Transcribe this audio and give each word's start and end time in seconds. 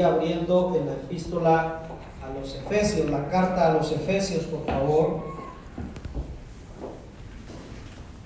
abriendo 0.00 0.74
en 0.76 0.86
la 0.86 0.92
epístola 0.92 1.82
a 2.22 2.38
los 2.38 2.54
Efesios, 2.54 3.08
la 3.10 3.28
carta 3.28 3.68
a 3.68 3.74
los 3.74 3.92
Efesios, 3.92 4.44
por 4.44 4.64
favor. 4.66 5.36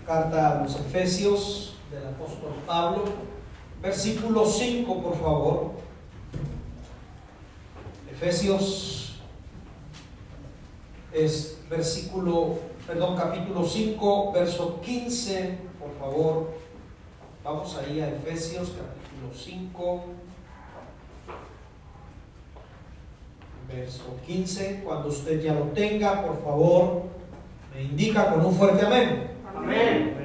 Carta 0.06 0.58
a 0.58 0.62
los 0.62 0.76
Efesios 0.76 1.76
del 1.90 2.06
apóstol 2.06 2.52
Pablo, 2.66 3.04
versículo 3.82 4.46
5, 4.46 5.02
por 5.02 5.16
favor. 5.16 5.70
Efesios 8.10 9.20
es 11.12 11.58
versículo, 11.68 12.58
perdón, 12.86 13.16
capítulo 13.16 13.64
5, 13.64 14.32
verso 14.32 14.80
15, 14.82 15.58
por 15.78 15.98
favor. 15.98 16.50
Vamos 17.42 17.76
ahí 17.78 18.00
a 18.00 18.08
Efesios 18.08 18.70
capítulo 18.70 19.32
5, 19.34 20.04
verso 23.74 24.16
15. 24.26 24.82
Cuando 24.84 25.08
usted 25.08 25.40
ya 25.40 25.54
lo 25.54 25.66
tenga, 25.66 26.22
por 26.26 26.42
favor, 26.42 27.02
me 27.74 27.82
indica 27.82 28.30
con 28.30 28.44
un 28.44 28.54
fuerte 28.54 28.84
amén. 28.84 29.30
Amén. 29.54 30.16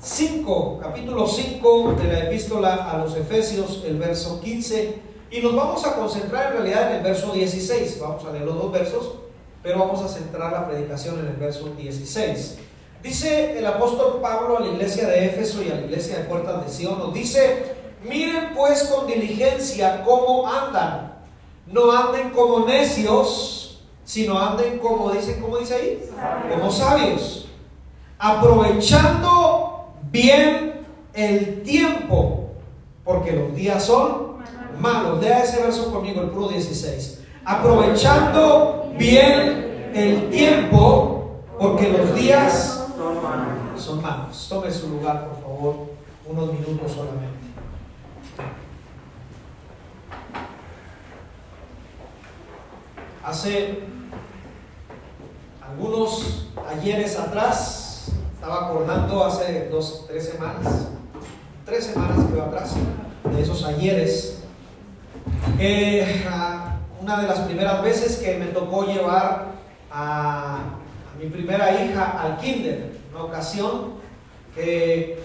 5, 0.00 0.80
capítulo 0.82 1.26
5 1.26 1.94
de 1.94 2.12
la 2.12 2.18
epístola 2.24 2.90
a 2.90 2.98
los 2.98 3.16
Efesios, 3.16 3.82
el 3.86 3.96
verso 3.98 4.40
15. 4.40 4.98
Y 5.30 5.40
nos 5.40 5.56
vamos 5.56 5.84
a 5.86 5.96
concentrar 5.96 6.52
en 6.52 6.62
realidad 6.62 6.90
en 6.90 6.96
el 6.98 7.02
verso 7.02 7.32
16. 7.32 7.98
Vamos 8.00 8.24
a 8.24 8.32
leer 8.32 8.44
los 8.44 8.56
dos 8.56 8.70
versos, 8.70 9.14
pero 9.62 9.78
vamos 9.78 10.02
a 10.02 10.08
centrar 10.08 10.52
la 10.52 10.68
predicación 10.68 11.18
en 11.20 11.26
el 11.26 11.36
verso 11.36 11.70
16. 11.76 12.58
Dice 13.02 13.58
el 13.58 13.66
apóstol 13.66 14.20
Pablo 14.22 14.58
a 14.58 14.60
la 14.60 14.68
iglesia 14.68 15.06
de 15.06 15.26
Éfeso 15.26 15.62
y 15.62 15.70
a 15.70 15.74
la 15.74 15.82
iglesia 15.82 16.18
de 16.18 16.24
Puertas 16.24 16.64
de 16.64 16.72
Sion, 16.72 16.98
nos 16.98 17.12
dice, 17.12 17.74
miren 18.02 18.54
pues 18.54 18.84
con 18.84 19.06
diligencia 19.06 20.02
cómo 20.04 20.46
andan. 20.46 21.13
No 21.66 21.90
anden 21.92 22.30
como 22.30 22.66
necios, 22.66 23.82
sino 24.04 24.38
anden 24.38 24.78
como 24.78 25.10
dice, 25.12 25.38
¿cómo 25.40 25.58
dice 25.58 25.74
ahí? 25.74 26.10
Como 26.50 26.70
sabios. 26.70 27.48
Aprovechando 28.18 29.86
bien 30.10 30.86
el 31.14 31.62
tiempo, 31.62 32.50
porque 33.04 33.32
los 33.32 33.54
días 33.54 33.84
son 33.84 34.34
malos. 34.78 35.20
Lea 35.20 35.42
ese 35.42 35.62
verso 35.62 35.92
conmigo, 35.92 36.20
el 36.20 36.28
puro 36.30 36.48
16. 36.48 37.20
Aprovechando 37.44 38.92
bien 38.96 39.90
el 39.94 40.30
tiempo, 40.30 41.40
porque 41.58 41.88
los 41.88 42.14
días 42.14 42.84
Son 42.96 43.22
malos. 43.22 43.82
son 43.82 44.02
malos. 44.02 44.46
Tome 44.48 44.70
su 44.70 44.88
lugar, 44.88 45.28
por 45.28 45.42
favor, 45.42 45.74
unos 46.26 46.52
minutos 46.52 46.92
solamente. 46.92 47.44
Hace 53.34 53.80
algunos 55.60 56.46
ayeres 56.70 57.18
atrás, 57.18 58.12
estaba 58.32 58.66
acordando 58.66 59.24
hace 59.24 59.68
dos, 59.70 60.04
tres 60.06 60.28
semanas, 60.28 60.86
tres 61.66 61.86
semanas 61.86 62.30
que 62.32 62.40
atrás, 62.40 62.74
de 63.24 63.42
esos 63.42 63.64
ayeres, 63.64 64.38
ah, 66.30 66.76
una 67.02 67.22
de 67.22 67.26
las 67.26 67.40
primeras 67.40 67.82
veces 67.82 68.18
que 68.18 68.38
me 68.38 68.46
tocó 68.46 68.84
llevar 68.84 69.46
a, 69.90 70.58
mi 71.18 71.26
primera 71.26 71.82
hija 71.82 72.22
al 72.22 72.38
kinder, 72.38 72.92
una 73.12 73.24
ocasión 73.24 73.94
que 74.54 75.18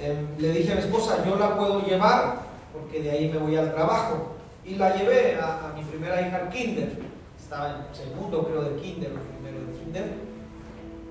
eh, 0.00 0.26
le 0.38 0.52
dije 0.52 0.72
a 0.72 0.76
mi 0.76 0.80
esposa, 0.80 1.22
yo 1.26 1.36
la 1.36 1.58
puedo 1.58 1.82
llevar 1.82 2.38
porque 2.72 3.02
de 3.02 3.10
ahí 3.10 3.28
me 3.28 3.36
voy 3.36 3.54
al 3.54 3.74
trabajo. 3.74 4.36
Y 4.64 4.76
la 4.76 4.96
llevé 4.96 5.38
a, 5.38 5.68
a 5.68 5.72
mi 5.74 5.84
primera 5.84 6.26
hija 6.26 6.38
al 6.38 6.48
kinder. 6.48 7.09
Estaba 7.50 7.84
en 7.88 7.92
segundo, 7.92 8.44
creo, 8.46 8.62
de 8.62 8.80
kinder, 8.80 9.10
primero 9.10 9.66
de 9.66 9.72
kinder. 9.76 10.14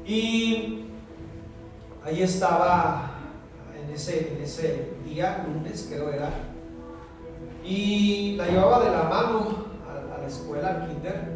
Y 0.06 0.86
ahí 2.02 2.24
estaba 2.24 3.12
en 3.78 3.94
ese, 3.94 4.36
en 4.36 4.44
ese 4.44 4.94
día, 5.04 5.46
lunes 5.46 5.90
creo 5.92 6.10
era. 6.14 6.30
Y 7.62 8.38
la 8.38 8.48
llevaba 8.48 8.86
de 8.86 8.90
la 8.90 9.04
mano 9.04 9.66
a, 9.86 10.16
a 10.16 10.18
la 10.20 10.28
escuela, 10.28 10.70
al 10.70 10.88
kinder. 10.88 11.30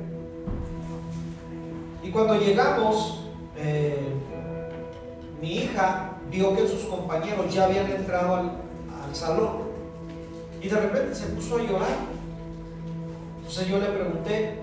Y 2.01 2.09
cuando 2.09 2.39
llegamos, 2.39 3.25
eh, 3.57 4.07
mi 5.41 5.51
hija 5.51 6.11
vio 6.31 6.55
que 6.55 6.65
sus 6.65 6.83
compañeros 6.83 7.53
ya 7.53 7.65
habían 7.65 7.91
entrado 7.91 8.35
al, 8.35 8.51
al 9.05 9.13
salón 9.13 9.63
y 10.61 10.69
de 10.69 10.79
repente 10.79 11.13
se 11.13 11.25
puso 11.25 11.57
a 11.57 11.63
llorar. 11.63 11.97
Entonces 13.39 13.67
yo 13.67 13.79
le 13.79 13.87
pregunté, 13.87 14.62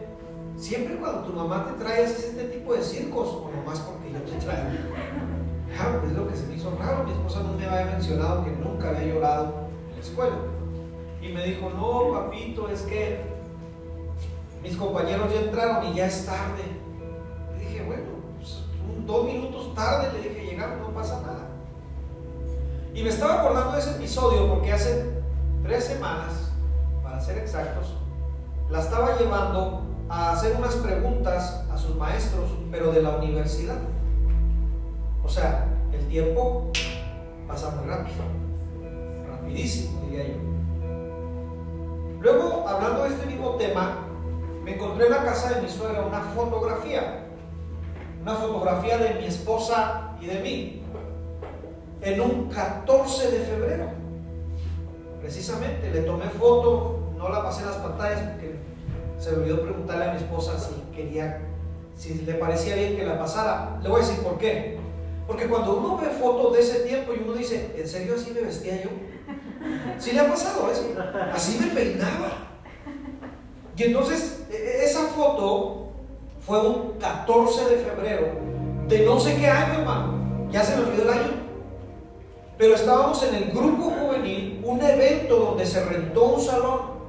¿siempre 0.61 0.97
cuando 0.97 1.23
tu 1.23 1.33
mamá 1.33 1.67
te 1.67 1.83
trae 1.83 2.05
haces 2.05 2.25
este 2.25 2.45
tipo 2.45 2.75
de 2.75 2.83
circos 2.83 3.29
o 3.29 3.51
nomás 3.57 3.81
porque 3.81 4.13
yo 4.13 4.21
te 4.21 4.45
traigo? 4.45 4.69
Ah, 5.79 5.99
es 6.05 6.13
lo 6.13 6.29
que 6.29 6.37
se 6.37 6.47
me 6.47 6.57
hizo 6.57 6.77
raro, 6.79 7.05
mi 7.05 7.13
esposa 7.13 7.43
no 7.43 7.55
me 7.55 7.65
había 7.65 7.93
mencionado 7.93 8.45
que 8.45 8.51
nunca 8.51 8.91
había 8.91 9.07
llorado 9.07 9.69
en 9.89 9.97
la 9.97 10.03
escuela. 10.03 10.37
Y 11.23 11.29
me 11.29 11.45
dijo, 11.45 11.71
no, 11.71 12.13
papito, 12.13 12.69
es 12.69 12.83
que 12.83 13.23
mis 14.63 14.77
compañeros 14.77 15.33
ya 15.33 15.41
entraron 15.41 15.87
y 15.87 15.95
ya 15.95 16.07
es 16.07 16.27
tarde. 16.27 16.63
Le 17.57 17.65
dije, 17.65 17.85
bueno, 17.85 18.03
pues, 18.37 18.59
dos 19.07 19.25
minutos 19.25 19.75
tarde, 19.75 20.13
le 20.13 20.29
dije, 20.29 20.45
llegaron, 20.51 20.83
no 20.83 20.89
pasa 20.91 21.23
nada. 21.23 21.49
Y 22.93 23.03
me 23.03 23.09
estaba 23.09 23.41
acordando 23.41 23.73
de 23.73 23.79
ese 23.79 23.93
episodio 23.93 24.49
porque 24.49 24.73
hace 24.73 25.09
tres 25.63 25.85
semanas, 25.85 26.53
para 27.03 27.21
ser 27.21 27.39
exactos, 27.39 27.95
la 28.69 28.81
estaba 28.81 29.17
llevando 29.19 29.80
a 30.11 30.33
hacer 30.33 30.57
unas 30.57 30.75
preguntas 30.75 31.65
a 31.73 31.79
sus 31.79 31.95
maestros, 31.95 32.51
pero 32.71 32.91
de 32.91 33.01
la 33.01 33.17
universidad. 33.17 33.79
O 35.23 35.29
sea, 35.29 35.69
el 35.93 36.05
tiempo 36.09 36.73
pasa 37.47 37.71
muy 37.71 37.89
rápido, 37.89 38.25
rapidísimo, 39.29 40.01
diría 40.07 40.27
yo. 40.27 40.35
Luego, 42.21 42.69
hablando 42.69 43.05
de 43.05 43.11
este 43.11 43.27
mismo 43.27 43.51
tema, 43.51 43.99
me 44.65 44.75
encontré 44.75 45.07
en 45.07 45.13
la 45.13 45.25
casa 45.25 45.55
de 45.55 45.63
mi 45.63 45.69
suegra 45.69 46.05
una 46.05 46.21
fotografía, 46.21 47.27
una 48.21 48.35
fotografía 48.35 48.99
de 48.99 49.15
mi 49.15 49.27
esposa 49.27 50.17
y 50.21 50.27
de 50.27 50.41
mí, 50.41 50.83
en 52.03 52.21
un 52.21 52.49
14 52.49 53.31
de 53.31 53.39
febrero. 53.45 53.85
Precisamente, 55.21 55.89
le 55.93 56.01
tomé 56.01 56.25
foto, 56.31 57.13
no 57.17 57.29
la 57.29 57.45
pasé 57.45 57.65
las 57.65 57.77
pantallas 57.77 58.21
se 59.21 59.31
me 59.33 59.37
olvidó 59.43 59.61
preguntarle 59.63 60.05
a 60.07 60.13
mi 60.15 60.17
esposa 60.17 60.59
si 60.59 60.75
quería, 60.97 61.43
si 61.95 62.15
le 62.15 62.35
parecía 62.35 62.75
bien 62.75 62.97
que 62.97 63.05
la 63.05 63.19
pasara. 63.19 63.79
Le 63.83 63.89
voy 63.89 64.01
a 64.01 64.07
decir 64.07 64.23
por 64.25 64.39
qué. 64.39 64.79
Porque 65.27 65.47
cuando 65.47 65.77
uno 65.77 65.99
ve 65.99 66.09
fotos 66.09 66.55
de 66.55 66.61
ese 66.61 66.81
tiempo 66.81 67.13
y 67.13 67.23
uno 67.23 67.35
dice, 67.35 67.75
¿en 67.77 67.87
serio 67.87 68.15
así 68.17 68.33
me 68.33 68.41
vestía 68.41 68.83
yo? 68.83 68.91
¿Sí 69.99 70.13
le 70.13 70.21
ha 70.21 70.29
pasado 70.29 70.71
eso? 70.73 70.87
Así 71.35 71.59
me 71.61 71.67
peinaba. 71.67 72.49
Y 73.77 73.83
entonces, 73.85 74.45
e- 74.51 74.55
e- 74.57 74.85
esa 74.85 75.01
foto 75.09 75.91
fue 76.45 76.67
un 76.67 76.99
14 76.99 77.65
de 77.67 77.77
febrero 77.77 78.29
de 78.89 79.05
no 79.05 79.21
sé 79.21 79.37
qué 79.37 79.47
año, 79.47 79.81
hermano. 79.81 80.49
Ya 80.51 80.65
se 80.65 80.77
me 80.77 80.85
olvidó 80.85 81.03
el 81.05 81.11
año. 81.11 81.31
Pero 82.59 82.75
estábamos 82.75 83.23
en 83.23 83.35
el 83.35 83.51
grupo 83.53 83.85
juvenil, 83.91 84.61
un 84.65 84.81
evento 84.83 85.37
donde 85.37 85.65
se 85.67 85.85
rentó 85.85 86.25
un 86.25 86.41
salón 86.41 87.00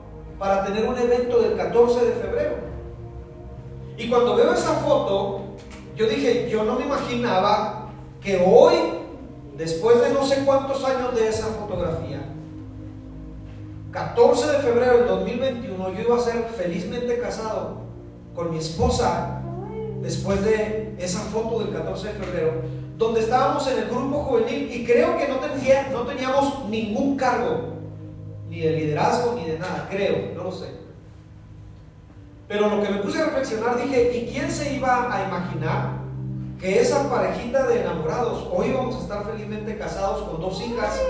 para 0.41 0.65
tener 0.65 0.89
un 0.89 0.97
evento 0.97 1.39
del 1.39 1.55
14 1.55 2.03
de 2.03 2.13
febrero. 2.13 2.55
Y 3.95 4.09
cuando 4.09 4.35
veo 4.35 4.51
esa 4.51 4.73
foto, 4.73 5.41
yo 5.95 6.07
dije, 6.07 6.49
yo 6.49 6.63
no 6.63 6.79
me 6.79 6.85
imaginaba 6.85 7.89
que 8.19 8.43
hoy, 8.43 8.73
después 9.55 10.01
de 10.01 10.11
no 10.11 10.25
sé 10.25 10.43
cuántos 10.43 10.83
años 10.83 11.13
de 11.13 11.27
esa 11.27 11.45
fotografía, 11.45 12.23
14 13.91 14.47
de 14.53 14.57
febrero 14.57 14.97
del 14.97 15.07
2021, 15.09 15.93
yo 15.93 16.01
iba 16.01 16.17
a 16.17 16.19
ser 16.19 16.43
felizmente 16.57 17.19
casado 17.19 17.81
con 18.33 18.49
mi 18.49 18.57
esposa 18.57 19.43
después 20.01 20.43
de 20.43 20.95
esa 20.97 21.19
foto 21.19 21.59
del 21.59 21.71
14 21.71 22.07
de 22.07 22.13
febrero, 22.13 22.53
donde 22.97 23.19
estábamos 23.19 23.67
en 23.67 23.77
el 23.77 23.89
grupo 23.89 24.23
juvenil 24.23 24.71
y 24.73 24.85
creo 24.85 25.19
que 25.19 25.27
no, 25.27 25.35
no 25.35 26.07
teníamos 26.07 26.65
ningún 26.67 27.15
cargo, 27.15 27.80
ni 28.51 28.59
de 28.59 28.71
liderazgo, 28.71 29.33
ni 29.33 29.45
de 29.45 29.57
nada, 29.57 29.87
creo, 29.89 30.33
no 30.35 30.43
lo 30.43 30.51
sé. 30.51 30.71
Pero 32.49 32.67
lo 32.67 32.83
que 32.83 32.89
me 32.89 32.97
puse 32.97 33.21
a 33.21 33.27
reflexionar, 33.27 33.81
dije, 33.81 34.11
¿y 34.13 34.29
quién 34.29 34.51
se 34.51 34.73
iba 34.75 35.07
a 35.09 35.25
imaginar 35.25 36.01
que 36.59 36.81
esa 36.81 37.09
parejita 37.09 37.65
de 37.67 37.79
enamorados, 37.79 38.45
hoy 38.51 38.67
íbamos 38.67 38.97
a 38.97 38.99
estar 38.99 39.23
felizmente 39.23 39.77
casados 39.77 40.23
con 40.23 40.41
dos 40.41 40.61
hijas 40.61 41.01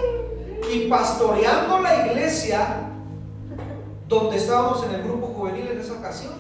y 0.71 0.87
pastoreando 0.87 1.79
la 1.79 2.05
iglesia 2.05 2.91
donde 4.07 4.37
estábamos 4.37 4.83
en 4.83 4.93
el 4.93 5.01
grupo 5.01 5.25
juvenil 5.35 5.67
en 5.67 5.79
esa 5.79 5.93
ocasión? 5.93 6.33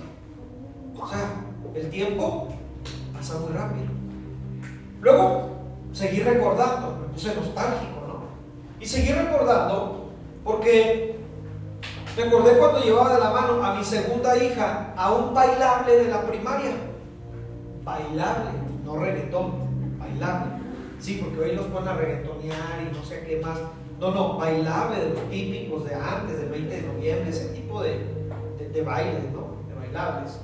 O 1.01 1.07
sea, 1.07 1.33
el 1.73 1.89
tiempo 1.89 2.49
pasa 3.11 3.39
muy 3.39 3.53
rápido. 3.53 3.87
Luego 5.01 5.49
seguí 5.93 6.19
recordando, 6.19 6.99
me 7.01 7.07
puse 7.07 7.33
nostálgico, 7.33 8.01
¿no? 8.07 8.21
Y 8.79 8.85
seguí 8.85 9.11
recordando 9.13 10.00
porque 10.43 11.15
Me 12.17 12.23
acordé 12.23 12.57
cuando 12.57 12.79
llevaba 12.81 13.13
de 13.13 13.19
la 13.21 13.29
mano 13.31 13.63
a 13.63 13.75
mi 13.75 13.83
segunda 13.85 14.35
hija 14.35 14.93
a 14.97 15.13
un 15.13 15.33
bailable 15.33 15.95
de 15.95 16.09
la 16.09 16.21
primaria. 16.23 16.71
Bailable, 17.83 18.49
no 18.83 18.97
reggaetón, 18.97 19.97
bailable. 19.97 20.51
Sí, 20.99 21.21
porque 21.23 21.39
hoy 21.49 21.55
los 21.55 21.67
ponen 21.67 21.87
a 21.87 21.93
reggaetonear 21.93 22.81
y 22.81 22.95
no 22.95 23.03
sé 23.03 23.23
qué 23.25 23.39
más. 23.39 23.59
No, 23.99 24.11
no, 24.11 24.37
bailable 24.37 24.99
de 24.99 25.09
los 25.11 25.29
típicos 25.29 25.85
de 25.85 25.95
antes, 25.95 26.37
del 26.37 26.49
20 26.49 26.75
de 26.75 26.81
noviembre, 26.81 27.29
ese 27.29 27.49
tipo 27.49 27.81
de, 27.81 28.05
de 28.73 28.81
bailes, 28.81 29.31
¿no? 29.31 29.55
De 29.69 29.75
bailables. 29.79 30.39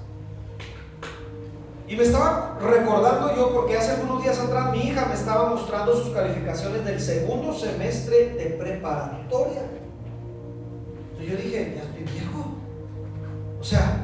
Y 1.88 1.96
me 1.96 2.04
estaba 2.04 2.58
recordando 2.62 3.36
yo, 3.36 3.54
porque 3.54 3.78
hace 3.78 3.92
algunos 3.92 4.22
días 4.22 4.38
atrás 4.40 4.72
mi 4.72 4.80
hija 4.80 5.06
me 5.06 5.14
estaba 5.14 5.50
mostrando 5.50 5.96
sus 5.96 6.14
calificaciones 6.14 6.84
del 6.84 7.00
segundo 7.00 7.54
semestre 7.54 8.34
de 8.34 8.46
preparatoria. 8.58 9.62
Entonces 11.18 11.30
yo 11.30 11.44
dije, 11.44 11.74
ya 11.76 11.84
estoy 11.84 12.04
viejo. 12.04 12.46
O 13.60 13.64
sea, 13.64 14.04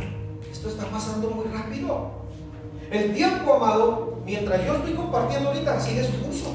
esto 0.52 0.70
está 0.70 0.86
pasando 0.86 1.30
muy 1.30 1.46
rápido. 1.46 2.12
El 2.90 3.14
tiempo, 3.14 3.54
amado, 3.54 4.18
mientras 4.26 4.66
yo 4.66 4.76
estoy 4.76 4.94
compartiendo 4.94 5.50
ahorita, 5.50 5.80
sigue 5.80 6.04
su 6.04 6.24
curso. 6.24 6.54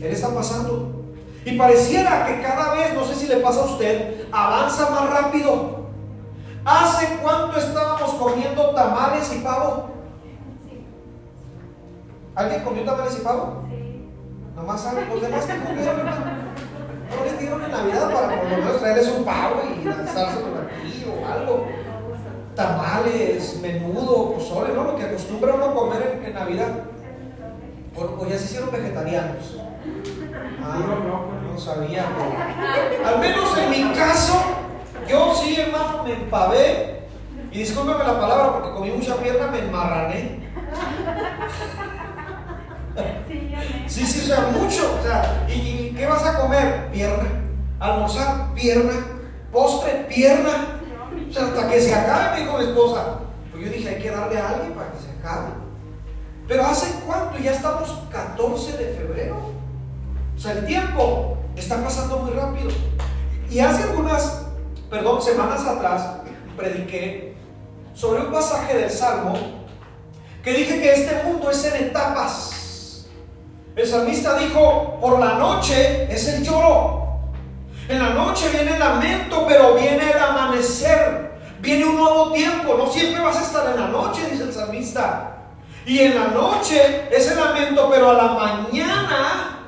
Él 0.00 0.12
está 0.12 0.34
pasando. 0.34 1.02
Y 1.46 1.56
pareciera 1.56 2.26
que 2.26 2.42
cada 2.42 2.74
vez, 2.74 2.94
no 2.94 3.04
sé 3.04 3.14
si 3.14 3.26
le 3.26 3.36
pasa 3.38 3.62
a 3.62 3.64
usted, 3.64 4.26
avanza 4.30 4.90
más 4.90 5.10
rápido. 5.10 5.78
¿Hace 6.64 7.16
cuánto 7.22 7.58
estábamos 7.58 8.10
comiendo 8.14 8.74
tamales 8.74 9.34
y 9.34 9.38
pavo? 9.38 9.88
¿Alguien 12.34 12.62
comió 12.62 12.84
tamales 12.84 13.18
y 13.18 13.24
pavo? 13.24 13.64
Sí. 13.70 14.08
Nomás 14.54 14.82
saben, 14.82 15.08
los 15.08 15.22
demás 15.22 15.46
que 15.46 15.58
comieron, 15.58 16.37
No 17.10 17.24
les 17.24 17.38
dieron 17.38 17.64
en 17.64 17.70
Navidad 17.70 18.12
para 18.12 18.40
por 18.40 18.50
lo 18.50 18.56
menos 18.56 18.78
traerles 18.78 19.08
un 19.08 19.24
pavo 19.24 19.62
y 19.64 19.84
lanzarse 19.84 20.40
por 20.40 20.64
aquí 20.64 21.06
o 21.06 21.26
algo. 21.26 21.66
Tamales, 22.54 23.60
menudo, 23.62 24.34
pozole, 24.34 24.74
¿no? 24.74 24.84
Lo 24.84 24.96
que 24.96 25.04
acostumbra 25.04 25.54
uno 25.54 25.74
comer 25.74 26.20
en, 26.24 26.34
Navidad. 26.34 26.68
O, 27.96 28.26
ya 28.26 28.36
se 28.36 28.44
hicieron 28.44 28.70
vegetarianos. 28.70 29.56
Ah, 30.62 30.78
no, 30.80 31.52
no 31.52 31.58
sabía. 31.58 32.04
al 33.06 33.18
menos 33.20 33.56
en 33.58 33.70
mi 33.70 33.92
caso, 33.94 34.40
yo 35.08 35.34
sí, 35.34 35.60
hermano, 35.60 36.02
me 36.04 36.14
empavé. 36.14 36.98
Y 37.50 37.60
discúlpeme 37.60 38.04
la 38.04 38.20
palabra 38.20 38.52
porque 38.52 38.72
comí 38.72 38.90
mucha 38.90 39.16
pierna, 39.16 39.46
me 39.46 39.60
enmarrané. 39.60 40.40
Sí, 43.86 44.04
sí, 44.04 44.20
o 44.20 44.34
sea, 44.34 44.50
mucho. 44.52 44.98
O 44.98 45.02
sea, 45.02 45.46
¿y, 45.48 45.94
qué 45.96 46.06
vas 46.06 46.24
a 46.24 46.38
comer? 46.40 46.90
Pierna. 46.92 47.28
Almorzar, 47.80 48.54
pierna. 48.54 48.94
Postre, 49.52 50.06
pierna. 50.08 50.80
O 51.28 51.32
sea, 51.32 51.44
hasta 51.44 51.68
que 51.68 51.80
se 51.80 51.94
acabe, 51.94 52.40
dijo 52.40 52.58
mi 52.58 52.64
esposa. 52.64 53.20
Pues 53.50 53.64
yo 53.64 53.70
dije, 53.70 53.88
hay 53.88 54.02
que 54.02 54.10
darle 54.10 54.38
a 54.38 54.48
alguien 54.50 54.72
para 54.72 54.92
que 54.92 54.98
se 54.98 55.10
acabe. 55.18 55.48
Pero 56.46 56.66
¿hace 56.66 57.00
cuánto? 57.06 57.38
Ya 57.38 57.52
estamos 57.52 57.90
14 58.10 58.78
de 58.78 58.94
febrero. 58.94 59.52
O 60.36 60.40
sea, 60.40 60.52
el 60.52 60.66
tiempo 60.66 61.36
está 61.56 61.82
pasando 61.82 62.18
muy 62.18 62.30
rápido. 62.30 62.70
Y 63.50 63.60
hace 63.60 63.82
algunas, 63.84 64.46
perdón, 64.90 65.20
semanas 65.20 65.66
atrás, 65.66 66.06
prediqué 66.56 67.36
sobre 67.94 68.22
un 68.22 68.32
pasaje 68.32 68.76
del 68.76 68.90
Salmo 68.90 69.34
que 70.42 70.52
dije 70.52 70.80
que 70.80 70.92
este 70.92 71.24
mundo 71.24 71.50
es 71.50 71.64
en 71.64 71.86
etapas. 71.86 72.57
El 73.78 73.86
salmista 73.86 74.36
dijo, 74.36 74.98
por 75.00 75.20
la 75.20 75.34
noche 75.34 76.12
es 76.12 76.26
el 76.26 76.42
lloro. 76.42 77.20
En 77.88 78.00
la 78.00 78.10
noche 78.10 78.48
viene 78.52 78.72
el 78.72 78.80
lamento, 78.80 79.46
pero 79.46 79.74
viene 79.74 80.10
el 80.10 80.18
amanecer. 80.18 81.38
Viene 81.60 81.84
un 81.84 81.96
nuevo 81.96 82.32
tiempo. 82.32 82.74
No 82.76 82.90
siempre 82.90 83.22
vas 83.22 83.36
a 83.36 83.42
estar 83.42 83.70
en 83.70 83.80
la 83.80 83.86
noche, 83.86 84.28
dice 84.32 84.42
el 84.42 84.52
salmista. 84.52 85.36
Y 85.86 86.00
en 86.00 86.16
la 86.16 86.26
noche 86.26 87.06
es 87.08 87.30
el 87.30 87.38
lamento, 87.38 87.88
pero 87.88 88.10
a 88.10 88.14
la 88.14 88.32
mañana 88.32 89.60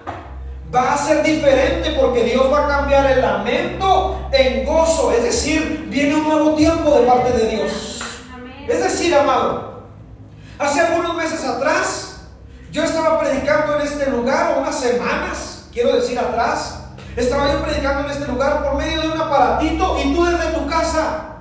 va 0.75 0.93
a 0.93 0.99
ser 0.99 1.23
diferente 1.23 1.91
porque 1.93 2.25
Dios 2.25 2.53
va 2.53 2.65
a 2.65 2.69
cambiar 2.69 3.13
el 3.13 3.21
lamento 3.21 4.29
en 4.33 4.65
gozo. 4.65 5.13
Es 5.13 5.23
decir, 5.23 5.87
viene 5.89 6.17
un 6.17 6.25
nuevo 6.25 6.55
tiempo 6.57 6.99
de 6.99 7.07
parte 7.07 7.31
de 7.31 7.47
Dios. 7.47 8.03
Es 8.67 8.83
decir, 8.83 9.15
amado, 9.15 9.85
hace 10.59 10.81
algunos 10.81 11.15
meses 11.15 11.45
atrás 11.45 12.10
yo 12.73 12.85
estaba 12.85 13.19
predicando 13.19 13.77
en 13.77 13.83
este 13.83 14.11
lugar 14.11 14.59
unas 14.61 14.79
semanas, 14.79 15.67
quiero 15.73 15.97
decir 15.97 16.19
atrás. 16.19 16.77
Estaba 17.17 17.53
yo 17.53 17.63
predicando 17.63 18.05
en 18.05 18.11
este 18.13 18.31
lugar 18.31 18.63
por 18.63 18.77
medio 18.77 19.01
de 19.01 19.09
un 19.09 19.21
aparatito 19.21 19.99
y 19.99 20.15
tú 20.15 20.25
desde 20.25 20.53
tu 20.53 20.67
casa. 20.69 21.37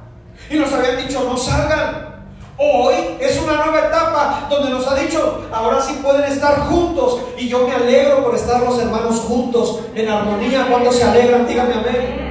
Y 0.50 0.58
nos 0.58 0.74
habían 0.74 0.98
dicho, 0.98 1.24
no 1.24 1.38
salgan. 1.38 2.10
Hoy 2.58 2.96
es 3.20 3.40
una 3.40 3.66
nueva 3.66 3.88
etapa 3.88 4.48
donde 4.50 4.72
nos 4.72 4.86
ha 4.88 4.96
dicho, 4.96 5.48
ahora 5.54 5.80
sí 5.80 6.00
pueden 6.04 6.24
estar 6.24 6.68
juntos. 6.68 7.22
Y 7.38 7.48
yo 7.48 7.68
me 7.68 7.76
alegro 7.76 8.24
por 8.24 8.36
estar 8.36 8.62
los 8.62 8.80
hermanos 8.80 9.20
juntos, 9.20 9.82
en 9.94 10.10
armonía. 10.10 10.68
Cuando 10.70 10.92
se 10.92 11.04
alegran, 11.04 11.48
dígame 11.48 11.74
amén. 11.76 12.30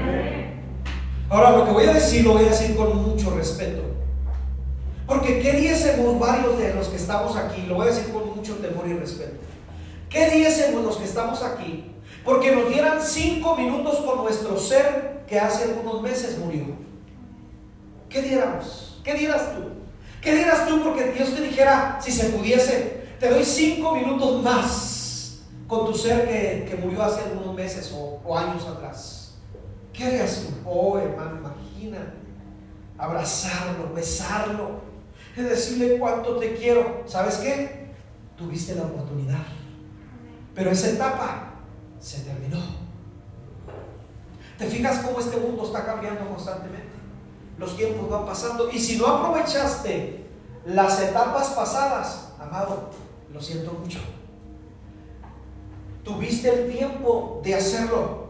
Ahora 1.30 1.50
lo 1.50 1.64
que 1.64 1.70
voy 1.70 1.86
a 1.86 1.92
decir 1.92 2.24
lo 2.24 2.32
voy 2.32 2.46
a 2.46 2.48
decir 2.48 2.76
con 2.76 2.96
mucho 3.08 3.30
respeto. 3.30 3.87
Porque 5.08 5.40
¿qué 5.40 5.52
diésemos 5.52 6.18
varios 6.18 6.58
de 6.58 6.74
los 6.74 6.88
que 6.88 6.96
estamos 6.96 7.34
aquí? 7.34 7.62
Lo 7.62 7.76
voy 7.76 7.88
a 7.88 7.90
decir 7.90 8.12
con 8.12 8.36
mucho 8.36 8.56
temor 8.56 8.86
y 8.86 8.92
respeto. 8.92 9.38
¿Qué 10.10 10.28
diésemos 10.28 10.84
los 10.84 10.98
que 10.98 11.04
estamos 11.04 11.42
aquí? 11.42 11.92
Porque 12.22 12.54
nos 12.54 12.68
dieran 12.68 13.02
cinco 13.02 13.56
minutos 13.56 14.00
con 14.00 14.18
nuestro 14.18 14.58
ser 14.58 15.24
que 15.26 15.40
hace 15.40 15.64
algunos 15.64 16.02
meses 16.02 16.38
murió. 16.38 16.66
¿Qué 18.10 18.20
diéramos? 18.20 19.00
¿Qué 19.02 19.14
dieras 19.14 19.54
tú? 19.54 19.62
¿Qué 20.20 20.34
dieras 20.34 20.68
tú 20.68 20.82
porque 20.82 21.12
Dios 21.12 21.34
te 21.34 21.40
dijera, 21.40 21.98
si 22.02 22.12
se 22.12 22.28
pudiese, 22.28 23.04
te 23.18 23.30
doy 23.30 23.44
cinco 23.44 23.94
minutos 23.94 24.42
más 24.42 25.38
con 25.66 25.86
tu 25.86 25.94
ser 25.94 26.28
que, 26.28 26.78
murió 26.82 27.02
hace 27.02 27.22
algunos 27.22 27.54
meses 27.54 27.94
o, 27.94 28.20
o 28.22 28.36
años 28.36 28.66
atrás? 28.66 29.36
¿Qué 29.94 30.04
harías 30.04 30.42
tú? 30.42 30.68
Oh, 30.68 30.98
hermano, 30.98 31.38
imagina 31.38 32.12
abrazarlo, 32.98 33.94
besarlo, 33.94 34.87
es 35.40 35.50
decirle 35.50 35.98
cuánto 35.98 36.36
te 36.36 36.54
quiero. 36.54 37.02
¿Sabes 37.06 37.36
qué? 37.36 37.88
Tuviste 38.36 38.74
la 38.74 38.82
oportunidad. 38.82 39.44
Pero 40.54 40.70
esa 40.70 40.90
etapa 40.90 41.54
se 42.00 42.20
terminó. 42.20 42.60
¿Te 44.56 44.66
fijas 44.66 44.98
cómo 44.98 45.20
este 45.20 45.36
mundo 45.36 45.64
está 45.64 45.84
cambiando 45.84 46.28
constantemente? 46.28 46.88
Los 47.58 47.76
tiempos 47.76 48.08
van 48.08 48.26
pasando. 48.26 48.70
Y 48.70 48.78
si 48.78 48.98
no 48.98 49.06
aprovechaste 49.06 50.26
las 50.66 51.00
etapas 51.00 51.48
pasadas, 51.50 52.32
amado, 52.40 52.90
lo 53.32 53.40
siento 53.40 53.72
mucho. 53.72 54.00
Tuviste 56.04 56.48
el 56.48 56.72
tiempo 56.72 57.40
de 57.44 57.54
hacerlo. 57.54 58.28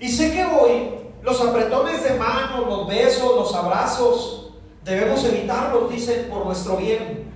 Y 0.00 0.08
sé 0.08 0.32
que 0.32 0.44
hoy 0.44 1.02
los 1.22 1.40
apretones 1.40 2.02
de 2.02 2.18
mano, 2.18 2.66
los 2.66 2.88
besos, 2.88 3.36
los 3.36 3.54
abrazos, 3.54 4.41
Debemos 4.84 5.24
evitarlos, 5.24 5.90
dicen, 5.90 6.28
por 6.28 6.44
nuestro 6.44 6.76
bien. 6.76 7.30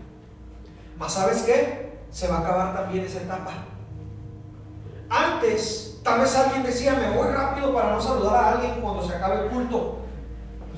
Mas 0.99 1.13
¿sabes 1.13 1.43
qué? 1.43 1.99
Se 2.11 2.29
va 2.29 2.39
a 2.39 2.41
acabar 2.41 2.75
también 2.75 3.05
esa 3.05 3.21
etapa. 3.21 3.53
Antes, 5.09 6.01
tal 6.03 6.21
vez 6.21 6.37
alguien 6.37 6.65
decía, 6.65 6.95
me 6.95 7.17
voy 7.17 7.29
rápido 7.29 7.73
para 7.73 7.93
no 7.93 8.01
saludar 8.01 8.35
a 8.35 8.53
alguien 8.53 8.81
cuando 8.81 9.07
se 9.07 9.15
acabe 9.15 9.45
el 9.45 9.51
culto. 9.51 9.99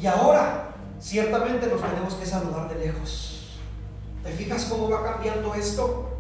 Y 0.01 0.07
ahora, 0.07 0.75
ciertamente 1.01 1.67
nos 1.67 1.81
tenemos 1.81 2.15
que 2.15 2.27
saludar 2.27 2.69
de 2.69 2.87
lejos. 2.87 3.59
¿Te 4.23 4.31
fijas 4.31 4.67
cómo 4.67 4.91
va 4.91 5.03
cambiando 5.03 5.55
esto? 5.55 6.11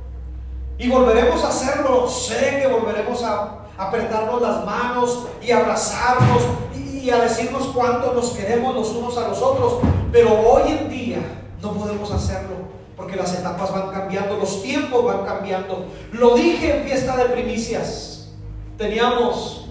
Y 0.78 0.88
volveremos 0.88 1.44
a 1.44 1.48
hacerlo. 1.48 2.08
Sé 2.08 2.60
que 2.62 2.68
volveremos 2.68 3.22
a 3.22 3.66
apretarnos 3.76 4.40
las 4.40 4.64
manos 4.64 5.26
y 5.42 5.50
abrazarnos 5.50 6.42
y 6.74 7.10
a 7.10 7.18
decirnos 7.18 7.68
cuánto 7.74 8.14
nos 8.14 8.30
queremos 8.30 8.74
los 8.74 8.90
unos 8.90 9.18
a 9.18 9.28
los 9.28 9.42
otros. 9.42 9.80
Pero 10.12 10.40
hoy 10.40 10.72
en 10.72 10.88
día 10.88 11.18
no 11.60 11.72
podemos 11.72 12.10
hacerlo 12.10 12.56
porque 12.96 13.16
las 13.16 13.32
etapas 13.34 13.72
van 13.72 13.90
cambiando, 13.90 14.36
los 14.36 14.62
tiempos 14.62 15.04
van 15.04 15.24
cambiando. 15.24 15.86
Lo 16.12 16.34
dije 16.34 16.78
en 16.78 16.84
fiesta 16.84 17.16
de 17.16 17.26
primicias. 17.26 18.30
Teníamos 18.76 19.68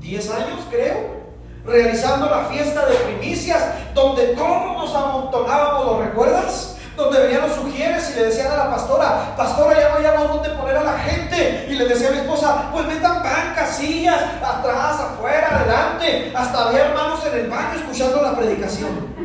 10 0.00 0.30
años, 0.30 0.60
creo, 0.70 1.18
realizando 1.64 2.26
la 2.30 2.44
fiesta 2.44 2.86
de 2.86 2.94
primicias, 2.96 3.62
donde 3.94 4.28
todos 4.28 4.76
nos 4.76 4.94
amontonábamos, 4.94 5.86
¿lo 5.86 6.02
recuerdas? 6.02 6.76
Donde 6.96 7.20
venían 7.20 7.42
los 7.42 7.56
sugieres 7.56 8.10
y 8.10 8.18
le 8.18 8.26
decían 8.26 8.52
a 8.52 8.56
la 8.56 8.70
pastora, 8.70 9.34
pastora, 9.36 9.78
ya 9.78 9.88
no 9.90 9.96
hayamos 9.96 10.28
dónde 10.28 10.50
poner 10.50 10.76
a 10.76 10.84
la 10.84 10.98
gente. 10.98 11.66
Y 11.70 11.74
le 11.74 11.86
decía 11.86 12.08
a 12.08 12.12
mi 12.12 12.18
esposa, 12.18 12.70
pues 12.72 12.86
metan 12.86 13.22
bancas, 13.22 13.76
sillas, 13.76 14.22
atrás, 14.42 15.00
afuera, 15.00 15.60
adelante. 15.60 16.32
Hasta 16.34 16.68
había 16.68 16.86
hermanos 16.86 17.20
en 17.26 17.38
el 17.38 17.48
baño 17.48 17.78
escuchando 17.78 18.22
la 18.22 18.36
predicación. 18.36 19.17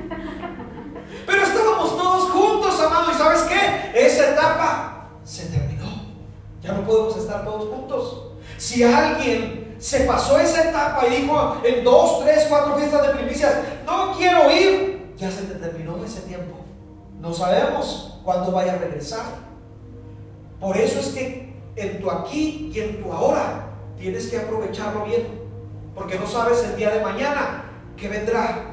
Pero 1.25 1.43
estábamos 1.43 1.97
todos 1.97 2.31
juntos, 2.31 2.79
amado. 2.81 3.11
¿Y 3.11 3.15
sabes 3.15 3.41
qué? 3.43 4.05
Esa 4.05 4.31
etapa 4.31 5.09
se 5.23 5.45
terminó. 5.47 5.85
Ya 6.61 6.73
no 6.73 6.85
podemos 6.85 7.17
estar 7.17 7.43
todos 7.43 7.69
juntos. 7.69 8.31
Si 8.57 8.83
alguien 8.83 9.75
se 9.79 10.01
pasó 10.01 10.39
esa 10.39 10.69
etapa 10.69 11.05
y 11.07 11.21
dijo 11.21 11.57
en 11.63 11.83
dos, 11.83 12.23
tres, 12.23 12.45
cuatro 12.47 12.75
fiestas 12.75 13.07
de 13.07 13.13
primicias, 13.15 13.53
no 13.85 14.15
quiero 14.17 14.49
ir, 14.49 15.13
ya 15.17 15.29
se 15.29 15.43
te 15.43 15.55
terminó 15.55 16.03
ese 16.03 16.21
tiempo. 16.21 16.55
No 17.19 17.33
sabemos 17.33 18.19
cuándo 18.23 18.51
vaya 18.51 18.73
a 18.73 18.77
regresar. 18.77 19.25
Por 20.59 20.77
eso 20.77 20.99
es 20.99 21.07
que 21.07 21.53
en 21.75 22.01
tu 22.01 22.09
aquí 22.09 22.71
y 22.73 22.79
en 22.79 23.03
tu 23.03 23.11
ahora 23.11 23.67
tienes 23.97 24.27
que 24.27 24.37
aprovecharlo 24.37 25.05
bien, 25.05 25.27
porque 25.93 26.17
no 26.17 26.27
sabes 26.27 26.63
el 26.63 26.75
día 26.77 26.91
de 26.91 27.01
mañana 27.01 27.65
que 27.97 28.07
vendrá. 28.07 28.72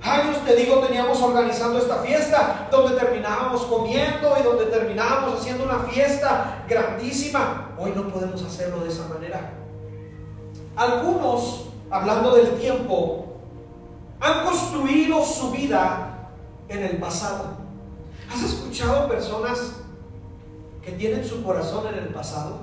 Años, 0.00 0.44
te 0.44 0.54
digo, 0.54 0.78
teníamos 0.78 1.20
organizando 1.20 1.78
esta 1.78 1.96
fiesta 1.96 2.68
donde 2.70 2.98
terminábamos 2.98 3.62
comiendo 3.62 4.36
y 4.38 4.42
donde 4.44 4.66
terminábamos 4.66 5.40
haciendo 5.40 5.64
una 5.64 5.80
fiesta 5.80 6.64
grandísima. 6.68 7.72
Hoy 7.78 7.92
no 7.96 8.08
podemos 8.08 8.42
hacerlo 8.42 8.80
de 8.84 8.90
esa 8.90 9.08
manera. 9.08 9.50
Algunos, 10.76 11.66
hablando 11.90 12.32
del 12.36 12.58
tiempo, 12.60 13.26
han 14.20 14.44
construido 14.44 15.24
su 15.24 15.50
vida 15.50 16.30
en 16.68 16.82
el 16.84 16.98
pasado. 16.98 17.56
¿Has 18.32 18.42
escuchado 18.42 19.08
personas 19.08 19.72
que 20.82 20.92
tienen 20.92 21.24
su 21.24 21.42
corazón 21.42 21.88
en 21.88 21.94
el 21.94 22.08
pasado? 22.10 22.58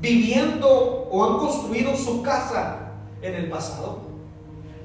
Viviendo 0.00 1.08
o 1.10 1.24
han 1.24 1.38
construido 1.38 1.96
su 1.96 2.22
casa 2.22 2.92
en 3.22 3.34
el 3.34 3.50
pasado. 3.50 4.03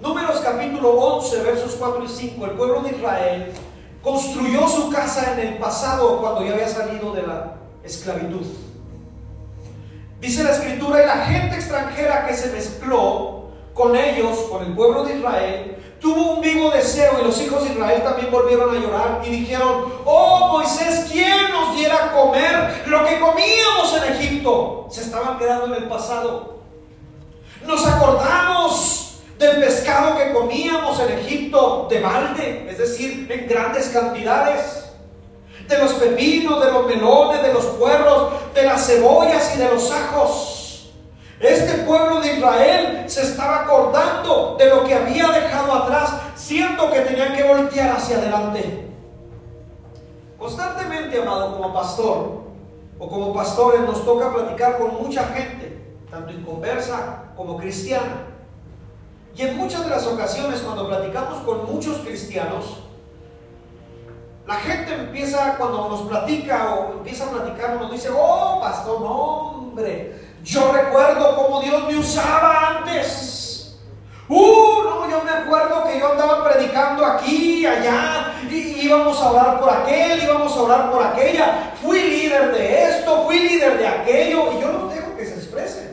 Números 0.02 0.40
capítulo 0.40 0.92
11, 0.92 1.42
versos 1.42 1.76
4 1.78 2.04
y 2.06 2.08
5. 2.08 2.46
El 2.46 2.52
pueblo 2.52 2.82
de 2.82 2.92
Israel 2.92 3.52
construyó 4.02 4.66
su 4.70 4.90
casa 4.90 5.34
en 5.34 5.40
el 5.40 5.58
pasado 5.58 6.22
cuando 6.22 6.46
ya 6.46 6.54
había 6.54 6.70
salido 6.70 7.12
de 7.12 7.24
la 7.24 7.56
esclavitud. 7.84 8.46
Dice 10.22 10.44
la 10.44 10.52
escritura, 10.52 11.04
y 11.04 11.06
la 11.06 11.26
gente 11.26 11.56
extranjera 11.56 12.26
que 12.26 12.34
se 12.34 12.52
mezcló 12.52 13.50
con 13.74 13.96
ellos, 13.96 14.38
con 14.50 14.66
el 14.66 14.74
pueblo 14.74 15.04
de 15.04 15.18
Israel, 15.18 15.78
tuvo 16.00 16.36
un 16.36 16.42
vivo 16.42 16.70
deseo 16.72 17.20
y 17.20 17.26
los 17.26 17.42
hijos 17.42 17.64
de 17.66 17.72
Israel 17.72 18.02
también 18.02 18.32
volvieron 18.32 18.76
a 18.76 18.80
llorar 18.80 19.22
y 19.26 19.30
dijeron, 19.30 19.86
oh 20.06 20.48
Moisés, 20.54 21.08
¿quién 21.12 21.52
nos 21.52 21.76
diera 21.76 22.06
a 22.06 22.12
comer 22.14 22.84
lo 22.88 23.06
que 23.06 23.20
comíamos 23.20 23.94
en 23.98 24.14
Egipto? 24.14 24.88
Se 24.90 25.02
estaban 25.02 25.38
quedando 25.38 25.66
en 25.66 25.84
el 25.84 25.90
pasado. 25.90 26.60
Nos 27.66 27.86
acordamos 27.86 29.09
del 29.40 29.62
pescado 29.62 30.18
que 30.18 30.34
comíamos 30.34 31.00
en 31.00 31.18
Egipto 31.18 31.88
de 31.90 32.02
balde, 32.02 32.68
es 32.70 32.78
decir, 32.78 33.26
en 33.32 33.48
grandes 33.48 33.88
cantidades 33.88 34.92
de 35.66 35.78
los 35.78 35.94
pepinos, 35.94 36.64
de 36.64 36.72
los 36.72 36.86
melones, 36.86 37.42
de 37.42 37.54
los 37.54 37.66
puerros, 37.66 38.34
de 38.54 38.64
las 38.64 38.86
cebollas 38.86 39.56
y 39.56 39.60
de 39.60 39.70
los 39.70 39.90
ajos. 39.92 40.92
Este 41.40 41.84
pueblo 41.84 42.20
de 42.20 42.36
Israel 42.36 43.04
se 43.08 43.22
estaba 43.22 43.62
acordando 43.62 44.58
de 44.60 44.66
lo 44.66 44.84
que 44.84 44.94
había 44.94 45.30
dejado 45.30 45.74
atrás, 45.74 46.12
siendo 46.36 46.92
que 46.92 47.00
tenían 47.00 47.34
que 47.34 47.44
voltear 47.44 47.96
hacia 47.96 48.18
adelante. 48.18 48.90
Constantemente, 50.38 51.22
amado, 51.22 51.56
como 51.56 51.74
pastor 51.74 52.42
o 52.98 53.08
como 53.08 53.34
pastores, 53.34 53.80
nos 53.82 54.04
toca 54.04 54.34
platicar 54.34 54.78
con 54.78 55.02
mucha 55.02 55.24
gente, 55.28 55.82
tanto 56.12 56.32
en 56.32 56.44
conversa 56.44 57.24
como 57.38 57.56
cristiana. 57.56 58.29
Y 59.40 59.44
en 59.44 59.56
muchas 59.56 59.86
de 59.86 59.90
las 59.90 60.06
ocasiones, 60.06 60.60
cuando 60.60 60.90
platicamos 60.90 61.38
con 61.46 61.66
muchos 61.72 62.00
cristianos, 62.00 62.80
la 64.46 64.56
gente 64.56 64.94
empieza, 64.94 65.56
cuando 65.58 65.88
nos 65.88 66.02
platica 66.10 66.76
o 66.76 66.92
empieza 66.98 67.24
a 67.24 67.30
platicar, 67.30 67.80
nos 67.80 67.90
dice, 67.90 68.10
oh, 68.14 68.60
pastor, 68.60 69.00
no, 69.00 69.16
hombre, 69.16 70.20
yo 70.44 70.74
recuerdo 70.74 71.38
cómo 71.38 71.62
Dios 71.62 71.88
me 71.88 71.96
usaba 71.96 72.80
antes. 72.80 73.78
Uh, 74.28 74.84
no, 74.84 75.10
yo 75.10 75.24
me 75.24 75.32
acuerdo 75.32 75.86
que 75.86 75.98
yo 75.98 76.12
andaba 76.12 76.44
predicando 76.44 77.06
aquí, 77.06 77.66
allá, 77.66 78.34
y 78.52 78.88
íbamos 78.88 79.22
a 79.22 79.32
orar 79.32 79.62
por 79.62 79.70
aquel, 79.70 80.22
íbamos 80.22 80.52
a 80.54 80.62
orar 80.64 80.92
por 80.92 81.02
aquella. 81.02 81.76
Fui 81.82 81.98
líder 81.98 82.52
de 82.52 82.90
esto, 82.90 83.24
fui 83.24 83.40
líder 83.40 83.78
de 83.78 83.88
aquello, 83.88 84.52
y 84.52 84.60
yo 84.60 84.70
los 84.70 84.94
dejo 84.94 85.16
que 85.16 85.26
se 85.26 85.36
expresen. 85.36 85.89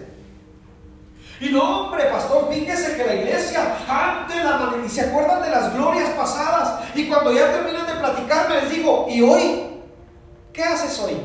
Y 1.40 1.50
no, 1.50 1.87
hombre, 1.87 2.05
pastor, 2.07 2.49
fíjese 2.50 2.97
que 2.97 3.05
la 3.05 3.14
iglesia 3.14 3.76
antes 3.88 4.37
la 4.43 4.73
y 4.85 4.88
se 4.88 5.02
acuerdan 5.02 5.43
de 5.43 5.50
las 5.50 5.75
glorias 5.75 6.11
pasadas. 6.11 6.81
Y 6.95 7.09
cuando 7.09 7.33
ya 7.33 7.52
terminan 7.52 7.87
de 7.87 7.95
platicarme, 7.95 8.62
les 8.62 8.71
digo, 8.71 9.07
¿y 9.09 9.21
hoy? 9.21 9.66
¿Qué 10.52 10.62
haces 10.62 10.99
hoy? 11.00 11.16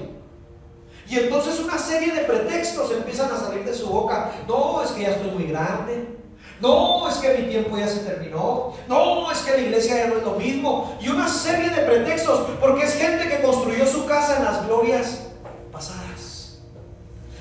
Y 1.07 1.19
entonces 1.19 1.59
una 1.59 1.77
serie 1.77 2.13
de 2.13 2.21
pretextos 2.21 2.91
empiezan 2.91 3.31
a 3.31 3.37
salir 3.37 3.63
de 3.63 3.73
su 3.73 3.87
boca. 3.87 4.31
No, 4.47 4.83
es 4.83 4.91
que 4.91 5.03
ya 5.03 5.09
estoy 5.09 5.31
muy 5.31 5.45
grande. 5.45 6.17
No, 6.61 7.09
es 7.09 7.15
que 7.15 7.37
mi 7.37 7.49
tiempo 7.49 7.77
ya 7.77 7.87
se 7.87 8.01
terminó. 8.01 8.73
No, 8.87 9.31
es 9.31 9.39
que 9.39 9.51
la 9.51 9.57
iglesia 9.57 9.97
ya 9.97 10.07
no 10.07 10.17
es 10.17 10.23
lo 10.23 10.33
mismo. 10.33 10.95
Y 11.01 11.09
una 11.09 11.27
serie 11.27 11.69
de 11.69 11.81
pretextos, 11.81 12.47
porque 12.59 12.83
es 12.83 12.95
gente 12.95 13.27
que 13.27 13.41
construyó 13.41 13.85
su 13.87 14.05
casa 14.05 14.37
en 14.37 14.45
las 14.45 14.65
glorias. 14.65 15.30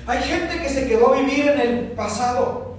Hay 0.07 0.21
gente 0.23 0.59
que 0.59 0.69
se 0.69 0.87
quedó 0.87 1.13
a 1.13 1.17
vivir 1.17 1.47
en 1.47 1.59
el 1.59 1.91
pasado. 1.91 2.75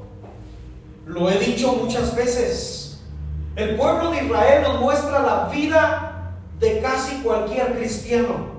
Lo 1.06 1.30
he 1.30 1.38
dicho 1.38 1.72
muchas 1.72 2.14
veces. 2.14 2.98
El 3.54 3.76
pueblo 3.76 4.10
de 4.10 4.24
Israel 4.24 4.62
nos 4.62 4.80
muestra 4.80 5.20
la 5.20 5.48
vida 5.48 6.32
de 6.58 6.80
casi 6.80 7.16
cualquier 7.22 7.76
cristiano. 7.76 8.52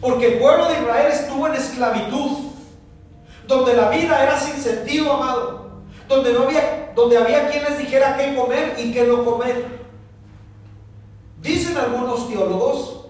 Porque 0.00 0.34
el 0.34 0.38
pueblo 0.38 0.68
de 0.68 0.74
Israel 0.74 1.12
estuvo 1.12 1.46
en 1.48 1.54
esclavitud, 1.54 2.50
donde 3.48 3.74
la 3.74 3.88
vida 3.90 4.22
era 4.22 4.38
sin 4.38 4.62
sentido, 4.62 5.12
amado, 5.12 5.80
donde 6.08 6.32
no 6.32 6.44
había, 6.44 6.92
donde 6.94 7.16
había 7.16 7.50
quien 7.50 7.64
les 7.64 7.78
dijera 7.78 8.16
qué 8.16 8.34
comer 8.34 8.74
y 8.78 8.92
qué 8.92 9.04
no 9.04 9.24
comer. 9.24 9.76
Dicen 11.40 11.76
algunos 11.76 12.28
teólogos 12.28 13.06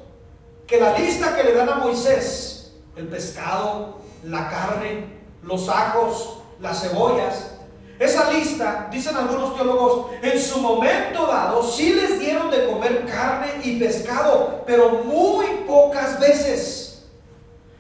que 0.66 0.80
la 0.80 0.99
lista 0.99 1.37
que 1.37 1.44
le 1.44 1.52
dan 1.52 1.68
a 1.68 1.76
Moisés, 1.76 2.75
el 2.96 3.06
pescado, 3.08 3.99
la 4.26 4.49
carne, 4.49 5.06
los 5.42 5.68
ajos, 5.68 6.38
las 6.61 6.83
cebollas, 6.83 7.56
esa 7.99 8.30
lista, 8.30 8.88
dicen 8.90 9.16
algunos 9.16 9.56
teólogos, 9.56 10.09
en 10.21 10.38
su 10.38 10.61
momento 10.61 11.26
dado 11.26 11.62
sí 11.62 11.95
les 11.95 12.21
dieron 12.21 12.50
de 12.50 12.66
comer 12.66 13.06
carne 13.06 13.61
y 13.62 13.78
pescado, 13.78 14.62
pero 14.66 15.02
muy 15.04 15.47
pocas 15.66 16.21
veces. 16.21 17.06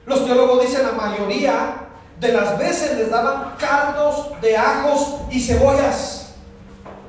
Los 0.06 0.24
teólogos 0.24 0.62
dicen 0.62 0.86
la 0.86 0.92
mayoría 0.92 1.82
de 2.18 2.32
las 2.32 2.58
veces 2.58 2.96
les 2.96 3.10
daban 3.10 3.56
caldos 3.58 4.40
de 4.40 4.56
ajos 4.56 5.16
y 5.30 5.40
cebollas. 5.40 6.34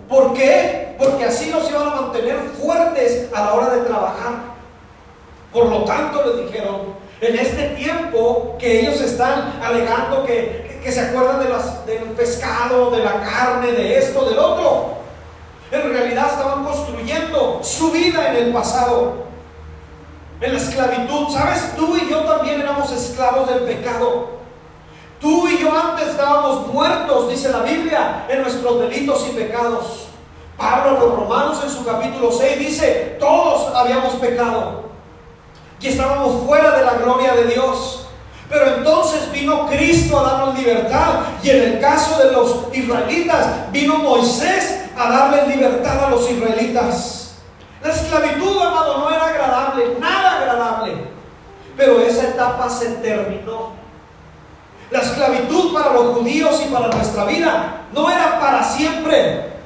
¿Por 0.10 0.34
qué? 0.34 0.96
Porque 0.98 1.26
así 1.26 1.50
los 1.50 1.70
iban 1.70 1.88
a 1.88 2.02
mantener 2.02 2.40
fuertes 2.62 3.30
a 3.34 3.42
la 3.42 3.54
hora 3.54 3.70
de 3.70 3.82
trabajar. 3.82 4.34
Por 5.54 5.68
lo 5.68 5.86
tanto, 5.86 6.26
les 6.26 6.52
dijeron, 6.52 6.96
en 7.20 7.40
este 7.40 7.70
tiempo 7.70 8.56
que 8.60 8.82
ellos 8.82 9.02
están 9.02 9.60
alegando 9.64 10.24
que, 10.26 10.80
que 10.84 10.92
se 10.92 11.02
acuerdan 11.02 11.40
de 11.40 11.50
las, 11.50 11.86
del 11.86 12.04
pescado, 12.12 12.92
de 12.92 13.04
la 13.04 13.22
carne, 13.22 13.72
de 13.72 13.98
esto, 13.98 14.26
del 14.30 14.38
otro. 14.38 14.98
En 15.72 15.90
realidad 15.90 16.28
estaban 16.32 16.64
construyendo 16.64 17.60
su 17.64 17.92
vida 17.92 18.30
en 18.30 18.36
el 18.46 18.54
pasado, 18.54 19.26
en 20.40 20.54
la 20.54 20.60
esclavitud. 20.60 21.30
¿Sabes? 21.30 21.76
Tú 21.76 21.98
y 21.98 22.10
yo 22.10 22.20
también 22.20 22.62
éramos 22.62 22.92
esclavos 22.92 23.50
del 23.50 23.62
pecado. 23.62 24.38
Tú 25.20 25.48
y 25.48 25.58
yo 25.58 25.72
antes 25.72 26.10
estábamos 26.10 26.68
muertos, 26.68 27.30
dice 27.30 27.50
la 27.50 27.64
Biblia, 27.64 28.26
en 28.30 28.44
nuestros 28.44 28.80
delitos 28.80 29.28
y 29.28 29.32
pecados. 29.32 30.04
Pablo 30.56 31.00
los 31.00 31.16
Romanos 31.16 31.60
en 31.64 31.70
su 31.70 31.84
capítulo 31.84 32.32
6 32.32 32.60
dice, 32.60 33.18
todos 33.20 33.76
habíamos 33.76 34.14
pecado 34.16 34.87
y 35.80 35.88
estábamos 35.88 36.46
fuera 36.46 36.72
de 36.78 36.86
la 36.86 36.94
gloria 36.94 37.36
de 37.36 37.46
Dios. 37.46 38.08
Pero 38.50 38.78
entonces 38.78 39.32
vino 39.32 39.68
Cristo 39.68 40.20
a 40.20 40.24
darnos 40.24 40.58
libertad. 40.58 41.20
Y 41.44 41.50
en 41.50 41.64
el 41.64 41.80
caso 41.80 42.18
de 42.24 42.32
los 42.32 42.68
israelitas, 42.74 43.72
vino 43.72 43.98
Moisés 43.98 44.86
a 44.98 45.10
darle 45.10 45.56
libertad 45.56 46.06
a 46.06 46.10
los 46.10 46.30
israelitas. 46.30 47.36
La 47.84 47.92
esclavitud, 47.92 48.62
amado, 48.62 49.00
no 49.00 49.10
era 49.10 49.28
agradable, 49.28 49.98
nada 50.00 50.38
agradable. 50.38 50.94
Pero 51.76 52.00
esa 52.02 52.30
etapa 52.30 52.70
se 52.70 52.88
terminó. 52.96 53.74
La 54.90 55.00
esclavitud 55.00 55.74
para 55.74 55.94
los 55.94 56.18
judíos 56.18 56.62
y 56.66 56.74
para 56.74 56.88
nuestra 56.88 57.26
vida 57.26 57.82
no 57.94 58.10
era 58.10 58.40
para 58.40 58.64
siempre. 58.64 59.57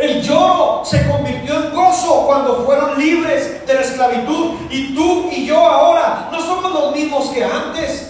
El 0.00 0.22
lloro 0.22 0.82
se 0.82 1.06
convirtió 1.06 1.54
en 1.56 1.74
gozo 1.74 2.24
cuando 2.26 2.64
fueron 2.64 2.98
libres 2.98 3.66
de 3.66 3.74
la 3.74 3.82
esclavitud. 3.82 4.52
Y 4.70 4.94
tú 4.94 5.28
y 5.30 5.44
yo 5.44 5.58
ahora 5.58 6.30
no 6.32 6.40
somos 6.40 6.72
los 6.72 6.94
mismos 6.94 7.28
que 7.28 7.44
antes. 7.44 8.06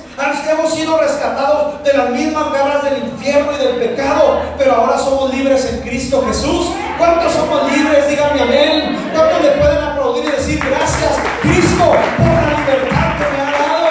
Hemos 0.48 0.74
sido 0.74 0.98
rescatados 0.98 1.82
de 1.82 1.92
las 1.94 2.10
mismas 2.10 2.52
garras 2.52 2.84
del 2.84 3.04
infierno 3.04 3.52
y 3.52 3.56
del 3.64 3.76
pecado, 3.76 4.42
pero 4.58 4.74
ahora 4.74 4.98
somos 4.98 5.32
libres 5.34 5.64
en 5.72 5.80
Cristo 5.80 6.22
Jesús. 6.26 6.72
¿Cuántos 6.98 7.32
somos 7.32 7.72
libres? 7.72 8.08
Díganme 8.08 8.42
amén. 8.42 9.10
¿Cuántos 9.14 9.42
le 9.42 9.50
pueden 9.52 9.82
aplaudir 9.82 10.24
y 10.26 10.30
decir 10.30 10.58
gracias, 10.58 11.18
Cristo, 11.42 11.84
por 11.84 12.26
la 12.26 12.58
libertad 12.58 13.16
que 13.16 13.24
me 13.32 13.40
ha 13.40 13.50
dado? 13.50 13.88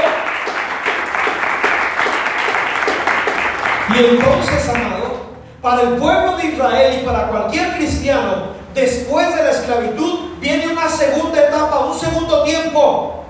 Y 3.89 4.88
para 5.61 5.81
el 5.81 5.95
pueblo 5.95 6.37
de 6.37 6.45
Israel 6.45 6.99
y 7.01 7.05
para 7.05 7.27
cualquier 7.27 7.75
cristiano, 7.75 8.53
después 8.73 9.35
de 9.35 9.43
la 9.43 9.51
esclavitud 9.51 10.37
viene 10.39 10.67
una 10.69 10.89
segunda 10.89 11.41
etapa, 11.41 11.79
un 11.79 11.99
segundo 11.99 12.43
tiempo, 12.43 13.25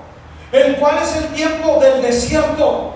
el 0.52 0.76
cual 0.76 0.98
es 1.02 1.16
el 1.16 1.26
tiempo 1.28 1.78
del 1.80 2.02
desierto. 2.02 2.94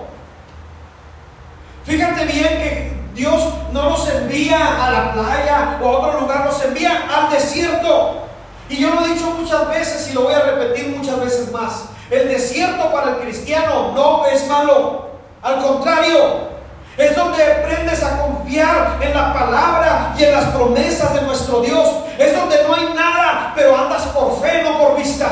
Fíjate 1.85 2.25
bien 2.25 2.47
que 2.47 2.93
Dios 3.13 3.43
no 3.71 3.89
nos 3.89 4.09
envía 4.09 4.85
a 4.85 4.91
la 4.91 5.13
playa 5.13 5.79
o 5.81 5.87
a 5.87 5.91
otro 5.99 6.21
lugar, 6.21 6.45
nos 6.45 6.63
envía 6.63 7.05
al 7.13 7.29
desierto. 7.29 8.21
Y 8.69 8.77
yo 8.77 8.93
lo 8.93 9.05
he 9.05 9.09
dicho 9.09 9.29
muchas 9.31 9.69
veces 9.69 10.09
y 10.09 10.13
lo 10.13 10.23
voy 10.23 10.33
a 10.33 10.41
repetir 10.41 10.95
muchas 10.95 11.19
veces 11.19 11.51
más. 11.51 11.85
El 12.09 12.29
desierto 12.29 12.91
para 12.91 13.11
el 13.11 13.17
cristiano 13.17 13.91
no 13.93 14.25
es 14.25 14.47
malo. 14.47 15.09
Al 15.41 15.61
contrario, 15.61 16.54
es 16.97 17.15
donde 17.15 17.43
aprendes 17.43 18.01
a 18.03 18.19
confiar 18.19 18.97
en 19.01 19.13
la 19.13 19.33
palabra 19.33 20.13
y 20.17 20.23
en 20.23 20.31
las 20.31 20.45
promesas 20.45 21.13
de 21.13 21.21
nuestro 21.21 21.61
Dios. 21.61 21.89
Es 22.17 22.35
donde 22.35 22.63
no 22.63 22.73
hay 22.73 22.93
nada, 22.93 23.51
pero 23.55 23.77
andas 23.77 24.03
por 24.07 24.41
fe, 24.41 24.63
no 24.63 24.79
por 24.79 24.97
vista. 24.97 25.27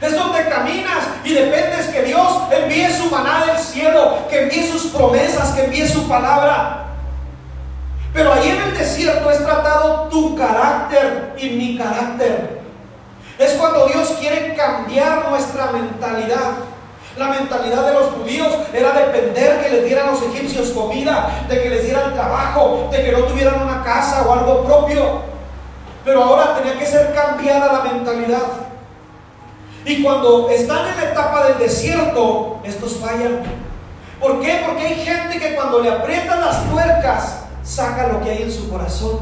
Es 0.00 0.14
donde 0.14 0.48
caminas 0.48 1.04
y 1.24 1.32
dependes 1.32 1.86
que 1.86 2.02
Dios 2.02 2.42
envíe 2.50 2.88
su 2.90 3.10
maná 3.10 3.46
del 3.46 3.58
cielo, 3.58 4.18
que 4.30 4.42
envíe 4.42 4.70
sus 4.70 4.86
promesas, 4.86 5.52
que 5.52 5.64
envíe 5.64 5.86
su 5.86 6.08
palabra. 6.08 6.84
Pero 8.12 8.32
ahí 8.32 8.48
en 8.48 8.62
el 8.62 8.78
desierto 8.78 9.30
es 9.30 9.44
tratado 9.44 10.08
tu 10.10 10.34
carácter 10.36 11.34
y 11.38 11.50
mi 11.50 11.76
carácter. 11.76 12.62
Es 13.38 13.52
cuando 13.52 13.86
Dios 13.86 14.16
quiere 14.18 14.54
cambiar 14.54 15.28
nuestra 15.28 15.66
mentalidad. 15.72 16.52
La 17.16 17.28
mentalidad 17.28 17.86
de 17.86 17.94
los 17.94 18.10
judíos 18.10 18.52
era 18.74 18.92
depender 18.92 19.62
que 19.62 19.70
les 19.70 19.84
dieran 19.86 20.12
los 20.12 20.22
egipcios 20.22 20.68
comida, 20.70 21.46
de 21.48 21.62
que 21.62 21.70
les 21.70 21.84
dieran 21.84 22.12
trabajo, 22.12 22.88
de 22.92 23.02
que 23.02 23.12
no 23.12 23.20
tuvieran 23.20 23.62
una 23.62 23.82
casa 23.82 24.26
o 24.26 24.32
algo 24.34 24.64
propio. 24.64 25.22
Pero 26.04 26.22
ahora 26.22 26.54
tenía 26.56 26.78
que 26.78 26.84
ser 26.84 27.14
cambiada 27.14 27.72
la 27.72 27.92
mentalidad. 27.92 28.66
Y 29.86 30.02
cuando 30.02 30.50
están 30.50 30.88
en 30.88 30.96
la 30.96 31.10
etapa 31.10 31.46
del 31.46 31.58
desierto, 31.58 32.60
estos 32.64 32.96
fallan. 32.96 33.42
¿Por 34.20 34.40
qué? 34.40 34.62
Porque 34.66 34.86
hay 34.86 34.96
gente 34.96 35.38
que 35.38 35.54
cuando 35.54 35.80
le 35.80 35.90
aprietan 35.90 36.40
las 36.40 36.68
tuercas, 36.70 37.44
saca 37.62 38.08
lo 38.08 38.22
que 38.22 38.30
hay 38.30 38.42
en 38.42 38.52
su 38.52 38.68
corazón. 38.68 39.20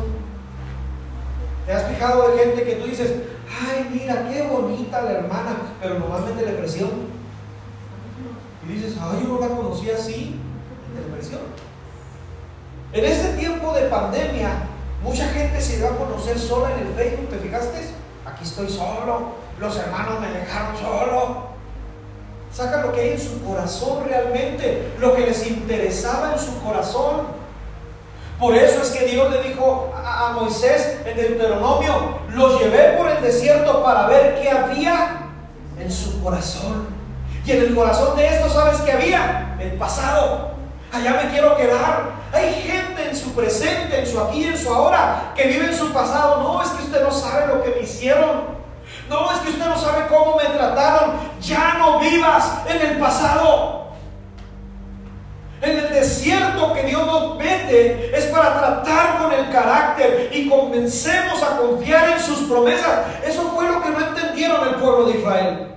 ¿Te 1.64 1.72
has 1.72 1.84
fijado 1.84 2.28
de 2.28 2.38
gente 2.38 2.64
que 2.64 2.74
tú 2.74 2.86
dices, 2.86 3.12
ay, 3.48 3.88
mira, 3.92 4.28
qué 4.28 4.42
bonita 4.42 5.00
la 5.02 5.12
hermana, 5.12 5.56
pero 5.80 5.98
normalmente 6.00 6.44
depresión? 6.44 7.13
Y 8.68 8.72
dices, 8.72 8.94
ay, 9.00 9.22
yo 9.22 9.34
no 9.34 9.40
la 9.40 9.48
conocí 9.48 9.90
así, 9.90 10.40
en 12.92 13.04
este 13.04 13.32
tiempo 13.32 13.72
de 13.72 13.82
pandemia, 13.88 14.50
mucha 15.02 15.26
gente 15.26 15.60
se 15.60 15.78
dio 15.78 15.88
a 15.88 15.96
conocer 15.96 16.38
sola 16.38 16.70
en 16.74 16.86
el 16.86 16.94
Facebook, 16.94 17.28
¿te 17.28 17.38
fijaste? 17.38 17.88
Aquí 18.24 18.44
estoy 18.44 18.68
solo, 18.68 19.32
los 19.58 19.76
hermanos 19.76 20.20
me 20.20 20.28
dejaron 20.28 20.76
solo. 20.76 21.54
Saca 22.52 22.82
lo 22.82 22.92
que 22.92 23.00
hay 23.00 23.10
en 23.14 23.20
su 23.20 23.42
corazón 23.42 24.04
realmente, 24.06 24.92
lo 25.00 25.12
que 25.16 25.26
les 25.26 25.44
interesaba 25.44 26.34
en 26.34 26.38
su 26.38 26.62
corazón. 26.62 27.22
Por 28.38 28.54
eso 28.54 28.82
es 28.82 28.90
que 28.90 29.06
Dios 29.06 29.28
le 29.32 29.42
dijo 29.42 29.92
a, 29.96 30.32
Moisés 30.38 31.00
en 31.04 31.16
Deuteronomio, 31.16 32.20
los 32.28 32.60
llevé 32.60 32.96
por 32.96 33.08
el 33.08 33.20
desierto 33.22 33.82
para 33.82 34.06
ver 34.06 34.40
qué 34.40 34.50
había 34.50 35.30
en 35.80 35.90
su 35.90 36.22
corazón. 36.22 36.93
Y 37.46 37.52
en 37.52 37.62
el 37.62 37.74
corazón 37.74 38.16
de 38.16 38.26
esto, 38.26 38.48
¿sabes 38.48 38.80
qué 38.80 38.92
había? 38.92 39.56
El 39.60 39.72
pasado. 39.72 40.52
Allá 40.90 41.20
me 41.22 41.30
quiero 41.30 41.56
quedar. 41.56 42.12
Hay 42.32 42.54
gente 42.54 43.10
en 43.10 43.16
su 43.16 43.34
presente, 43.34 44.00
en 44.00 44.06
su 44.06 44.18
aquí, 44.18 44.44
en 44.44 44.56
su 44.56 44.72
ahora, 44.72 45.32
que 45.34 45.48
vive 45.48 45.66
en 45.66 45.76
su 45.76 45.92
pasado. 45.92 46.42
No, 46.42 46.62
es 46.62 46.70
que 46.70 46.84
usted 46.84 47.02
no 47.02 47.10
sabe 47.10 47.48
lo 47.48 47.62
que 47.62 47.70
me 47.70 47.80
hicieron. 47.80 48.54
No, 49.08 49.30
es 49.30 49.38
que 49.40 49.50
usted 49.50 49.66
no 49.66 49.76
sabe 49.76 50.06
cómo 50.08 50.36
me 50.36 50.44
trataron. 50.44 51.12
Ya 51.40 51.74
no 51.78 51.98
vivas 51.98 52.44
en 52.66 52.80
el 52.80 52.98
pasado. 52.98 53.88
En 55.60 55.78
el 55.78 55.92
desierto 55.92 56.72
que 56.72 56.82
Dios 56.84 57.06
nos 57.06 57.36
mete 57.36 58.16
es 58.16 58.26
para 58.26 58.58
tratar 58.58 59.18
con 59.18 59.32
el 59.32 59.50
carácter 59.50 60.30
y 60.32 60.48
comencemos 60.48 61.42
a 61.42 61.56
confiar 61.58 62.10
en 62.10 62.20
sus 62.20 62.48
promesas. 62.48 63.00
Eso 63.26 63.52
fue 63.54 63.66
lo 63.66 63.82
que 63.82 63.90
no 63.90 64.00
entendieron 64.00 64.68
el 64.68 64.74
pueblo 64.76 65.06
de 65.06 65.18
Israel. 65.18 65.73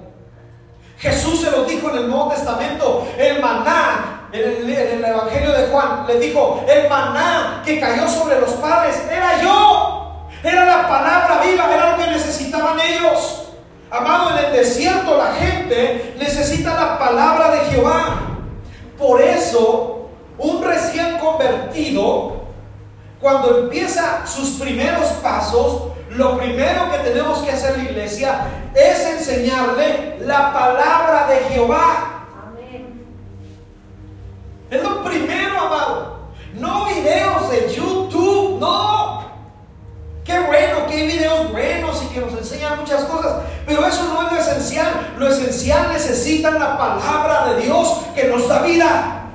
Jesús 0.97 1.41
se 1.41 1.51
lo 1.51 1.63
dijo 1.63 1.89
en 1.91 1.97
el 1.97 2.09
Nuevo 2.09 2.29
Testamento, 2.29 3.07
el 3.17 3.39
maná, 3.39 4.29
en 4.31 4.41
el, 4.41 4.69
en 4.69 4.97
el 4.97 5.05
Evangelio 5.05 5.51
de 5.51 5.67
Juan, 5.67 6.05
le 6.07 6.19
dijo, 6.19 6.65
el 6.67 6.89
maná 6.89 7.61
que 7.63 7.79
cayó 7.79 8.09
sobre 8.09 8.41
los 8.41 8.51
padres 8.51 8.95
era 9.09 9.41
yo. 9.41 10.27
Era 10.43 10.65
la 10.65 10.87
palabra 10.87 11.41
viva, 11.43 11.73
era 11.73 11.91
lo 11.91 11.97
que 11.97 12.09
necesitaban 12.09 12.79
ellos. 12.79 13.43
Amado, 13.89 14.37
en 14.37 14.45
el 14.45 14.53
desierto 14.53 15.17
la 15.17 15.33
gente 15.33 16.15
necesita 16.17 16.73
la 16.73 16.99
palabra 16.99 17.51
de 17.51 17.59
Jehová. 17.71 18.21
Por 18.97 19.21
eso, 19.21 20.09
un 20.37 20.63
recién 20.63 21.17
convertido, 21.19 22.37
cuando 23.21 23.59
empieza 23.59 24.25
sus 24.25 24.59
primeros 24.59 25.07
pasos, 25.23 25.83
lo 26.11 26.37
primero 26.37 26.91
que 26.91 26.97
tenemos 26.99 27.39
que 27.39 27.51
hacer 27.51 27.77
la 27.77 27.83
iglesia 27.83 28.41
es 28.73 29.05
enseñarle 29.05 30.17
la 30.21 30.53
palabra 30.53 31.27
de 31.27 31.39
Jehová. 31.49 32.13
Es 34.69 34.83
lo 34.83 35.03
primero, 35.03 35.59
amado. 35.59 36.17
No 36.55 36.85
videos 36.85 37.49
de 37.49 37.73
YouTube, 37.73 38.59
no. 38.59 39.25
Qué 40.25 40.39
bueno 40.39 40.87
que 40.87 40.93
hay 40.93 41.07
videos 41.07 41.51
buenos 41.51 42.03
y 42.03 42.13
que 42.13 42.19
nos 42.19 42.33
enseñan 42.33 42.79
muchas 42.79 43.03
cosas, 43.05 43.43
pero 43.65 43.85
eso 43.85 44.03
no 44.13 44.27
es 44.27 44.33
lo 44.33 44.39
esencial. 44.39 45.13
Lo 45.17 45.27
esencial 45.27 45.87
necesitan 45.93 46.59
la 46.59 46.77
palabra 46.77 47.53
de 47.53 47.61
Dios 47.61 48.01
que 48.13 48.25
nos 48.25 48.47
da 48.49 48.61
vida. 48.61 49.26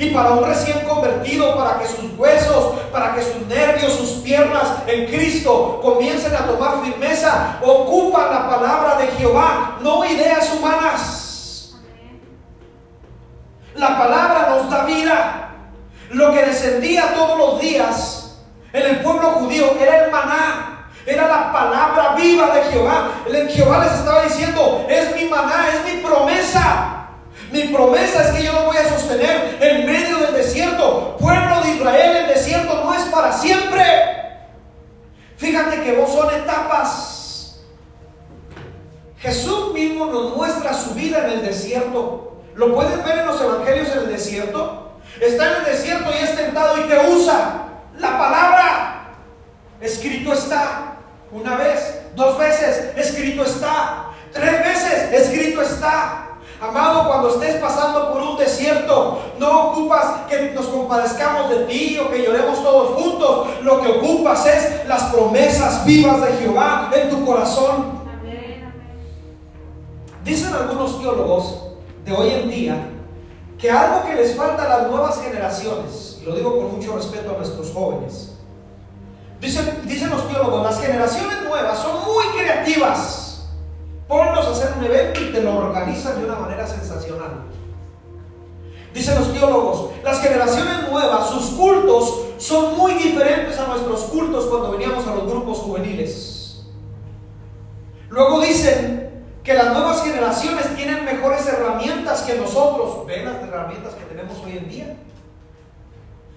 Y 0.00 0.08
para 0.14 0.30
un 0.30 0.42
recién 0.42 0.80
convertido, 0.88 1.54
para 1.54 1.78
que 1.78 1.86
sus 1.86 2.18
huesos, 2.18 2.72
para 2.90 3.14
que 3.14 3.22
sus 3.22 3.46
nervios, 3.46 3.92
sus 3.92 4.10
piernas 4.22 4.78
en 4.86 5.04
Cristo 5.08 5.78
comiencen 5.82 6.34
a 6.34 6.46
tomar 6.46 6.82
firmeza, 6.82 7.58
ocupan 7.60 8.30
la 8.30 8.48
palabra 8.48 8.96
de 8.96 9.08
Jehová, 9.08 9.76
no 9.82 10.02
ideas 10.06 10.54
humanas. 10.54 11.74
La 13.74 13.98
palabra 13.98 14.54
nos 14.56 14.70
da 14.70 14.84
vida. 14.84 15.50
Lo 16.12 16.32
que 16.32 16.46
descendía 16.46 17.12
todos 17.14 17.38
los 17.38 17.60
días 17.60 18.38
en 18.72 18.82
el 18.82 19.00
pueblo 19.02 19.32
judío 19.32 19.76
era 19.78 20.06
el 20.06 20.10
maná, 20.10 20.88
era 21.04 21.28
la 21.28 21.52
palabra 21.52 22.14
viva 22.14 22.54
de 22.54 22.62
Jehová. 22.72 23.10
El 23.26 23.50
Jehová 23.50 23.84
les 23.84 23.92
estaba 23.92 24.22
diciendo, 24.22 24.86
es 24.88 25.14
mi 25.14 25.26
maná, 25.26 25.68
es 25.68 25.94
mi 25.94 26.00
promesa. 26.00 26.99
Mi 27.52 27.64
promesa 27.64 28.28
es 28.28 28.30
que 28.36 28.44
yo 28.44 28.52
lo 28.52 28.64
voy 28.64 28.76
a 28.76 28.88
sostener 28.88 29.58
en 29.60 29.86
medio 29.86 30.18
del 30.18 30.34
desierto. 30.34 31.16
Pueblo 31.18 31.62
de 31.62 31.72
Israel, 31.72 32.16
el 32.16 32.28
desierto 32.28 32.84
no 32.84 32.94
es 32.94 33.02
para 33.06 33.32
siempre. 33.32 33.84
Fíjate 35.36 35.82
que 35.82 35.92
vos 35.96 36.12
son 36.12 36.32
etapas. 36.32 37.60
Jesús 39.18 39.72
mismo 39.74 40.06
nos 40.06 40.36
muestra 40.36 40.72
su 40.74 40.94
vida 40.94 41.26
en 41.26 41.30
el 41.30 41.42
desierto. 41.42 42.40
¿Lo 42.54 42.74
puedes 42.74 43.04
ver 43.04 43.18
en 43.18 43.26
los 43.26 43.40
evangelios 43.40 43.88
en 43.90 43.98
el 43.98 44.08
desierto? 44.08 44.92
Está 45.20 45.50
en 45.50 45.56
el 45.56 45.64
desierto 45.64 46.10
y 46.10 46.22
es 46.22 46.36
tentado 46.36 46.78
y 46.78 46.88
te 46.88 46.98
usa. 47.10 47.64
La 47.98 48.18
palabra, 48.18 49.10
escrito 49.80 50.32
está. 50.32 50.94
Una 51.32 51.56
vez, 51.56 52.00
dos 52.14 52.38
veces, 52.38 52.92
escrito 52.96 53.42
está. 53.42 54.10
Tres 54.32 54.60
veces, 54.60 55.12
escrito 55.12 55.62
está. 55.62 56.29
Amado, 56.60 57.08
cuando 57.08 57.30
estés 57.30 57.56
pasando 57.56 58.12
por 58.12 58.20
un 58.20 58.36
desierto, 58.36 59.18
no 59.38 59.70
ocupas 59.70 60.26
que 60.28 60.52
nos 60.52 60.66
compadezcamos 60.66 61.48
de 61.48 61.64
ti 61.64 61.98
o 61.98 62.10
que 62.10 62.22
lloremos 62.22 62.62
todos 62.62 63.00
juntos. 63.00 63.48
Lo 63.62 63.80
que 63.80 63.92
ocupas 63.92 64.44
es 64.44 64.86
las 64.86 65.04
promesas 65.04 65.86
vivas 65.86 66.20
de 66.20 66.32
Jehová 66.34 66.90
en 66.92 67.08
tu 67.08 67.24
corazón. 67.24 68.00
Dicen 70.22 70.52
algunos 70.52 71.00
teólogos 71.00 71.62
de 72.04 72.12
hoy 72.12 72.28
en 72.28 72.50
día 72.50 72.76
que 73.58 73.70
algo 73.70 74.06
que 74.06 74.14
les 74.14 74.36
falta 74.36 74.64
a 74.64 74.80
las 74.80 74.90
nuevas 74.90 75.18
generaciones 75.22 76.18
y 76.20 76.26
lo 76.26 76.34
digo 76.34 76.56
con 76.58 76.76
mucho 76.76 76.94
respeto 76.94 77.30
a 77.30 77.38
nuestros 77.38 77.72
jóvenes. 77.72 78.34
Dicen, 79.40 79.80
dicen 79.84 80.10
los 80.10 80.28
teólogos, 80.28 80.62
las 80.62 80.78
generaciones 80.78 81.42
nuevas 81.42 81.78
son 81.78 82.04
muy 82.04 82.24
creativas. 82.38 83.19
Ponlos 84.10 84.44
a 84.44 84.50
hacer 84.50 84.74
un 84.76 84.84
evento 84.84 85.20
y 85.20 85.30
te 85.30 85.40
lo 85.40 85.56
organizan 85.56 86.18
de 86.18 86.24
una 86.26 86.34
manera 86.34 86.66
sensacional. 86.66 87.44
Dicen 88.92 89.16
los 89.20 89.32
teólogos, 89.32 89.92
las 90.02 90.20
generaciones 90.20 90.90
nuevas, 90.90 91.30
sus 91.30 91.50
cultos 91.50 92.22
son 92.38 92.76
muy 92.76 92.94
diferentes 92.94 93.56
a 93.60 93.68
nuestros 93.68 94.00
cultos 94.06 94.46
cuando 94.46 94.72
veníamos 94.72 95.06
a 95.06 95.14
los 95.14 95.30
grupos 95.30 95.58
juveniles. 95.58 96.64
Luego 98.08 98.40
dicen 98.40 99.22
que 99.44 99.54
las 99.54 99.72
nuevas 99.72 100.02
generaciones 100.02 100.74
tienen 100.74 101.04
mejores 101.04 101.46
herramientas 101.46 102.22
que 102.22 102.34
nosotros. 102.34 103.06
Ven 103.06 103.26
las 103.26 103.40
herramientas 103.40 103.94
que 103.94 104.06
tenemos 104.06 104.36
hoy 104.44 104.58
en 104.58 104.68
día. 104.68 104.96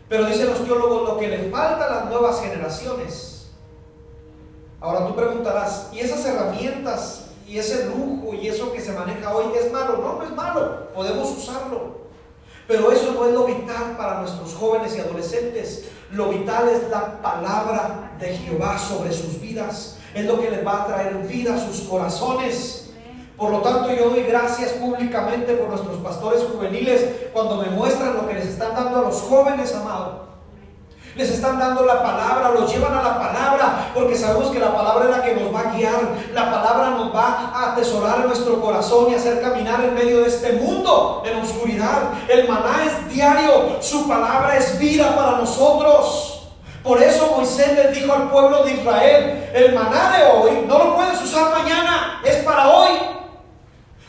Pero 0.08 0.28
dicen 0.28 0.46
los 0.46 0.64
teólogos, 0.64 1.10
lo 1.10 1.18
que 1.18 1.28
les 1.28 1.52
falta 1.52 1.88
a 1.88 1.90
las 1.90 2.06
nuevas 2.06 2.40
generaciones 2.40 3.34
Ahora 4.84 5.08
tú 5.08 5.16
preguntarás, 5.16 5.88
¿y 5.94 6.02
esas 6.02 6.26
herramientas 6.26 7.28
y 7.48 7.58
ese 7.58 7.86
lujo 7.86 8.34
y 8.34 8.48
eso 8.48 8.72
que 8.72 8.82
se 8.82 8.94
maneja 8.94 9.34
hoy 9.34 9.46
es 9.60 9.72
malo? 9.72 9.98
No, 9.98 10.16
no 10.18 10.24
es 10.24 10.32
malo, 10.32 10.90
podemos 10.94 11.30
usarlo. 11.38 12.04
Pero 12.68 12.92
eso 12.92 13.12
no 13.12 13.26
es 13.26 13.34
lo 13.34 13.46
vital 13.46 13.98
para 13.98 14.22
nuestros 14.22 14.54
jóvenes 14.54 14.96
y 14.96 15.02
adolescentes. 15.02 15.90
Lo 16.12 16.30
vital 16.30 16.70
es 16.70 16.90
la 16.90 17.22
palabra 17.22 18.16
de 18.20 18.38
Jehová 18.38 18.78
sobre 18.78 19.12
sus 19.12 19.42
vidas. 19.42 19.98
Es 20.14 20.26
lo 20.26 20.40
que 20.40 20.50
les 20.50 20.66
va 20.66 20.84
a 20.84 20.88
traer 20.88 21.18
vida 21.28 21.56
a 21.56 21.60
sus 21.60 21.82
corazones. 21.82 22.92
Por 23.36 23.52
lo 23.52 23.60
tanto, 23.62 23.94
yo 23.94 24.10
doy 24.10 24.24
gracias 24.24 24.72
públicamente 24.74 25.54
por 25.56 25.70
nuestros 25.70 25.98
pastores 25.98 26.44
juveniles 26.44 27.06
cuando 27.34 27.58
me 27.58 27.70
muestran 27.70 28.16
lo 28.16 28.28
que 28.28 28.36
les 28.36 28.48
están 28.48 28.76
dando 28.76 29.00
a 29.00 29.02
los 29.02 29.22
jóvenes, 29.22 29.74
amados 29.74 30.33
les 31.15 31.30
están 31.30 31.60
dando 31.60 31.86
la 31.86 32.02
palabra, 32.02 32.49
los 32.49 32.71
llevan 32.71 32.93
a 32.97 33.04
la 33.04 33.19
palabra, 33.19 33.91
porque 33.93 34.17
sabemos 34.17 34.49
que 34.49 34.60
la 34.60 34.73
palabra 34.73 35.06
es 35.06 35.12
la 35.12 35.23
que 35.23 35.36
nos 35.36 35.54
va 35.54 35.60
a 35.60 35.73
guiar. 35.73 36.02
La 36.34 36.52
palabra 36.52 36.89
nos 36.89 37.13
va 37.13 37.52
a 37.54 37.71
atesorar 37.71 38.26
nuestro 38.26 38.60
corazón 38.60 39.12
y 39.12 39.15
hacer 39.15 39.41
caminar 39.41 39.84
en 39.84 39.93
medio 39.93 40.21
de 40.21 40.28
este 40.28 40.54
mundo 40.54 41.21
en 41.26 41.39
oscuridad. 41.39 42.13
El 42.28 42.47
maná 42.47 42.86
es 42.86 43.13
diario, 43.13 43.78
su 43.82 44.08
palabra 44.08 44.58
es 44.58 44.80
vida 44.80 45.15
para 45.15 45.38
nosotros. 45.38 46.49
Por 46.84 47.02
eso 47.02 47.34
Moisés 47.38 47.73
les 47.76 47.95
dijo 47.95 48.12
al 48.12 48.30
pueblo 48.30 48.63
de 48.63 48.73
Israel, 48.73 49.52
el 49.54 49.73
maná 49.73 50.17
de 50.17 50.26
hoy 50.26 50.65
no 50.67 50.78
lo 50.80 50.95
puedes 50.95 51.21
usar 51.21 51.52
mañana, 51.52 52.21
es 52.26 52.38
para 52.38 52.69
hoy. 52.69 52.91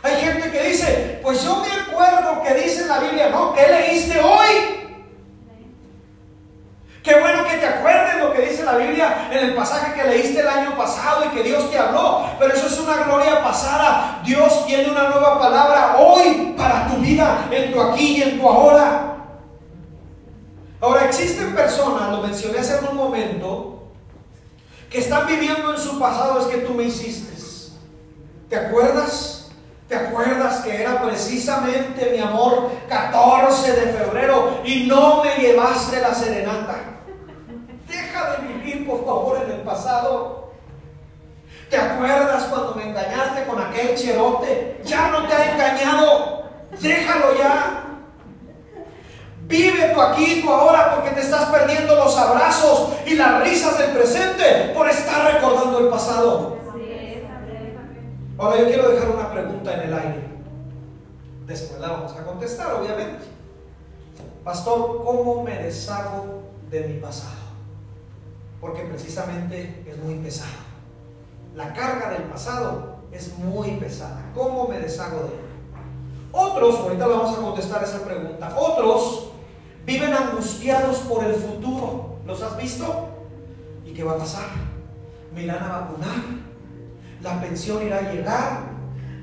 Hay 0.03 0.17
gente 0.21 0.51
que 0.51 0.63
dice, 0.65 1.21
pues 1.23 1.43
yo 1.45 1.57
me 1.57 1.71
acuerdo 1.71 2.43
que 2.43 2.55
dice 2.55 2.83
en 2.83 2.89
la 2.89 2.99
Biblia, 2.99 3.29
no, 3.29 3.55
¿qué 3.55 3.67
leíste 3.69 4.21
hoy? 4.21 4.84
Qué 7.05 7.21
bueno 7.21 7.45
que 7.45 7.59
te 7.59 7.67
acuerdes 7.67 8.19
lo 8.19 8.33
que 8.33 8.49
dice 8.49 8.65
la 8.65 8.79
Biblia 8.79 9.29
en 9.31 9.39
el 9.39 9.55
pasaje 9.55 9.93
que 9.93 10.09
leíste 10.09 10.41
el 10.41 10.49
año 10.49 10.75
pasado 10.75 11.27
y 11.27 11.29
que 11.29 11.43
Dios 11.43 11.71
te 11.71 11.79
habló. 11.79 12.25
Pero 12.39 12.55
eso 12.55 12.67
es 12.67 12.81
una 12.81 13.05
gloria 13.05 13.43
pasada. 13.43 14.23
Dios 14.25 14.65
tiene 14.67 14.91
una 14.91 15.11
nueva 15.11 15.39
palabra 15.39 15.97
hoy 15.99 16.55
para 16.57 16.89
tu 16.89 16.97
vida, 16.97 17.47
en 17.51 17.73
tu 17.73 17.81
aquí 17.83 18.17
y 18.17 18.23
en 18.23 18.41
tu 18.41 18.49
ahora. 18.49 19.17
Ahora 20.81 21.05
existen 21.05 21.55
personas, 21.55 22.11
lo 22.11 22.23
mencioné 22.23 22.61
hace 22.61 22.79
un 22.91 22.97
momento, 22.97 23.83
que 24.89 24.99
están 24.99 25.27
viviendo 25.27 25.75
en 25.75 25.81
su 25.81 25.99
pasado 25.99 26.41
es 26.41 26.47
que 26.47 26.63
tú 26.63 26.73
me 26.73 26.85
hiciste. 26.85 27.35
¿Te 28.49 28.57
acuerdas? 28.57 29.51
¿Te 29.89 29.97
acuerdas 29.97 30.61
que 30.61 30.81
era 30.81 31.03
precisamente 31.03 32.11
mi 32.13 32.21
amor 32.21 32.71
14 32.89 33.73
de 33.73 33.93
febrero 33.93 34.61
y 34.65 34.87
no 34.87 35.23
me 35.23 35.37
llevaste 35.37 36.01
la 36.01 36.15
serenata? 36.15 36.84
¿Te 41.71 41.77
acuerdas 41.77 42.45
cuando 42.45 42.75
me 42.75 42.89
engañaste 42.89 43.45
con 43.47 43.61
aquel 43.61 43.97
cherote? 43.97 44.81
Ya 44.85 45.09
no 45.09 45.27
te 45.27 45.35
ha 45.35 45.55
engañado. 45.55 46.45
Déjalo 46.81 47.37
ya. 47.37 47.85
Vive 49.47 49.93
tú 49.95 50.01
aquí, 50.01 50.41
tú 50.43 50.51
ahora, 50.51 50.95
porque 50.95 51.11
te 51.11 51.21
estás 51.21 51.47
perdiendo 51.47 51.95
los 51.97 52.17
abrazos 52.17 52.93
y 53.07 53.15
las 53.15 53.43
risas 53.43 53.79
del 53.79 53.91
presente 53.91 54.73
por 54.75 54.89
estar 54.89 55.35
recordando 55.35 55.81
el 55.81 55.89
pasado. 55.89 56.57
Ahora 58.39 58.59
yo 58.59 58.67
quiero 58.67 58.89
dejar 58.89 59.11
una 59.11 59.31
pregunta 59.31 59.75
en 59.75 59.81
el 59.81 59.95
aire. 59.95 60.25
Después 61.47 61.81
la 61.81 61.89
vamos 61.89 62.13
a 62.13 62.25
contestar, 62.25 62.73
obviamente. 62.73 63.25
Pastor, 64.43 65.05
¿cómo 65.05 65.43
me 65.43 65.59
deshago 65.59 66.43
de 66.71 66.81
mi 66.81 67.01
pasado? 67.01 67.44
Porque 68.65 68.81
precisamente 68.85 69.85
es 69.87 69.99
muy 69.99 70.15
pesado. 70.15 70.49
La 71.55 71.75
carga 71.75 72.13
del 72.13 72.23
pasado 72.23 73.01
es 73.13 73.37
muy 73.37 73.73
pesada. 73.73 74.31
¿Cómo 74.35 74.69
me 74.69 74.81
deshago 74.81 75.19
de 75.19 75.29
él? 75.35 75.41
Otros, 76.33 76.77
ahorita 76.77 77.07
vamos 77.07 77.37
a 77.37 77.43
contestar 77.43 77.85
esa 77.85 78.03
pregunta, 78.03 78.57
otros 78.57 79.33
viven 79.85 80.15
angustiados 80.15 80.97
por 81.01 81.25
el 81.25 81.35
futuro. 81.35 82.17
¿Los 82.25 82.41
has 82.41 82.57
visto? 82.57 83.11
¿Y 83.85 83.93
qué 83.93 84.03
va 84.03 84.13
a 84.13 84.17
pasar? 84.17 84.47
Me 85.35 85.43
irán 85.43 85.63
a 85.63 85.81
vacunar, 85.81 86.17
la 87.21 87.43
pensión 87.43 87.87
irá 87.87 87.99
a 87.99 88.13
llegar, 88.13 88.61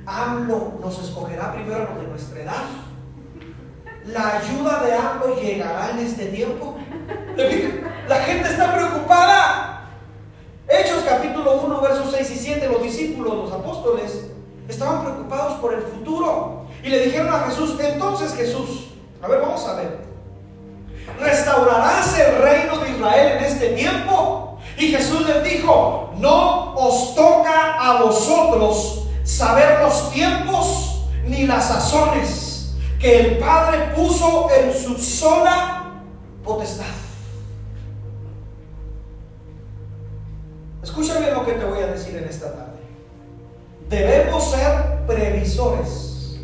AMLO 0.06 0.77
nos 0.80 1.04
escogerá 1.04 1.51
primero 1.51 1.86
los 1.86 2.04
de 2.04 2.08
nuestra 2.10 2.41
edad, 2.41 2.65
la 4.06 4.38
ayuda 4.38 4.84
de 4.84 4.93
AMLO 4.93 5.41
llegará 5.41 5.89
en 5.89 5.97
este 5.97 6.27
tiempo. 6.27 6.77
La 8.07 8.17
gente 8.23 8.49
está 8.49 8.73
preocupada. 8.73 9.89
Hechos 10.67 11.03
capítulo 11.07 11.61
1, 11.61 11.81
versos 11.81 12.11
6 12.15 12.31
y 12.31 12.35
7, 12.37 12.67
los 12.67 12.81
discípulos, 12.81 13.35
los 13.35 13.51
apóstoles, 13.51 14.27
estaban 14.67 15.03
preocupados 15.03 15.59
por 15.59 15.73
el 15.73 15.81
futuro. 15.81 16.65
Y 16.83 16.89
le 16.89 17.05
dijeron 17.05 17.33
a 17.33 17.39
Jesús, 17.49 17.77
entonces 17.79 18.33
Jesús, 18.33 18.87
a 19.21 19.27
ver, 19.27 19.41
vamos 19.41 19.67
a 19.67 19.75
ver, 19.75 19.99
¿restaurarás 21.19 22.17
el 22.17 22.41
reino 22.41 22.77
de 22.77 22.89
Israel 22.91 23.37
en 23.37 23.43
este 23.43 23.67
tiempo? 23.69 24.57
Y 24.77 24.87
Jesús 24.87 25.27
les 25.27 25.43
dijo, 25.43 26.11
no 26.17 26.73
os 26.73 27.13
toca 27.13 27.75
a 27.79 28.01
vosotros 28.01 29.03
saber 29.23 29.79
los 29.81 30.11
tiempos 30.11 31.03
ni 31.25 31.45
las 31.45 31.67
sazones 31.67 32.73
que 32.99 33.19
el 33.19 33.37
Padre 33.37 33.93
puso 33.95 34.49
en 34.51 34.73
su 34.73 34.97
sola 34.97 36.01
potestad. 36.43 37.11
Escúchame 40.91 41.32
lo 41.32 41.45
que 41.45 41.54
te 41.54 41.63
voy 41.63 41.80
a 41.80 41.88
decir 41.88 42.17
en 42.17 42.25
esta 42.25 42.51
tarde. 42.51 42.82
Debemos 43.88 44.51
ser 44.51 45.06
previsores. 45.08 46.36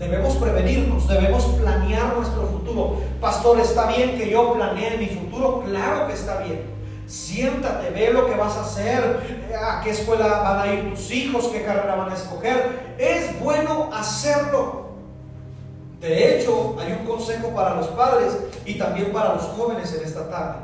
Debemos 0.00 0.34
prevenirnos, 0.34 1.06
debemos 1.06 1.44
planear 1.44 2.16
nuestro 2.16 2.48
futuro. 2.48 2.96
Pastor, 3.20 3.60
¿está 3.60 3.86
bien 3.86 4.18
que 4.18 4.28
yo 4.28 4.54
planee 4.54 4.98
mi 4.98 5.06
futuro? 5.06 5.62
Claro 5.64 6.08
que 6.08 6.14
está 6.14 6.40
bien. 6.40 6.62
Siéntate, 7.06 7.90
ve 7.90 8.12
lo 8.12 8.26
que 8.26 8.34
vas 8.34 8.56
a 8.56 8.62
hacer, 8.62 9.46
a 9.56 9.80
qué 9.84 9.90
escuela 9.90 10.26
van 10.40 10.58
a 10.58 10.74
ir 10.74 10.90
tus 10.90 11.12
hijos, 11.12 11.46
qué 11.52 11.62
carrera 11.62 11.94
van 11.94 12.10
a 12.10 12.14
escoger. 12.14 12.96
Es 12.98 13.38
bueno 13.38 13.90
hacerlo. 13.92 14.88
De 16.00 16.40
hecho, 16.40 16.74
hay 16.80 16.98
un 16.98 17.06
consejo 17.06 17.50
para 17.50 17.76
los 17.76 17.86
padres 17.88 18.36
y 18.64 18.76
también 18.76 19.12
para 19.12 19.34
los 19.34 19.44
jóvenes 19.44 19.94
en 19.94 20.04
esta 20.04 20.28
tarde. 20.28 20.58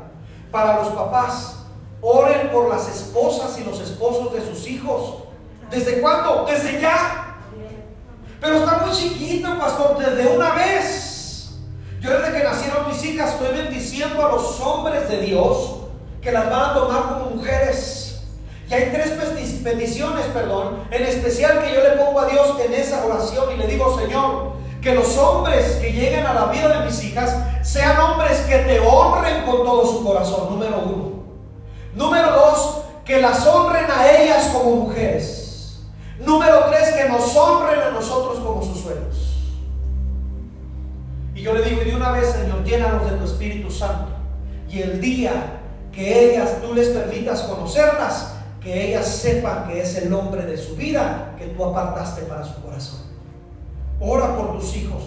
Para 0.51 0.83
los 0.83 0.89
papás, 0.89 1.60
Oren 2.01 2.49
por 2.49 2.69
las 2.69 2.87
esposas 2.87 3.57
y 3.59 3.63
los 3.63 3.79
esposos 3.79 4.33
de 4.33 4.45
sus 4.45 4.67
hijos. 4.67 5.23
¿Desde 5.69 6.01
cuándo? 6.01 6.45
Desde 6.49 6.81
ya. 6.81 7.37
Pero 8.39 8.55
está 8.57 8.77
muy 8.79 8.91
chiquito, 8.91 9.57
pastor, 9.59 9.97
desde 9.99 10.35
una 10.35 10.55
vez. 10.55 11.51
Yo 11.99 12.09
desde 12.09 12.35
que 12.35 12.43
nacieron 12.43 12.87
mis 12.87 13.05
hijas 13.05 13.33
estoy 13.33 13.55
bendiciendo 13.55 14.25
a 14.25 14.31
los 14.31 14.59
hombres 14.59 15.07
de 15.07 15.21
Dios 15.21 15.81
que 16.19 16.31
las 16.31 16.49
van 16.49 16.71
a 16.71 16.73
tomar 16.73 17.03
como 17.09 17.35
mujeres. 17.35 18.21
Y 18.67 18.73
hay 18.73 18.91
tres 18.91 19.63
bendiciones, 19.63 20.25
perdón, 20.27 20.79
en 20.89 21.03
especial 21.03 21.61
que 21.61 21.73
yo 21.73 21.83
le 21.83 21.91
pongo 21.91 22.19
a 22.21 22.25
Dios 22.25 22.55
en 22.65 22.73
esa 22.73 23.05
oración 23.05 23.53
y 23.53 23.57
le 23.57 23.67
digo, 23.67 23.99
Señor, 23.99 24.53
que 24.81 24.95
los 24.95 25.15
hombres 25.17 25.77
que 25.81 25.91
lleguen 25.91 26.25
a 26.25 26.33
la 26.33 26.45
vida 26.45 26.79
de 26.79 26.85
mis 26.85 27.03
hijas 27.03 27.35
sean 27.61 27.99
hombres 27.99 28.39
que 28.41 28.57
te 28.57 28.79
honren 28.79 29.45
con 29.45 29.57
todo 29.57 29.85
su 29.85 30.03
corazón, 30.03 30.49
número 30.49 30.79
uno. 30.79 31.20
Número 31.95 32.31
dos, 32.31 32.81
que 33.05 33.21
las 33.21 33.45
honren 33.45 33.85
a 33.89 34.09
ellas 34.11 34.47
como 34.53 34.75
mujeres. 34.75 35.81
Número 36.19 36.65
tres, 36.69 36.93
que 36.93 37.09
nos 37.09 37.35
honren 37.35 37.79
a 37.79 37.91
nosotros 37.91 38.39
como 38.39 38.63
sus 38.63 38.79
suelos. 38.79 39.37
Y 41.35 41.41
yo 41.41 41.53
le 41.53 41.63
digo, 41.63 41.81
y 41.81 41.85
de 41.85 41.95
una 41.95 42.11
vez, 42.11 42.31
Señor, 42.31 42.63
llénanos 42.63 43.09
de 43.09 43.17
tu 43.17 43.25
Espíritu 43.25 43.71
Santo. 43.71 44.11
Y 44.69 44.81
el 44.81 45.01
día 45.01 45.59
que 45.91 46.31
ellas, 46.31 46.61
tú 46.61 46.73
les 46.73 46.89
permitas 46.89 47.41
conocerlas, 47.41 48.33
que 48.61 48.89
ellas 48.89 49.07
sepan 49.07 49.67
que 49.67 49.81
es 49.81 49.95
el 49.97 50.13
hombre 50.13 50.45
de 50.45 50.57
su 50.57 50.75
vida 50.75 51.35
que 51.37 51.47
tú 51.47 51.65
apartaste 51.65 52.21
para 52.23 52.45
su 52.45 52.61
corazón. 52.61 53.01
Ora 53.99 54.37
por 54.37 54.59
tus 54.59 54.75
hijos, 54.77 55.03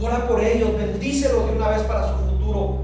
ora 0.00 0.26
por 0.28 0.40
ellos, 0.40 0.76
bendícelos 0.76 1.46
de 1.46 1.56
una 1.56 1.68
vez 1.68 1.82
para 1.82 2.08
su 2.08 2.14
futuro. 2.26 2.82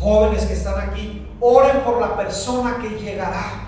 Jóvenes 0.00 0.46
que 0.46 0.54
están 0.54 0.80
aquí, 0.88 1.19
Oren 1.40 1.80
por 1.80 2.00
la 2.00 2.16
persona 2.16 2.78
que 2.80 2.90
llegará. 2.90 3.66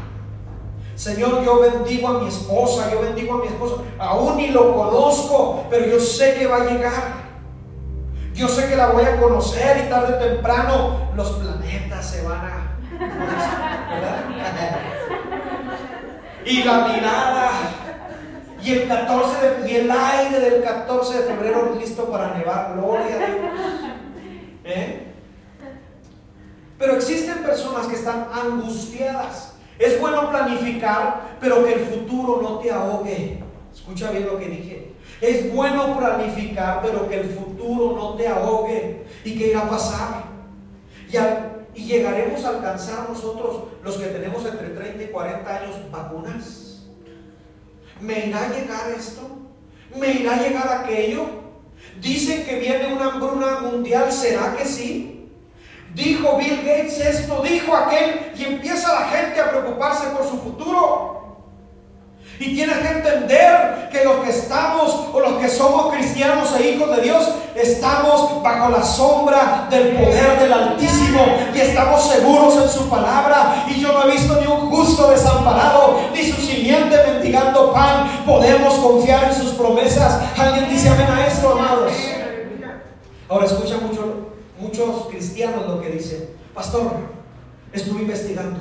Señor, 0.94 1.42
yo 1.42 1.60
bendigo 1.60 2.08
a 2.08 2.20
mi 2.20 2.28
esposa, 2.28 2.90
yo 2.92 3.00
bendigo 3.00 3.34
a 3.34 3.38
mi 3.38 3.46
esposo. 3.46 3.82
Aún 3.98 4.36
ni 4.36 4.48
lo 4.48 4.76
conozco, 4.76 5.64
pero 5.70 5.86
yo 5.86 5.98
sé 5.98 6.34
que 6.34 6.46
va 6.46 6.58
a 6.58 6.64
llegar. 6.66 7.22
Yo 8.34 8.46
sé 8.48 8.68
que 8.68 8.76
la 8.76 8.88
voy 8.88 9.04
a 9.04 9.20
conocer 9.20 9.84
y 9.84 9.90
tarde 9.90 10.14
o 10.14 10.18
temprano 10.18 11.10
los 11.16 11.30
planetas 11.32 12.06
se 12.06 12.22
van 12.22 12.40
a... 12.40 12.78
y 16.44 16.62
la 16.62 16.88
mirada. 16.88 17.50
Y 18.62 18.72
el 18.72 18.88
14 18.88 19.48
de, 19.48 19.70
y 19.70 19.76
el 19.76 19.90
aire 19.90 20.40
del 20.40 20.62
14 20.62 21.18
de 21.18 21.24
febrero 21.24 21.74
listo 21.78 22.04
para 22.10 22.34
nevar. 22.34 22.74
Gloria 22.76 23.14
a 23.14 23.18
Dios. 23.18 23.38
¿Eh? 24.64 25.11
Pero 26.82 26.96
existen 26.96 27.44
personas 27.44 27.86
que 27.86 27.94
están 27.94 28.26
angustiadas. 28.32 29.52
Es 29.78 30.00
bueno 30.00 30.28
planificar, 30.30 31.36
pero 31.40 31.64
que 31.64 31.74
el 31.74 31.80
futuro 31.86 32.42
no 32.42 32.58
te 32.58 32.72
ahogue. 32.72 33.38
Escucha 33.72 34.10
bien 34.10 34.26
lo 34.26 34.36
que 34.36 34.48
dije. 34.48 34.92
Es 35.20 35.54
bueno 35.54 35.96
planificar, 35.96 36.82
pero 36.82 37.08
que 37.08 37.20
el 37.20 37.30
futuro 37.30 37.94
no 37.94 38.14
te 38.16 38.26
ahogue. 38.26 39.04
¿Y 39.24 39.38
qué 39.38 39.50
irá 39.50 39.60
a 39.60 39.70
pasar? 39.70 40.24
Y, 41.08 41.80
y 41.80 41.84
llegaremos 41.84 42.44
a 42.44 42.48
alcanzar 42.48 43.08
nosotros, 43.08 43.62
los 43.84 43.96
que 43.96 44.06
tenemos 44.06 44.44
entre 44.44 44.70
30 44.70 45.04
y 45.04 45.06
40 45.06 45.56
años, 45.56 45.76
vacunas. 45.92 46.82
¿Me 48.00 48.26
irá 48.26 48.46
a 48.46 48.48
llegar 48.48 48.90
esto? 48.90 49.20
¿Me 49.96 50.14
irá 50.14 50.34
a 50.34 50.42
llegar 50.42 50.82
aquello? 50.82 51.26
Dicen 52.00 52.44
que 52.44 52.58
viene 52.58 52.92
una 52.92 53.12
hambruna 53.12 53.60
mundial, 53.60 54.10
¿será 54.10 54.56
que 54.56 54.64
sí? 54.64 55.21
Dijo 55.94 56.36
Bill 56.38 56.62
Gates 56.64 56.98
esto, 56.98 57.42
dijo 57.42 57.76
aquel, 57.76 58.32
y 58.36 58.44
empieza 58.44 59.00
la 59.00 59.08
gente 59.08 59.40
a 59.40 59.50
preocuparse 59.50 60.06
por 60.16 60.26
su 60.26 60.38
futuro. 60.38 61.22
Y 62.38 62.54
tienes 62.54 62.78
que 62.78 62.88
entender 62.88 63.88
que 63.92 64.04
los 64.04 64.16
que 64.24 64.30
estamos 64.30 65.08
o 65.12 65.20
los 65.20 65.34
que 65.34 65.48
somos 65.48 65.94
cristianos 65.94 66.48
e 66.58 66.70
hijos 66.70 66.96
de 66.96 67.02
Dios 67.02 67.28
estamos 67.54 68.42
bajo 68.42 68.70
la 68.70 68.82
sombra 68.82 69.68
del 69.70 69.96
poder 69.96 70.40
del 70.40 70.52
Altísimo 70.52 71.24
y 71.54 71.60
estamos 71.60 72.02
seguros 72.08 72.56
en 72.56 72.68
su 72.68 72.88
palabra. 72.88 73.64
Y 73.68 73.80
yo 73.80 73.92
no 73.92 74.08
he 74.08 74.12
visto 74.12 74.40
ni 74.40 74.46
un 74.46 74.70
justo 74.70 75.10
desamparado 75.10 76.00
ni 76.12 76.24
su 76.24 76.40
simiente 76.40 76.96
mendigando 77.06 77.72
pan. 77.72 78.24
Podemos 78.26 78.74
confiar 78.74 79.24
en 79.24 79.34
sus 79.34 79.52
promesas. 79.52 80.20
Alguien 80.36 80.68
dice 80.68 80.88
amén 80.88 81.08
a 81.08 81.26
esto, 81.26 81.52
amados. 81.52 81.92
Ahora 83.28 83.46
escucha 83.46 83.76
mucho, 83.76 84.21
muchos 84.62 85.08
cristianos 85.08 85.66
lo 85.66 85.80
que 85.80 85.90
dicen. 85.90 86.30
Pastor, 86.54 86.92
estuve 87.72 88.02
investigando 88.02 88.60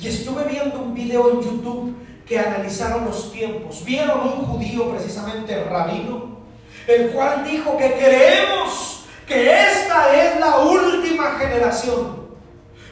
y 0.00 0.08
estuve 0.08 0.44
viendo 0.44 0.80
un 0.80 0.94
video 0.94 1.30
en 1.30 1.40
YouTube 1.40 1.96
que 2.26 2.38
analizaron 2.38 3.04
los 3.04 3.32
tiempos. 3.32 3.84
Vieron 3.84 4.20
un 4.20 4.44
judío, 4.44 4.90
precisamente 4.90 5.64
rabino, 5.64 6.38
el 6.86 7.10
cual 7.10 7.44
dijo 7.44 7.76
que 7.76 7.94
creemos 7.94 9.04
que 9.26 9.50
esta 9.50 10.14
es 10.16 10.40
la 10.40 10.58
última 10.58 11.38
generación. 11.38 12.17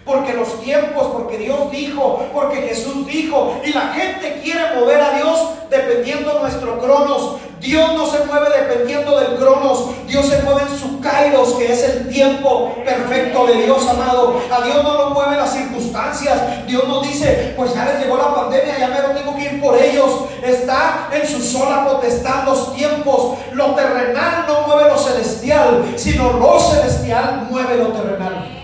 Porque 0.07 0.35
los 0.35 0.61
tiempos, 0.61 1.09
porque 1.12 1.37
Dios 1.37 1.71
dijo, 1.73 2.25
porque 2.33 2.62
Jesús 2.62 3.07
dijo, 3.09 3.61
y 3.64 3.73
la 3.73 3.88
gente 3.88 4.40
quiere 4.42 4.77
mover 4.77 5.01
a 5.01 5.19
Dios 5.19 5.51
dependiendo 5.69 6.33
de 6.33 6.40
nuestro 6.40 6.79
cronos. 6.79 7.38
Dios 7.61 7.95
no 7.95 8.07
se 8.07 8.25
mueve 8.25 8.49
dependiendo 8.57 9.19
del 9.19 9.37
cronos, 9.37 10.07
Dios 10.07 10.27
se 10.27 10.42
mueve 10.42 10.62
en 10.62 10.79
su 10.79 11.01
kairos, 11.01 11.55
que 11.55 11.73
es 11.73 11.83
el 11.83 12.09
tiempo 12.09 12.75
perfecto 12.85 13.47
de 13.47 13.62
Dios, 13.64 13.88
amado. 13.88 14.40
A 14.51 14.64
Dios 14.64 14.85
no 14.85 14.95
lo 14.95 15.11
mueve 15.11 15.37
las 15.37 15.53
circunstancias. 15.53 16.66
Dios 16.66 16.87
no 16.87 17.03
dice, 17.03 17.55
pues 17.57 17.75
ya 17.75 17.85
les 17.87 18.01
llegó 18.01 18.16
la 18.16 18.35
pandemia, 18.35 18.79
ya 18.79 18.88
me 18.88 19.01
lo 19.01 19.09
tengo 19.09 19.35
que 19.37 19.42
ir 19.42 19.61
por 19.61 19.77
ellos. 19.77 20.27
Está 20.42 21.09
en 21.12 21.27
su 21.27 21.42
sola 21.42 21.85
potestad 21.85 22.45
los 22.45 22.75
tiempos. 22.77 23.38
Lo 23.53 23.75
terrenal 23.75 24.45
no 24.47 24.69
mueve 24.69 24.88
lo 24.88 24.99
celestial, 24.99 25.85
sino 25.97 26.35
lo 26.35 26.61
celestial 26.61 27.49
mueve 27.51 27.79
lo 27.79 27.88
terrenal. 27.88 28.56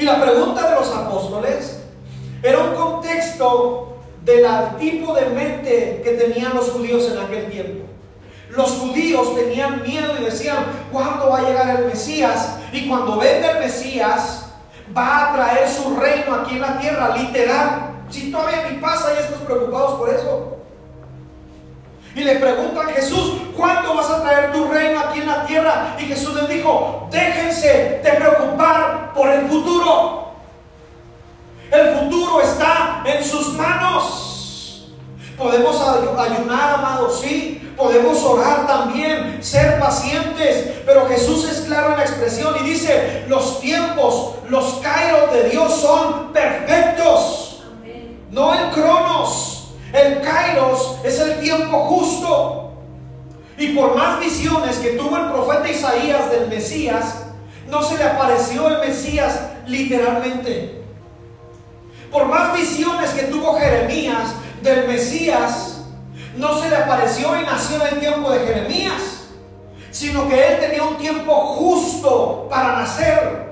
Y 0.00 0.04
la 0.06 0.18
pregunta 0.18 0.66
de 0.66 0.76
los 0.76 0.90
apóstoles 0.96 1.78
era 2.42 2.58
un 2.58 2.74
contexto 2.74 3.98
del 4.24 4.46
tipo 4.78 5.12
de 5.12 5.26
mente 5.26 6.00
que 6.02 6.12
tenían 6.12 6.54
los 6.54 6.70
judíos 6.70 7.12
en 7.12 7.18
aquel 7.18 7.50
tiempo. 7.50 7.84
Los 8.48 8.70
judíos 8.70 9.34
tenían 9.34 9.82
miedo 9.82 10.14
y 10.18 10.24
decían, 10.24 10.64
¿cuándo 10.90 11.28
va 11.28 11.40
a 11.40 11.42
llegar 11.42 11.80
el 11.80 11.86
Mesías? 11.86 12.56
Y 12.72 12.88
cuando 12.88 13.18
venga 13.18 13.50
el 13.50 13.58
Mesías, 13.58 14.46
va 14.96 15.28
a 15.28 15.34
traer 15.34 15.68
su 15.68 15.94
reino 15.94 16.34
aquí 16.34 16.54
en 16.54 16.62
la 16.62 16.78
tierra, 16.78 17.14
literal. 17.18 18.04
Si 18.08 18.32
todavía 18.32 18.70
ni 18.70 18.78
pasa 18.78 19.12
y 19.14 19.18
estamos 19.22 19.42
preocupados 19.42 19.98
por 19.98 20.08
eso. 20.08 20.56
Y 22.14 22.24
le 22.24 22.36
preguntan 22.36 22.88
a 22.88 22.92
Jesús, 22.92 23.34
¿cuándo 23.56 23.94
vas 23.94 24.10
a 24.10 24.22
traer 24.22 24.52
tu 24.52 24.66
reino 24.66 24.98
aquí 24.98 25.20
en 25.20 25.28
la 25.28 25.46
tierra? 25.46 25.96
Y 25.98 26.02
Jesús 26.06 26.34
les 26.34 26.48
dijo, 26.48 27.08
déjense 27.10 28.00
de 28.02 28.12
preocupar 28.12 29.12
por 29.14 29.28
el 29.30 29.46
futuro. 29.46 30.32
El 31.70 31.98
futuro 31.98 32.40
está 32.40 33.02
en 33.04 33.24
sus 33.24 33.54
manos. 33.54 34.88
Podemos 35.38 35.80
ayunar, 35.80 36.74
amados, 36.74 37.20
sí. 37.20 37.72
Podemos 37.76 38.22
orar 38.24 38.66
también, 38.66 39.38
ser 39.42 39.78
pacientes. 39.78 40.80
Pero 40.84 41.06
Jesús 41.06 41.48
es 41.48 41.60
claro 41.60 41.92
en 41.92 41.98
la 41.98 42.02
expresión 42.02 42.54
y 42.60 42.64
dice, 42.68 43.24
los 43.28 43.60
tiempos, 43.60 44.34
los 44.48 44.80
kairos 44.82 45.32
de 45.32 45.48
Dios 45.48 45.72
son 45.80 46.32
perfectos. 46.32 47.62
No 48.30 48.52
el 48.52 48.70
cronos. 48.70 49.59
El 49.92 50.20
kairos 50.20 50.98
es 51.04 51.18
el 51.20 51.40
tiempo 51.40 51.78
justo. 51.86 52.72
Y 53.58 53.68
por 53.74 53.96
más 53.96 54.20
visiones 54.20 54.76
que 54.76 54.90
tuvo 54.90 55.16
el 55.16 55.30
profeta 55.32 55.68
Isaías 55.68 56.30
del 56.30 56.48
Mesías, 56.48 57.24
no 57.68 57.82
se 57.82 57.98
le 57.98 58.04
apareció 58.04 58.68
el 58.68 58.88
Mesías 58.88 59.38
literalmente. 59.66 60.82
Por 62.10 62.26
más 62.26 62.56
visiones 62.56 63.10
que 63.10 63.24
tuvo 63.24 63.58
Jeremías 63.58 64.34
del 64.62 64.88
Mesías, 64.88 65.82
no 66.36 66.60
se 66.60 66.70
le 66.70 66.76
apareció 66.76 67.38
y 67.40 67.44
nació 67.44 67.76
en 67.76 67.94
el 67.94 68.00
tiempo 68.00 68.30
de 68.30 68.46
Jeremías, 68.46 69.28
sino 69.90 70.28
que 70.28 70.48
él 70.48 70.60
tenía 70.60 70.82
un 70.82 70.96
tiempo 70.96 71.34
justo 71.34 72.48
para 72.48 72.76
nacer. 72.78 73.50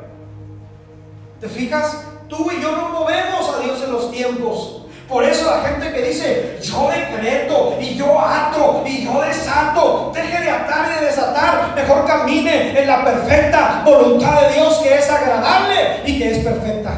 ¿Te 1.41 1.49
fijas? 1.49 2.05
Tú 2.29 2.51
y 2.51 2.61
yo 2.61 2.73
no 2.73 2.89
movemos 2.89 3.55
a 3.55 3.61
Dios 3.61 3.83
en 3.83 3.93
los 3.93 4.11
tiempos. 4.11 4.78
Por 5.09 5.25
eso 5.25 5.51
la 5.51 5.63
gente 5.63 5.91
que 5.91 6.03
dice, 6.03 6.59
yo 6.63 6.91
decreto 6.91 7.79
y 7.81 7.95
yo 7.95 8.21
ato 8.21 8.85
y 8.87 9.07
yo 9.07 9.23
desato, 9.23 10.13
deje 10.15 10.43
de 10.43 10.51
atar 10.51 10.91
y 10.93 11.01
de 11.01 11.07
desatar, 11.07 11.75
mejor 11.75 12.07
camine 12.07 12.79
en 12.79 12.87
la 12.87 13.03
perfecta 13.03 13.83
voluntad 13.87 14.43
de 14.43 14.55
Dios 14.55 14.79
que 14.81 14.95
es 14.95 15.11
agradable 15.11 16.03
y 16.05 16.19
que 16.19 16.31
es 16.31 16.45
perfecta. 16.45 16.93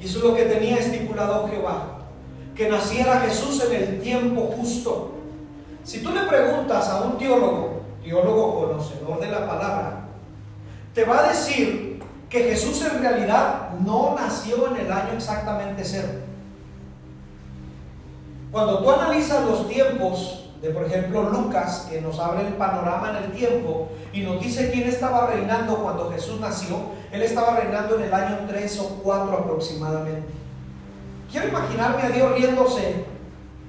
Y 0.00 0.06
eso 0.06 0.18
es 0.18 0.24
lo 0.24 0.34
que 0.34 0.44
tenía 0.44 0.76
estipulado 0.76 1.46
Jehová, 1.48 1.98
que 2.56 2.70
naciera 2.70 3.20
Jesús 3.20 3.62
en 3.66 3.74
el 3.74 4.00
tiempo 4.00 4.50
justo. 4.56 5.12
Si 5.82 6.02
tú 6.02 6.10
le 6.10 6.22
preguntas 6.22 6.88
a 6.88 7.02
un 7.02 7.18
teólogo, 7.18 7.82
teólogo 8.02 8.66
conocedor 8.66 9.20
de 9.20 9.28
la 9.30 9.46
palabra, 9.46 10.04
te 10.94 11.04
va 11.04 11.18
a 11.18 11.28
decir 11.28 11.93
que 12.34 12.42
Jesús 12.42 12.84
en 12.84 13.00
realidad 13.00 13.70
no 13.78 14.16
nació 14.18 14.66
en 14.66 14.84
el 14.84 14.90
año 14.90 15.12
exactamente 15.14 15.84
cero. 15.84 16.08
Cuando 18.50 18.80
tú 18.82 18.90
analizas 18.90 19.44
los 19.44 19.68
tiempos 19.68 20.50
de, 20.60 20.70
por 20.70 20.82
ejemplo, 20.84 21.30
Lucas, 21.30 21.86
que 21.88 22.00
nos 22.00 22.18
abre 22.18 22.48
el 22.48 22.54
panorama 22.54 23.10
en 23.10 23.24
el 23.24 23.30
tiempo 23.30 23.88
y 24.12 24.22
nos 24.22 24.40
dice 24.40 24.72
quién 24.72 24.88
estaba 24.88 25.28
reinando 25.28 25.76
cuando 25.76 26.10
Jesús 26.10 26.40
nació, 26.40 26.78
él 27.12 27.22
estaba 27.22 27.54
reinando 27.54 28.00
en 28.00 28.02
el 28.02 28.12
año 28.12 28.40
3 28.48 28.80
o 28.80 28.88
4 29.04 29.32
aproximadamente. 29.32 30.28
Quiero 31.30 31.46
imaginarme 31.46 32.02
a 32.02 32.08
Dios 32.08 32.34
riéndose 32.34 33.04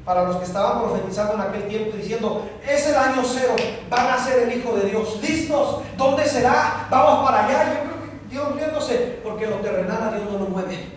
para 0.04 0.24
los 0.24 0.38
que 0.38 0.46
estaban 0.46 0.82
profetizando 0.82 1.36
en 1.36 1.42
aquel 1.42 1.68
tiempo 1.68 1.96
diciendo, 1.96 2.48
es 2.68 2.88
el 2.88 2.96
año 2.96 3.22
cero, 3.24 3.56
van 3.92 4.08
a 4.08 4.18
ser 4.18 4.50
el 4.50 4.58
Hijo 4.58 4.76
de 4.76 4.90
Dios. 4.90 5.20
¿Listos? 5.22 5.82
¿Dónde 5.96 6.26
será? 6.26 6.88
Vamos 6.90 7.30
para 7.30 7.46
allá. 7.46 7.84
Yo 7.84 7.95
Dios 8.36 8.92
porque 9.24 9.48
lo 9.48 9.56
terrenal 9.58 10.04
a 10.04 10.12
Dios 10.12 10.30
no 10.30 10.40
lo 10.40 10.46
mueve. 10.46 10.90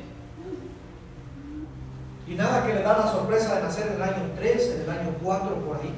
Y 2.26 2.34
nada 2.34 2.66
que 2.66 2.74
le 2.74 2.82
da 2.82 2.98
la 2.98 3.10
sorpresa 3.10 3.56
de 3.56 3.62
nacer 3.62 3.86
en 3.86 3.94
el 3.94 4.02
año 4.02 4.32
3, 4.36 4.74
en 4.74 4.82
el 4.82 4.90
año 4.90 5.14
4, 5.22 5.54
por 5.64 5.76
ahí. 5.76 5.94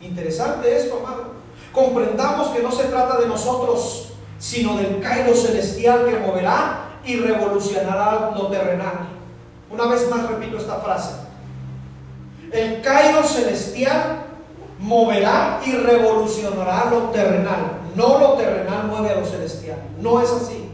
Interesante 0.00 0.76
esto, 0.76 0.98
amado. 1.04 1.32
Comprendamos 1.72 2.48
que 2.48 2.62
no 2.62 2.70
se 2.70 2.84
trata 2.84 3.18
de 3.18 3.26
nosotros, 3.26 4.12
sino 4.38 4.76
del 4.76 5.00
Cairo 5.00 5.34
celestial 5.34 6.04
que 6.04 6.18
moverá 6.18 6.98
y 7.04 7.16
revolucionará 7.16 8.32
lo 8.36 8.48
terrenal. 8.48 9.08
Una 9.70 9.86
vez 9.86 10.08
más 10.10 10.28
repito 10.28 10.58
esta 10.58 10.76
frase. 10.76 11.14
El 12.52 12.82
Cairo 12.82 13.24
celestial 13.24 14.24
moverá 14.78 15.60
y 15.64 15.72
revolucionará 15.72 16.90
lo 16.90 17.10
terrenal. 17.10 17.81
No 17.94 18.18
lo 18.18 18.32
terrenal 18.34 18.86
mueve 18.86 19.10
a 19.10 19.20
lo 19.20 19.26
celestial. 19.26 19.78
No 20.00 20.20
es 20.20 20.30
así. 20.30 20.68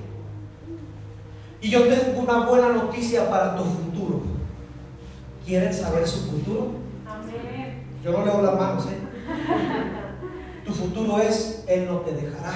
Y 1.60 1.70
yo 1.70 1.86
tengo 1.88 2.20
una 2.20 2.46
buena 2.46 2.68
noticia 2.68 3.28
para 3.28 3.56
tu 3.56 3.64
futuro. 3.64 4.22
¿Quieren 5.44 5.72
saber 5.72 6.06
su 6.06 6.30
futuro? 6.30 6.72
Yo 8.04 8.12
no 8.12 8.24
leo 8.24 8.42
las 8.42 8.54
manos, 8.54 8.86
¿eh? 8.86 8.98
Tu 10.64 10.72
futuro 10.72 11.18
es, 11.18 11.64
Él 11.66 11.86
no 11.86 12.00
te 12.00 12.12
dejará, 12.12 12.52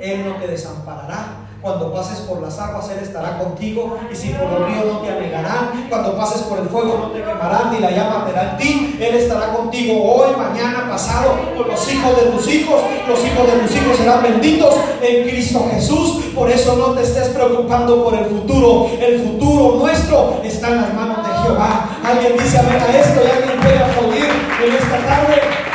Él 0.00 0.24
no 0.26 0.36
te 0.36 0.48
desamparará. 0.48 1.45
Cuando 1.66 1.92
pases 1.92 2.20
por 2.20 2.40
las 2.40 2.56
aguas, 2.60 2.88
Él 2.90 3.00
estará 3.02 3.38
contigo. 3.38 3.98
Y 4.08 4.14
si 4.14 4.28
por 4.28 4.48
los 4.48 4.68
ríos 4.68 4.84
no 4.86 5.00
te 5.00 5.10
anegarán. 5.10 5.88
Cuando 5.88 6.16
pases 6.16 6.42
por 6.42 6.60
el 6.60 6.68
fuego, 6.68 6.96
no 6.96 7.10
te 7.10 7.18
quemarán, 7.18 7.72
ni 7.72 7.80
la 7.80 7.90
llama 7.90 8.22
arderá 8.22 8.52
en 8.52 8.56
ti. 8.56 8.96
Él 9.00 9.16
estará 9.16 9.52
contigo 9.52 10.00
hoy, 10.00 10.36
mañana, 10.36 10.88
pasado. 10.88 11.34
Con 11.56 11.66
los 11.66 11.92
hijos 11.92 12.16
de 12.16 12.22
tus 12.30 12.48
hijos. 12.54 12.80
Los 13.08 13.18
hijos 13.18 13.46
de 13.48 13.58
tus 13.58 13.74
hijos 13.74 13.96
serán 13.96 14.22
benditos 14.22 14.76
en 15.02 15.28
Cristo 15.28 15.66
Jesús. 15.72 16.26
Por 16.36 16.48
eso 16.48 16.76
no 16.76 16.92
te 16.94 17.02
estés 17.02 17.30
preocupando 17.30 18.04
por 18.04 18.14
el 18.14 18.26
futuro. 18.26 18.88
El 19.00 19.26
futuro 19.26 19.78
nuestro 19.80 20.40
está 20.44 20.68
en 20.68 20.82
las 20.82 20.94
manos 20.94 21.26
de 21.26 21.34
Jehová. 21.34 21.98
Alguien 22.04 22.34
dice 22.38 22.60
amén 22.60 22.80
a 22.80 22.96
esto 22.96 23.20
y 23.26 23.28
alguien 23.28 23.60
puede 23.60 23.78
aplaudir 23.80 24.26
en 24.64 24.72
esta 24.72 24.98
tarde. 25.04 25.66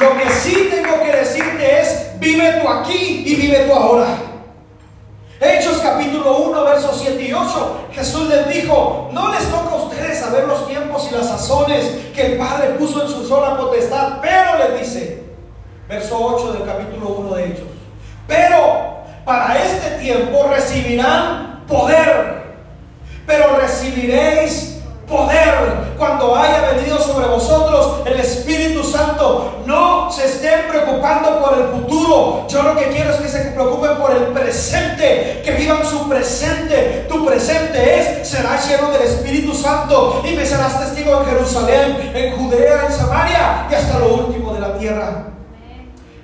Lo 0.00 0.16
que 0.16 0.30
sí 0.30 0.68
tengo 0.70 1.02
que 1.02 1.12
decirte 1.12 1.80
es, 1.80 2.09
vive 2.20 2.60
tú 2.60 2.68
aquí 2.68 3.24
y 3.26 3.34
vive 3.34 3.66
tú 3.66 3.72
ahora. 3.72 4.06
Hechos 5.40 5.78
capítulo 5.78 6.36
1, 6.36 6.64
versos 6.64 7.00
7 7.02 7.22
y 7.22 7.32
8. 7.32 7.88
Jesús 7.92 8.28
les 8.28 8.48
dijo, 8.48 9.08
no 9.12 9.32
les 9.32 9.50
toca 9.50 9.70
a 9.70 9.82
ustedes 9.84 10.20
saber 10.20 10.46
los 10.46 10.68
tiempos 10.68 11.08
y 11.10 11.14
las 11.14 11.28
sazones 11.28 11.86
que 12.14 12.32
el 12.32 12.38
Padre 12.38 12.74
puso 12.78 13.02
en 13.02 13.08
su 13.08 13.26
sola 13.26 13.56
potestad, 13.56 14.18
pero 14.20 14.58
les 14.58 14.80
dice, 14.80 15.24
verso 15.88 16.18
8 16.20 16.52
del 16.52 16.64
capítulo 16.66 17.08
1 17.08 17.34
de 17.36 17.46
Hechos, 17.46 17.68
pero 18.26 18.98
para 19.24 19.64
este 19.64 19.98
tiempo 19.98 20.46
recibirán 20.54 21.64
poder, 21.66 22.42
pero 23.26 23.56
recibiréis 23.56 24.69
poder 25.10 25.94
cuando 25.98 26.34
haya 26.36 26.70
venido 26.72 26.98
sobre 26.98 27.26
vosotros 27.26 28.02
el 28.06 28.18
Espíritu 28.20 28.82
Santo. 28.82 29.62
No 29.66 30.10
se 30.10 30.26
estén 30.26 30.68
preocupando 30.68 31.40
por 31.40 31.58
el 31.58 31.64
futuro. 31.68 32.46
Yo 32.48 32.62
lo 32.62 32.76
que 32.76 32.86
quiero 32.86 33.10
es 33.10 33.16
que 33.16 33.28
se 33.28 33.50
preocupen 33.50 33.96
por 33.96 34.12
el 34.12 34.28
presente, 34.28 35.42
que 35.44 35.52
vivan 35.52 35.84
su 35.84 36.08
presente. 36.08 37.06
Tu 37.08 37.26
presente 37.26 37.98
es, 37.98 38.28
serás 38.28 38.66
lleno 38.68 38.90
del 38.90 39.02
Espíritu 39.02 39.54
Santo 39.54 40.22
y 40.24 40.34
me 40.34 40.46
serás 40.46 40.80
testigo 40.80 41.20
en 41.20 41.26
Jerusalén, 41.26 42.12
en 42.14 42.36
Judea, 42.36 42.86
en 42.86 42.92
Samaria 42.92 43.66
y 43.70 43.74
hasta 43.74 43.98
lo 43.98 44.14
último 44.14 44.54
de 44.54 44.60
la 44.60 44.78
tierra. 44.78 45.26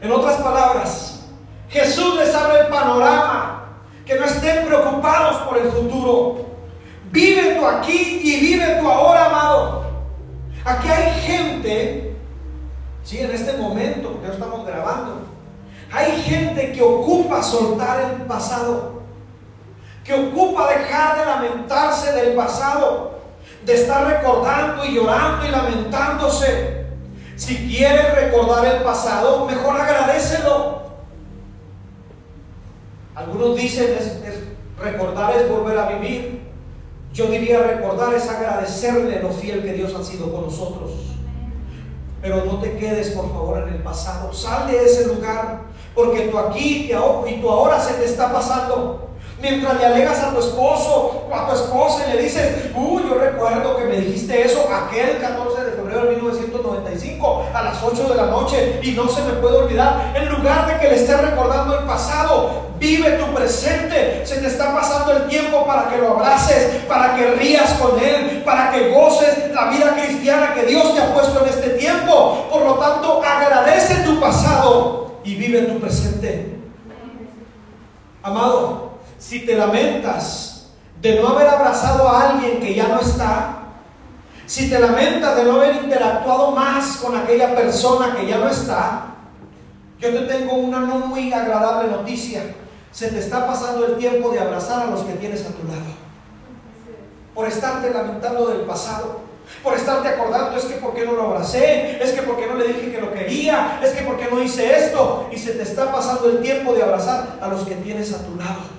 En 0.00 0.12
otras 0.12 0.36
palabras, 0.36 1.20
Jesús 1.68 2.16
les 2.16 2.34
abre 2.34 2.60
el 2.60 2.66
panorama. 2.68 3.52
Que 4.06 4.14
no 4.14 4.24
estén 4.24 4.64
preocupados 4.66 5.38
por 5.48 5.58
el 5.58 5.68
futuro. 5.68 6.55
Vive 7.16 7.54
tú 7.54 7.66
aquí 7.66 8.20
y 8.22 8.40
vive 8.40 8.76
tú 8.78 8.86
ahora, 8.86 9.24
amado. 9.24 9.86
Aquí 10.66 10.86
hay 10.86 11.18
gente, 11.22 12.14
sí, 13.04 13.20
en 13.20 13.30
este 13.30 13.54
momento, 13.54 14.12
porque 14.12 14.32
estamos 14.32 14.66
grabando, 14.66 15.22
hay 15.90 16.20
gente 16.20 16.72
que 16.72 16.82
ocupa 16.82 17.42
soltar 17.42 18.00
el 18.02 18.26
pasado, 18.26 19.00
que 20.04 20.12
ocupa 20.12 20.68
dejar 20.68 21.18
de 21.18 21.24
lamentarse 21.24 22.12
del 22.12 22.34
pasado, 22.34 23.20
de 23.64 23.74
estar 23.74 24.06
recordando 24.06 24.84
y 24.84 24.96
llorando 24.96 25.46
y 25.46 25.50
lamentándose. 25.50 26.84
Si 27.36 27.66
quieres 27.66 28.14
recordar 28.14 28.62
el 28.66 28.82
pasado, 28.82 29.46
mejor 29.46 29.80
agradecelo. 29.80 30.82
Algunos 33.14 33.56
dicen 33.56 33.96
es, 33.96 34.42
recordar 34.78 35.34
es 35.34 35.48
volver 35.48 35.78
a 35.78 35.88
vivir. 35.88 36.45
Yo 37.16 37.28
diría 37.28 37.60
recordar 37.60 38.12
es 38.12 38.28
agradecerle 38.28 39.22
lo 39.22 39.30
fiel 39.30 39.62
que 39.62 39.72
Dios 39.72 39.94
ha 39.94 40.04
sido 40.04 40.30
con 40.30 40.42
nosotros. 40.42 40.90
Pero 42.20 42.44
no 42.44 42.60
te 42.60 42.76
quedes, 42.76 43.12
por 43.12 43.32
favor, 43.32 43.66
en 43.66 43.72
el 43.72 43.82
pasado. 43.82 44.34
Sal 44.34 44.70
de 44.70 44.84
ese 44.84 45.06
lugar, 45.06 45.62
porque 45.94 46.28
tú 46.28 46.38
aquí 46.38 46.90
y 46.92 47.40
tú 47.40 47.48
ahora 47.48 47.80
se 47.80 47.94
te 47.94 48.04
está 48.04 48.30
pasando. 48.30 49.08
Mientras 49.40 49.78
le 49.78 49.86
alegas 49.86 50.22
a 50.24 50.34
tu 50.34 50.40
esposo 50.40 51.26
o 51.30 51.34
a 51.34 51.48
tu 51.48 51.54
esposa 51.54 52.04
y 52.06 52.16
le 52.16 52.22
dices, 52.22 52.70
uy, 52.76 53.04
yo 53.08 53.14
recuerdo 53.14 53.78
que 53.78 53.84
me 53.84 53.96
dijiste 53.96 54.42
eso 54.42 54.68
aquel 54.70 55.18
14 55.18 55.45
de 56.06 56.16
febrero 56.16 56.34
de 56.34 56.46
1995 56.46 57.46
a 57.54 57.62
las 57.62 57.82
8 57.82 58.08
de 58.08 58.14
la 58.14 58.26
noche 58.26 58.80
y 58.82 58.92
no 58.92 59.08
se 59.08 59.22
me 59.22 59.32
puede 59.34 59.56
olvidar. 59.56 60.12
En 60.14 60.28
lugar 60.28 60.66
de 60.66 60.78
que 60.78 60.88
le 60.88 60.96
estés 60.96 61.20
recordando 61.20 61.78
el 61.78 61.84
pasado, 61.84 62.66
vive 62.78 63.12
tu 63.12 63.34
presente. 63.34 64.24
Se 64.24 64.36
te 64.38 64.46
está 64.46 64.74
pasando 64.74 65.12
el 65.12 65.26
tiempo 65.28 65.66
para 65.66 65.88
que 65.88 65.98
lo 65.98 66.14
abraces, 66.14 66.82
para 66.88 67.16
que 67.16 67.32
rías 67.32 67.74
con 67.74 67.98
él, 67.98 68.42
para 68.44 68.70
que 68.70 68.90
goces 68.90 69.52
la 69.54 69.70
vida 69.70 69.94
cristiana 69.94 70.54
que 70.54 70.64
Dios 70.64 70.94
te 70.94 71.00
ha 71.00 71.14
puesto 71.14 71.42
en 71.42 71.48
este 71.48 71.70
tiempo. 71.70 72.46
Por 72.50 72.64
lo 72.64 72.74
tanto, 72.74 73.22
agradece 73.22 74.02
tu 74.04 74.20
pasado 74.20 75.16
y 75.24 75.34
vive 75.34 75.62
tu 75.62 75.80
presente. 75.80 76.56
Amado, 78.22 78.90
si 79.18 79.46
te 79.46 79.56
lamentas 79.56 80.72
de 81.00 81.20
no 81.20 81.28
haber 81.28 81.48
abrazado 81.48 82.08
a 82.08 82.30
alguien 82.30 82.58
que 82.58 82.74
ya 82.74 82.88
no 82.88 83.00
está, 83.00 83.65
si 84.46 84.70
te 84.70 84.78
lamentas 84.78 85.36
de 85.36 85.44
no 85.44 85.56
haber 85.56 85.76
interactuado 85.76 86.52
más 86.52 86.98
con 86.98 87.16
aquella 87.16 87.54
persona 87.54 88.14
que 88.16 88.26
ya 88.26 88.38
no 88.38 88.48
está, 88.48 89.06
yo 89.98 90.10
te 90.10 90.20
tengo 90.20 90.54
una 90.54 90.80
no 90.80 90.98
muy 90.98 91.32
agradable 91.32 91.90
noticia. 91.90 92.42
Se 92.92 93.08
te 93.08 93.18
está 93.18 93.46
pasando 93.46 93.86
el 93.86 93.96
tiempo 93.96 94.30
de 94.30 94.40
abrazar 94.40 94.86
a 94.86 94.90
los 94.90 95.02
que 95.02 95.14
tienes 95.14 95.42
a 95.42 95.48
tu 95.48 95.66
lado. 95.66 95.84
Por 97.34 97.46
estarte 97.46 97.92
lamentando 97.92 98.46
del 98.48 98.60
pasado. 98.62 99.26
Por 99.62 99.74
estarte 99.74 100.08
acordando, 100.08 100.56
es 100.56 100.64
que 100.64 100.76
por 100.76 100.92
qué 100.94 101.06
no 101.06 101.12
lo 101.12 101.28
abracé, 101.28 102.02
es 102.02 102.12
que 102.12 102.22
por 102.22 102.36
qué 102.36 102.46
no 102.46 102.54
le 102.54 102.66
dije 102.66 102.90
que 102.90 103.00
lo 103.00 103.12
quería, 103.12 103.78
es 103.82 103.90
que 103.90 104.02
por 104.02 104.16
qué 104.16 104.28
no 104.30 104.42
hice 104.42 104.76
esto. 104.76 105.28
Y 105.30 105.38
se 105.38 105.52
te 105.52 105.62
está 105.62 105.92
pasando 105.92 106.28
el 106.28 106.40
tiempo 106.40 106.74
de 106.74 106.82
abrazar 106.82 107.38
a 107.40 107.48
los 107.48 107.62
que 107.62 107.76
tienes 107.76 108.12
a 108.12 108.24
tu 108.24 108.34
lado. 108.36 108.76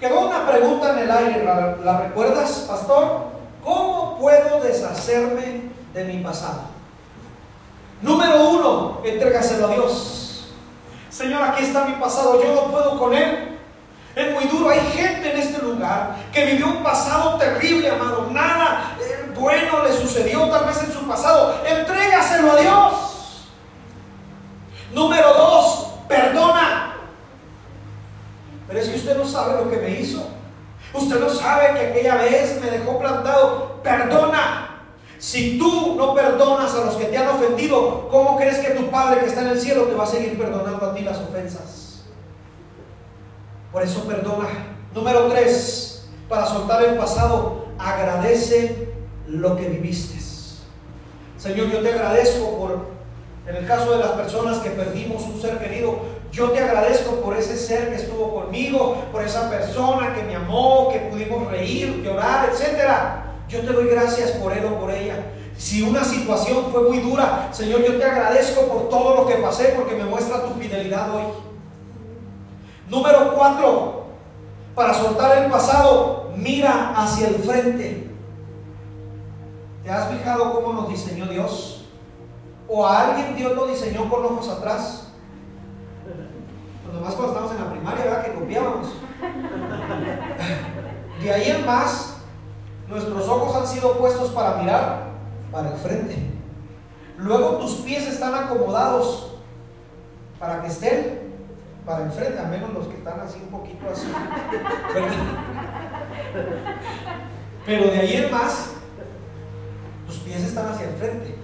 Quedó 0.00 0.28
una 0.28 0.48
pregunta 0.48 0.92
en 0.92 0.98
el 1.00 1.10
aire, 1.10 1.44
¿la, 1.44 2.00
recuerdas, 2.00 2.66
pastor? 2.68 3.27
¿Cómo 3.68 4.16
puedo 4.18 4.60
deshacerme 4.60 5.64
de 5.92 6.04
mi 6.04 6.22
pasado? 6.22 6.62
Número 8.00 8.48
uno, 8.48 9.02
entrégaselo 9.04 9.66
a 9.66 9.74
Dios. 9.74 10.54
Señor, 11.10 11.42
aquí 11.42 11.64
está 11.64 11.84
mi 11.84 11.92
pasado, 11.96 12.42
yo 12.42 12.54
no 12.54 12.72
puedo 12.72 12.98
con 12.98 13.12
él. 13.12 13.58
Es 14.16 14.32
muy 14.32 14.44
duro. 14.44 14.70
Hay 14.70 14.80
gente 14.80 15.32
en 15.32 15.38
este 15.38 15.60
lugar 15.62 16.16
que 16.32 16.46
vivió 16.46 16.68
un 16.68 16.82
pasado 16.82 17.36
terrible, 17.36 17.90
amado. 17.90 18.28
Nada 18.30 18.96
eh, 19.02 19.30
bueno 19.38 19.84
le 19.84 19.92
sucedió 19.92 20.48
tal 20.48 20.64
vez 20.64 20.82
en 20.84 20.90
su 20.90 21.06
pasado. 21.06 21.60
Entrégaselo 21.66 22.52
a 22.52 22.56
Dios. 22.56 23.50
Número 24.94 25.34
dos, 25.34 25.88
perdona. 26.08 26.94
Pero 28.66 28.80
es 28.80 28.88
que 28.88 28.96
usted 28.96 29.18
no 29.18 29.26
sabe 29.26 29.62
lo 29.62 29.70
que 29.70 29.76
me 29.76 29.90
hizo. 30.00 30.37
Usted 30.92 31.20
no 31.20 31.28
sabe 31.28 31.78
que 31.78 31.86
aquella 31.88 32.16
vez 32.16 32.60
me 32.60 32.70
dejó 32.70 32.98
plantado. 32.98 33.80
Perdona. 33.82 34.84
Si 35.18 35.58
tú 35.58 35.96
no 35.96 36.14
perdonas 36.14 36.74
a 36.74 36.84
los 36.84 36.94
que 36.94 37.06
te 37.06 37.16
han 37.16 37.28
ofendido, 37.28 38.08
¿cómo 38.08 38.36
crees 38.36 38.58
que 38.58 38.70
tu 38.70 38.88
Padre 38.90 39.20
que 39.20 39.26
está 39.26 39.42
en 39.42 39.48
el 39.48 39.60
cielo 39.60 39.84
te 39.84 39.94
va 39.94 40.04
a 40.04 40.06
seguir 40.06 40.38
perdonando 40.38 40.86
a 40.86 40.94
ti 40.94 41.02
las 41.02 41.18
ofensas? 41.18 42.04
Por 43.72 43.82
eso 43.82 44.04
perdona. 44.04 44.48
Número 44.94 45.26
tres, 45.26 46.08
para 46.28 46.46
soltar 46.46 46.84
el 46.84 46.96
pasado, 46.96 47.66
agradece 47.78 48.92
lo 49.26 49.56
que 49.56 49.68
viviste. 49.68 50.18
Señor, 51.38 51.70
yo 51.70 51.80
te 51.80 51.92
agradezco 51.92 52.58
por, 52.58 52.88
en 53.46 53.56
el 53.56 53.66
caso 53.66 53.92
de 53.92 53.98
las 53.98 54.10
personas 54.10 54.58
que 54.58 54.70
perdimos 54.70 55.22
un 55.22 55.40
ser 55.40 55.58
querido, 55.58 56.00
yo 56.30 56.50
te 56.50 56.60
agradezco 56.60 57.16
por 57.16 57.36
ese 57.36 57.56
ser 57.56 57.88
que 57.88 57.96
estuvo 57.96 58.34
conmigo, 58.34 58.96
por 59.10 59.22
esa 59.22 59.48
persona 59.48 60.14
que 60.14 60.22
me 60.22 60.36
amó, 60.36 60.88
que 60.92 61.00
pudimos 61.00 61.50
reír, 61.50 62.02
llorar, 62.02 62.50
etc. 62.50 62.88
Yo 63.48 63.60
te 63.60 63.72
doy 63.72 63.88
gracias 63.88 64.32
por 64.32 64.52
él 64.52 64.64
o 64.66 64.78
por 64.78 64.90
ella. 64.90 65.24
Si 65.56 65.82
una 65.82 66.04
situación 66.04 66.66
fue 66.70 66.82
muy 66.82 66.98
dura, 66.98 67.48
Señor, 67.50 67.82
yo 67.82 67.98
te 67.98 68.04
agradezco 68.04 68.62
por 68.68 68.88
todo 68.88 69.16
lo 69.16 69.26
que 69.26 69.36
pasé 69.36 69.72
porque 69.76 69.96
me 69.96 70.04
muestra 70.04 70.42
tu 70.42 70.54
fidelidad 70.54 71.14
hoy. 71.14 71.24
Número 72.88 73.34
cuatro, 73.34 74.04
para 74.74 74.94
soltar 74.94 75.42
el 75.42 75.50
pasado, 75.50 76.30
mira 76.36 76.94
hacia 76.96 77.28
el 77.28 77.36
frente. 77.36 78.10
¿Te 79.82 79.90
has 79.90 80.10
fijado 80.10 80.52
cómo 80.52 80.72
nos 80.74 80.88
diseñó 80.88 81.26
Dios? 81.26 81.86
¿O 82.68 82.86
a 82.86 83.08
alguien 83.08 83.34
Dios 83.34 83.56
lo 83.56 83.66
diseñó 83.66 84.08
con 84.08 84.24
ojos 84.24 84.48
atrás? 84.48 85.07
Nomás 87.08 87.16
cuando 87.16 87.32
estábamos 87.32 87.56
en 87.56 87.64
la 87.64 87.70
primaria, 87.72 88.04
¿verdad? 88.04 88.24
Que 88.24 88.34
copiábamos. 88.34 88.88
De 91.22 91.32
ahí 91.32 91.50
en 91.50 91.64
más, 91.64 92.16
nuestros 92.86 93.26
ojos 93.28 93.56
han 93.56 93.66
sido 93.66 93.96
puestos 93.96 94.30
para 94.32 94.58
mirar 94.58 95.04
para 95.50 95.70
el 95.70 95.76
frente. 95.78 96.18
Luego 97.16 97.56
tus 97.56 97.76
pies 97.76 98.06
están 98.06 98.34
acomodados 98.34 99.36
para 100.38 100.60
que 100.60 100.68
estén 100.68 101.32
para 101.86 102.04
el 102.04 102.10
frente, 102.10 102.38
al 102.38 102.48
menos 102.48 102.74
los 102.74 102.86
que 102.88 102.98
están 102.98 103.20
así 103.20 103.40
un 103.42 103.58
poquito 103.58 103.86
así. 103.90 104.12
Pero 107.64 107.84
de 107.84 107.98
ahí 108.00 108.16
en 108.16 108.30
más, 108.30 108.72
tus 110.06 110.18
pies 110.18 110.42
están 110.42 110.68
hacia 110.68 110.90
el 110.90 110.96
frente. 110.96 111.36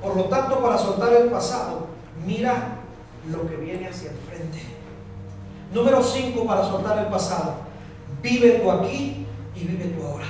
Por 0.00 0.16
lo 0.16 0.24
tanto, 0.24 0.60
para 0.60 0.76
soltar 0.76 1.12
el 1.12 1.28
pasado, 1.28 1.86
mira 2.26 2.78
lo 3.30 3.48
que 3.48 3.54
viene 3.54 3.86
hacia 3.86 4.10
el 4.10 4.16
frente. 4.18 4.71
Número 5.72 6.02
5 6.02 6.44
para 6.46 6.64
soltar 6.64 6.98
el 6.98 7.06
pasado. 7.06 7.54
Vive 8.22 8.60
tú 8.60 8.70
aquí 8.70 9.26
y 9.54 9.64
vive 9.64 9.86
tú 9.86 10.06
ahora. 10.06 10.26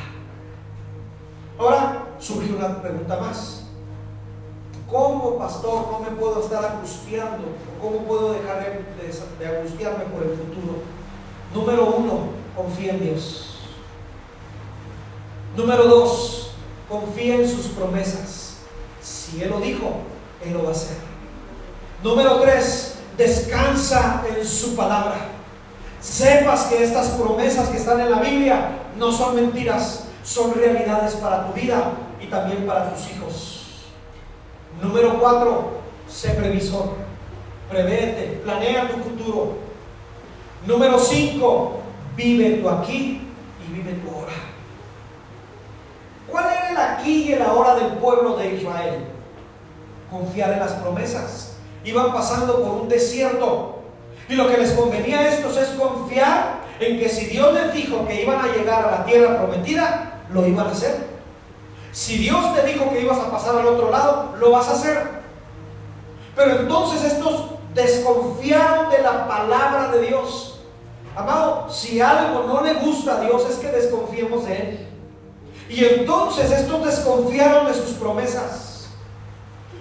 Ahora 1.59 2.07
surge 2.19 2.53
una 2.53 2.81
pregunta 2.81 3.17
más. 3.17 3.65
¿Cómo, 4.89 5.39
pastor, 5.39 5.89
no 5.91 6.01
me 6.01 6.17
puedo 6.17 6.43
estar 6.43 6.65
angustiando? 6.65 7.45
¿Cómo 7.81 7.99
puedo 8.01 8.35
dejar 8.35 8.61
de, 8.61 9.45
de 9.45 9.57
angustiarme 9.57 10.05
por 10.05 10.23
el 10.23 10.37
futuro? 10.37 10.83
Número 11.55 11.97
uno, 11.97 12.19
confía 12.55 12.93
en 12.93 13.01
Dios. 13.01 13.59
Número 15.57 15.85
dos, 15.85 16.53
confía 16.89 17.37
en 17.37 17.49
sus 17.49 17.67
promesas. 17.69 18.59
Si 19.03 19.43
Él 19.43 19.51
lo 19.51 19.61
dijo, 19.61 19.93
Él 20.45 20.53
lo 20.53 20.63
va 20.63 20.69
a 20.69 20.73
hacer. 20.73 20.99
Número 22.03 22.41
tres, 22.41 22.99
descansa 23.17 24.25
en 24.29 24.47
su 24.47 24.77
palabra. 24.77 25.32
Sepas 26.03 26.65
que 26.65 26.83
estas 26.83 27.11
promesas 27.11 27.69
que 27.69 27.77
están 27.77 28.01
en 28.01 28.11
la 28.11 28.19
Biblia 28.19 28.71
no 28.99 29.13
son 29.13 29.37
mentiras, 29.37 30.09
son 30.25 30.53
realidades 30.53 31.15
para 31.15 31.47
tu 31.47 31.53
vida 31.53 31.93
y 32.21 32.27
también 32.27 32.67
para 32.67 32.93
tus 32.93 33.09
hijos. 33.11 33.63
Número 34.83 35.21
cuatro, 35.21 35.81
sé 36.09 36.31
previsor. 36.31 36.95
Prevete, 37.71 38.41
planea 38.45 38.91
tu 38.91 38.99
futuro. 38.99 39.53
Número 40.67 40.99
cinco, 40.99 41.79
vive 42.17 42.59
tú 42.59 42.69
aquí 42.69 43.29
y 43.65 43.73
vive 43.73 43.93
tu 43.95 44.11
ahora. 44.11 44.33
¿Cuál 46.29 46.47
era 46.47 46.71
el 46.71 46.77
aquí 46.77 47.29
y 47.29 47.33
el 47.33 47.43
ahora 47.43 47.77
del 47.77 47.93
pueblo 47.99 48.37
de 48.37 48.57
Israel? 48.57 49.05
Confiar 50.11 50.53
en 50.53 50.59
las 50.59 50.73
promesas. 50.73 51.57
Iban 51.85 52.13
pasando 52.13 52.63
por 52.63 52.83
un 52.83 52.89
desierto. 52.89 53.72
Y 54.33 54.35
lo 54.35 54.49
que 54.49 54.57
les 54.57 54.73
convenía 54.73 55.19
a 55.19 55.29
estos 55.29 55.59
es 55.59 55.69
confiar 55.79 56.63
en 56.81 56.99
que 56.99 57.07
si 57.07 57.27
Dios 57.27 57.53
les 57.53 57.75
dijo 57.75 58.07
que 58.09 58.23
iban 58.23 58.41
a 58.41 58.51
llegar 58.51 58.87
a 58.87 58.91
la 58.91 59.05
tierra 59.05 59.37
prometida, 59.37 60.23
lo 60.33 60.47
iban 60.47 60.69
a 60.69 60.71
hacer. 60.71 61.07
Si 61.93 62.17
Dios 62.17 62.55
te 62.55 62.67
dijo 62.67 62.89
que 62.89 63.03
ibas 63.03 63.19
a 63.19 63.31
pasar 63.31 63.57
al 63.57 63.67
otro 63.67 63.91
lado, 63.91 64.35
lo 64.39 64.53
vas 64.53 64.69
a 64.69 64.73
hacer. 64.73 65.07
Pero 66.35 66.61
entonces 66.61 67.13
estos 67.13 67.51
desconfiaron 67.75 68.89
de 68.91 69.03
la 69.03 69.29
palabra 69.29 69.93
de 69.93 70.07
Dios. 70.07 70.61
Amado, 71.15 71.69
si 71.69 72.01
algo 72.01 72.45
no 72.45 72.63
le 72.63 72.73
gusta 72.73 73.19
a 73.19 73.21
Dios 73.21 73.45
es 73.51 73.57
que 73.57 73.69
desconfiemos 73.69 74.47
de 74.47 74.57
Él. 74.57 74.89
Y 75.69 75.85
entonces 75.85 76.51
estos 76.51 76.83
desconfiaron 76.87 77.67
de 77.67 77.75
sus 77.75 77.91
promesas. 77.99 78.89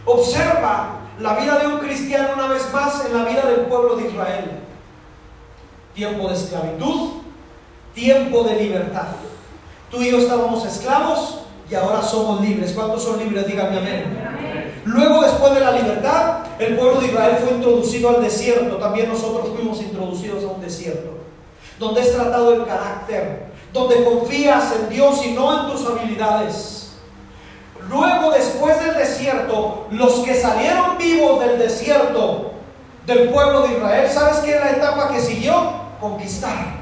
Observa 0.04 1.01
la 1.20 1.36
vida 1.36 1.60
de 1.60 1.68
un 1.68 1.80
cristiano 1.80 2.30
una 2.36 2.48
vez 2.48 2.72
más 2.74 3.06
en 3.06 3.16
la 3.16 3.26
vida 3.26 3.46
del 3.46 3.62
pueblo 3.62 3.96
de 3.96 4.08
Israel. 4.08 4.52
Tiempo 5.94 6.30
de 6.30 6.36
esclavitud, 6.36 7.10
tiempo 7.94 8.44
de 8.44 8.56
libertad. 8.56 9.08
Tú 9.90 10.02
y 10.02 10.12
yo 10.12 10.20
estábamos 10.20 10.66
esclavos 10.66 11.42
y 11.70 11.76
ahora 11.76 12.02
somos 12.02 12.42
libres. 12.42 12.74
¿Cuántos 12.74 13.04
son 13.04 13.20
libres? 13.20 13.46
Díganme 13.46 13.78
amén. 13.78 14.32
Luego, 14.86 15.22
después 15.22 15.54
de 15.54 15.60
la 15.60 15.72
libertad, 15.72 16.40
el 16.60 16.78
pueblo 16.78 17.02
de 17.02 17.08
Israel 17.08 17.38
fue 17.44 17.56
introducido 17.56 18.10
al 18.10 18.22
desierto. 18.22 18.78
También 18.78 19.10
nosotros 19.10 19.50
fuimos 19.56 19.82
introducidos 19.82 20.44
a 20.44 20.48
un 20.48 20.62
desierto, 20.62 21.12
donde 21.78 22.02
es 22.02 22.14
tratado 22.14 22.54
el 22.54 22.66
carácter, 22.66 23.52
donde 23.74 24.04
confías 24.04 24.74
en 24.76 24.90
Dios 24.90 25.26
y 25.26 25.32
no 25.32 25.62
en 25.62 25.72
tus 25.72 25.86
habilidades. 25.88 26.81
Luego, 27.90 28.32
después 28.32 28.80
del 28.84 28.96
desierto, 28.96 29.88
los 29.92 30.20
que 30.20 30.36
salieron 30.36 30.98
vivos 30.98 31.44
del 31.44 31.60
desierto 31.60 32.52
del 33.06 33.30
pueblo 33.30 33.68
de 33.68 33.74
Israel, 33.74 34.10
¿sabes 34.10 34.38
qué 34.40 34.56
es 34.56 34.62
la 34.62 34.72
etapa 34.72 35.12
que 35.12 35.20
siguió? 35.20 35.74
Conquistar. 36.00 36.82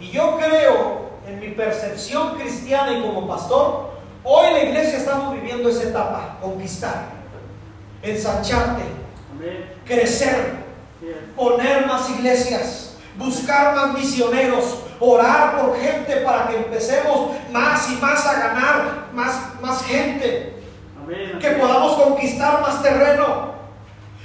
Y 0.00 0.10
yo 0.10 0.36
creo, 0.36 1.10
en 1.26 1.40
mi 1.40 1.48
percepción 1.48 2.34
cristiana 2.34 2.92
y 2.92 3.02
como 3.02 3.28
pastor, 3.28 3.92
hoy 4.24 4.46
en 4.46 4.52
la 4.54 4.62
iglesia 4.64 4.98
estamos 4.98 5.34
viviendo 5.34 5.68
esa 5.68 5.84
etapa, 5.84 6.38
conquistar, 6.42 7.04
ensancharte, 8.02 8.82
crecer, 9.84 10.56
poner 11.36 11.86
más 11.86 12.10
iglesias, 12.10 12.96
buscar 13.16 13.74
más 13.76 13.94
misioneros, 13.94 14.81
orar 15.02 15.60
por 15.60 15.76
gente 15.78 16.16
para 16.18 16.48
que 16.48 16.56
empecemos 16.56 17.30
más 17.50 17.90
y 17.90 17.96
más 17.96 18.24
a 18.24 18.34
ganar 18.34 19.08
más, 19.12 19.60
más 19.60 19.84
gente, 19.84 20.54
que 21.40 21.50
podamos 21.50 21.94
conquistar 21.94 22.60
más 22.62 22.82
terreno. 22.82 23.52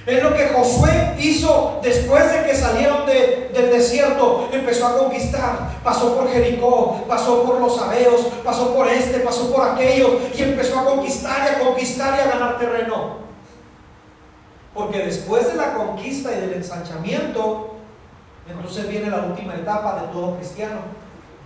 Es 0.05 0.23
lo 0.23 0.33
que 0.33 0.47
Josué 0.47 1.15
hizo 1.19 1.81
después 1.83 2.31
de 2.31 2.45
que 2.45 2.55
salieron 2.55 3.05
del 3.05 3.71
desierto. 3.71 4.47
Empezó 4.53 4.87
a 4.87 4.97
conquistar. 4.99 5.81
Pasó 5.83 6.15
por 6.15 6.31
Jericó, 6.31 7.03
pasó 7.09 7.43
por 7.43 7.59
los 7.59 7.77
Abeos, 7.81 8.21
pasó 8.45 8.73
por 8.73 8.87
este, 8.87 9.19
pasó 9.19 9.51
por 9.51 9.67
aquellos. 9.67 10.11
Y 10.33 10.43
empezó 10.43 10.79
a 10.79 10.85
conquistar 10.85 11.49
y 11.51 11.55
a 11.55 11.59
conquistar 11.59 12.17
y 12.17 12.21
a 12.21 12.31
ganar 12.31 12.57
terreno. 12.57 13.17
Porque 14.73 14.99
después 14.99 15.47
de 15.47 15.55
la 15.55 15.73
conquista 15.73 16.31
y 16.31 16.39
del 16.39 16.53
ensanchamiento, 16.53 17.76
entonces 18.49 18.89
viene 18.89 19.09
la 19.09 19.23
última 19.23 19.55
etapa 19.55 20.01
de 20.01 20.07
todo 20.07 20.35
cristiano. 20.37 20.79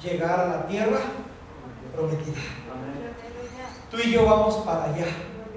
Llegar 0.02 0.40
a 0.40 0.48
la 0.48 0.68
tierra 0.68 1.00
prometida. 1.96 2.42
Tú 3.90 3.98
y 3.98 4.12
yo 4.12 4.26
vamos 4.26 4.56
para 4.58 4.86
allá. 4.86 5.06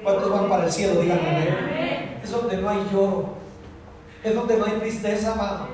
¿Cuántos 0.02 0.30
van 0.30 0.48
para 0.48 0.64
el 0.64 0.72
cielo? 0.72 1.00
Díganme. 1.00 2.18
Es 2.22 2.30
donde 2.30 2.56
no 2.58 2.68
hay 2.68 2.86
lloro. 2.92 3.34
Es 4.22 4.34
donde 4.34 4.56
no 4.56 4.64
hay 4.64 4.72
tristeza, 4.72 5.32
amado. 5.32 5.68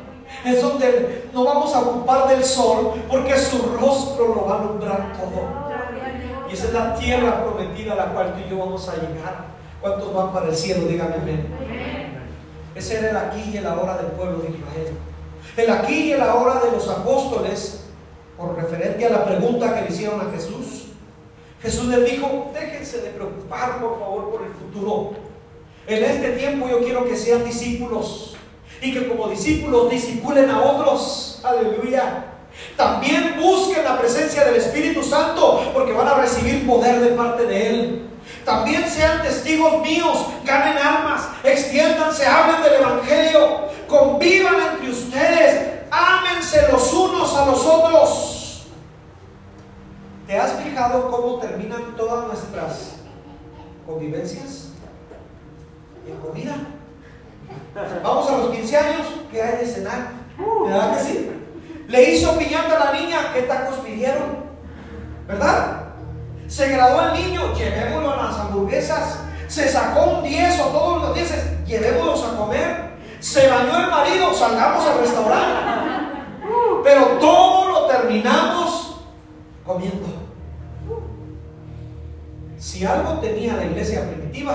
Es 0.45 0.63
donde 0.63 1.29
no 1.33 1.45
vamos 1.45 1.75
a 1.75 1.81
ocupar 1.81 2.29
del 2.29 2.45
sol 2.45 2.95
porque 3.09 3.37
su 3.37 3.77
rostro 3.81 4.35
lo 4.35 4.47
va 4.47 4.55
a 4.55 4.59
alumbrar 4.61 5.13
todo. 5.15 5.71
Y 6.49 6.55
esa 6.55 6.67
es 6.67 6.73
la 6.73 6.95
tierra 6.95 7.43
prometida 7.43 7.93
a 7.93 7.97
la 7.97 8.07
cual 8.07 8.35
tú 8.35 8.41
y 8.47 8.51
yo 8.51 8.59
vamos 8.59 8.89
a 8.89 8.95
llegar. 8.95 9.47
¿Cuántos 9.81 10.13
van 10.13 10.33
para 10.33 10.49
el 10.49 10.57
cielo? 10.57 10.87
Díganme. 10.87 11.47
Ese 12.75 12.99
era 12.99 13.11
el 13.11 13.17
aquí 13.17 13.51
y 13.53 13.57
el 13.57 13.67
ahora 13.67 13.97
del 13.97 14.13
pueblo 14.13 14.39
de 14.39 14.51
Israel. 14.51 14.97
El 15.57 15.71
aquí 15.71 16.09
y 16.09 16.13
el 16.13 16.23
ahora 16.23 16.61
de 16.61 16.73
los 16.73 16.89
apóstoles, 16.89 17.81
por 18.37 18.57
referente 18.57 19.05
a 19.05 19.11
la 19.11 19.25
pregunta 19.25 19.75
que 19.75 19.83
le 19.83 19.95
hicieron 19.95 20.21
a 20.21 20.31
Jesús. 20.33 20.87
Jesús 21.63 21.87
les 21.87 22.11
dijo, 22.11 22.51
déjense 22.55 23.03
de 23.03 23.11
preocupar 23.11 23.81
por 23.81 23.99
favor 24.01 24.31
por 24.31 24.43
el 24.43 24.53
futuro. 24.53 25.11
En 25.87 26.05
este 26.05 26.31
tiempo 26.31 26.69
yo 26.69 26.79
quiero 26.81 27.05
que 27.05 27.17
sean 27.17 27.45
discípulos 27.45 28.37
y 28.81 28.95
que 28.95 29.09
como 29.09 29.29
discípulos 29.29 29.91
discipulen 29.91 30.49
a 30.49 30.63
otros. 30.63 31.41
Aleluya. 31.45 32.25
También 32.77 33.37
busquen 33.41 33.85
la 33.85 33.99
presencia 33.99 34.45
del 34.45 34.57
Espíritu 34.57 35.03
Santo 35.03 35.71
porque 35.75 35.93
van 35.93 36.09
a 36.09 36.15
recibir 36.15 36.67
poder 36.67 37.01
de 37.01 37.09
parte 37.09 37.45
de 37.45 37.69
Él. 37.69 38.07
También 38.45 38.89
sean 38.89 39.23
testigos 39.23 39.83
míos, 39.83 40.27
ganen 40.45 40.79
almas, 40.79 41.29
extiéndanse, 41.45 42.27
hablen 42.27 42.63
del 42.63 42.75
Evangelio, 42.75 43.69
convivan 43.87 44.55
ustedes, 44.55 44.80
los 46.71 46.93
unos 46.93 47.37
a 47.37 47.47
los 47.47 47.65
otros. 47.65 48.67
¿Te 50.27 50.39
has 50.39 50.53
fijado 50.53 51.11
cómo 51.11 51.39
terminan 51.39 51.97
todas 51.97 52.27
nuestras 52.27 52.97
convivencias? 53.87 54.69
En 56.07 56.17
comida. 56.17 56.55
Vamos 58.03 58.29
a 58.29 58.39
los 58.39 58.51
15 58.51 58.77
años, 58.77 59.07
¿qué 59.31 59.43
hay 59.43 59.59
de 59.59 59.67
cenar? 59.67 60.13
¿Verdad 60.65 60.97
que 60.97 61.05
sí? 61.05 61.31
Le 61.89 62.11
hizo 62.11 62.37
piñata 62.39 62.77
a 62.77 62.93
la 62.93 63.01
niña, 63.01 63.33
¿qué 63.33 63.43
tacos 63.43 63.77
pidieron? 63.79 64.45
¿Verdad? 65.27 65.83
Se 66.49 66.69
graduó 66.69 67.03
el 67.03 67.13
niño, 67.15 67.53
llevémoslo 67.55 68.13
a 68.13 68.25
las 68.25 68.37
hamburguesas. 68.37 69.19
Se 69.47 69.69
sacó 69.69 70.05
un 70.05 70.25
10 70.25 70.61
o 70.61 70.65
todos 70.67 71.03
los 71.03 71.15
10, 71.15 71.67
llevémoslos 71.67 72.25
a 72.25 72.37
comer. 72.37 72.91
Se 73.21 73.49
bañó 73.49 73.79
el 73.79 73.91
marido, 73.91 74.33
salgamos 74.33 74.85
al 74.87 74.99
restaurante. 74.99 75.90
Pero 76.83 77.05
todo 77.19 77.69
lo 77.69 77.87
terminamos 77.87 79.01
comiendo. 79.65 80.07
Si 82.59 82.85
algo 82.85 83.15
tenía 83.21 83.57
la 83.57 83.65
iglesia 83.65 84.07
primitiva, 84.11 84.55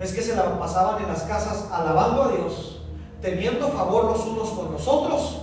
es 0.00 0.12
que 0.12 0.20
se 0.20 0.34
la 0.34 0.58
pasaban 0.58 1.02
en 1.02 1.08
las 1.08 1.22
casas 1.22 1.68
alabando 1.70 2.24
a 2.24 2.28
Dios, 2.32 2.84
teniendo 3.20 3.68
favor 3.68 4.06
los 4.06 4.26
unos 4.26 4.50
con 4.50 4.72
los 4.72 4.88
otros 4.88 5.42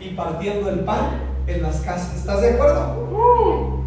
y 0.00 0.10
partiendo 0.10 0.68
el 0.68 0.80
pan 0.80 1.20
en 1.46 1.62
las 1.62 1.80
casas. 1.80 2.14
¿Estás 2.16 2.40
de 2.40 2.54
acuerdo? 2.54 3.84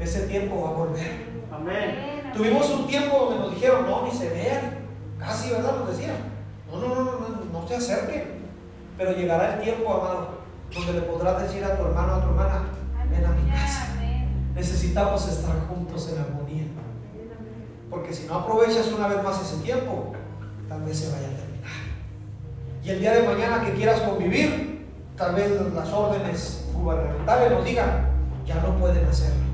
Ese 0.00 0.26
tiempo 0.26 0.62
va 0.62 0.70
a 0.70 0.72
volver. 0.72 1.34
Amén. 1.52 2.32
Tuvimos 2.34 2.68
un 2.70 2.86
tiempo 2.86 3.16
donde 3.16 3.38
nos 3.38 3.54
dijeron, 3.54 3.86
no, 3.86 4.02
ni 4.02 4.10
se 4.10 4.28
vean. 4.30 4.78
Casi, 5.18 5.50
¿verdad? 5.50 5.78
Nos 5.78 5.96
decían, 5.96 6.16
no, 6.70 6.78
no, 6.78 6.88
no, 6.88 7.04
no, 7.04 7.33
no, 7.54 7.68
se 7.68 7.76
acerquen. 7.76 8.44
Pero 8.96 9.12
llegará 9.12 9.54
el 9.54 9.62
tiempo, 9.62 9.92
amado, 9.92 10.28
donde 10.72 10.92
le 10.92 11.00
podrás 11.02 11.42
decir 11.42 11.64
a 11.64 11.76
tu 11.76 11.84
hermano, 11.84 12.14
a 12.14 12.20
tu 12.20 12.28
hermana, 12.28 12.62
ven 13.10 13.24
a 13.24 13.30
mi 13.30 13.50
casa. 13.50 13.94
Necesitamos 14.54 15.28
estar 15.28 15.66
juntos 15.68 16.12
en 16.12 16.20
armonía. 16.20 16.64
Porque 17.90 18.12
si 18.12 18.26
no 18.26 18.34
aprovechas 18.36 18.88
una 18.92 19.08
vez 19.08 19.22
más 19.22 19.40
ese 19.42 19.62
tiempo, 19.62 20.12
tal 20.68 20.82
vez 20.82 20.98
se 20.98 21.12
vaya 21.12 21.28
a 21.28 21.36
terminar. 21.36 21.70
Y 22.84 22.90
el 22.90 23.00
día 23.00 23.12
de 23.14 23.26
mañana 23.26 23.64
que 23.64 23.72
quieras 23.72 24.00
convivir, 24.00 24.86
tal 25.16 25.34
vez 25.34 25.50
las 25.74 25.92
órdenes 25.92 26.66
gubernamentales 26.72 27.50
nos 27.52 27.64
digan, 27.64 28.08
ya 28.46 28.56
no 28.56 28.76
pueden 28.78 29.04
hacerlo. 29.06 29.44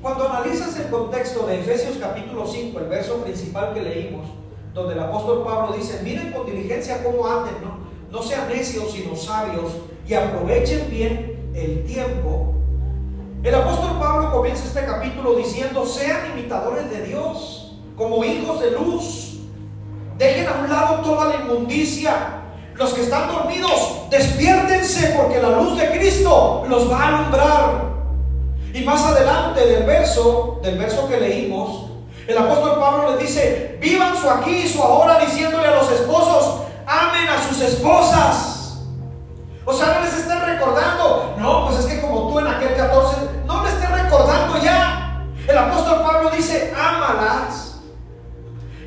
Cuando 0.00 0.28
analizas 0.28 0.76
el 0.80 0.90
contexto 0.90 1.46
de 1.46 1.60
Efesios 1.60 1.96
capítulo 1.98 2.46
5, 2.46 2.78
el 2.80 2.86
verso 2.86 3.22
principal 3.22 3.72
que 3.72 3.82
leímos, 3.82 4.41
donde 4.74 4.94
el 4.94 5.00
apóstol 5.00 5.42
Pablo 5.44 5.76
dice, 5.76 6.00
miren 6.02 6.32
con 6.32 6.46
diligencia 6.46 7.02
cómo 7.04 7.26
anden, 7.26 7.54
¿no? 8.10 8.22
Sean 8.22 8.48
necios 8.48 8.92
sino 8.92 9.16
sabios 9.16 9.72
y 10.06 10.14
aprovechen 10.14 10.88
bien 10.90 11.50
el 11.54 11.84
tiempo. 11.84 12.54
El 13.42 13.54
apóstol 13.54 13.98
Pablo 13.98 14.30
comienza 14.30 14.64
este 14.64 14.84
capítulo 14.84 15.34
diciendo, 15.34 15.84
sean 15.84 16.30
imitadores 16.32 16.90
de 16.90 17.06
Dios, 17.06 17.76
como 17.96 18.24
hijos 18.24 18.60
de 18.60 18.70
luz. 18.70 19.40
Dejen 20.16 20.46
a 20.46 20.60
un 20.62 20.70
lado 20.70 20.96
toda 21.02 21.26
la 21.26 21.36
inmundicia. 21.36 22.38
Los 22.74 22.94
que 22.94 23.02
están 23.02 23.28
dormidos, 23.28 24.08
despiértense 24.10 25.14
porque 25.16 25.40
la 25.42 25.50
luz 25.60 25.76
de 25.78 25.90
Cristo 25.90 26.64
los 26.68 26.90
va 26.90 27.02
a 27.02 27.18
alumbrar. 27.18 27.92
Y 28.72 28.82
más 28.82 29.04
adelante 29.04 29.66
del 29.66 29.84
verso, 29.84 30.60
del 30.62 30.78
verso 30.78 31.08
que 31.08 31.20
leímos, 31.20 31.90
el 32.26 32.38
apóstol 32.38 32.78
Pablo 32.78 33.10
les 33.10 33.20
dice, 33.20 33.71
vivan 33.82 34.16
su 34.16 34.30
aquí 34.30 34.50
y 34.50 34.68
su 34.68 34.80
ahora 34.80 35.18
diciéndole 35.18 35.66
a 35.66 35.74
los 35.74 35.90
esposos, 35.90 36.62
amen 36.86 37.28
a 37.28 37.48
sus 37.48 37.60
esposas. 37.60 38.78
O 39.64 39.72
sea, 39.72 39.94
no 39.94 40.04
les 40.04 40.14
estén 40.14 40.40
recordando, 40.40 41.34
no, 41.38 41.66
pues 41.66 41.80
es 41.80 41.86
que 41.86 42.00
como 42.00 42.28
tú 42.28 42.38
en 42.38 42.46
aquel 42.46 42.76
14, 42.76 43.16
no 43.44 43.62
le 43.62 43.70
estén 43.70 43.92
recordando 43.92 44.58
ya. 44.62 45.24
El 45.46 45.58
apóstol 45.58 46.02
Pablo 46.02 46.30
dice, 46.30 46.72
ámalas 46.76 47.80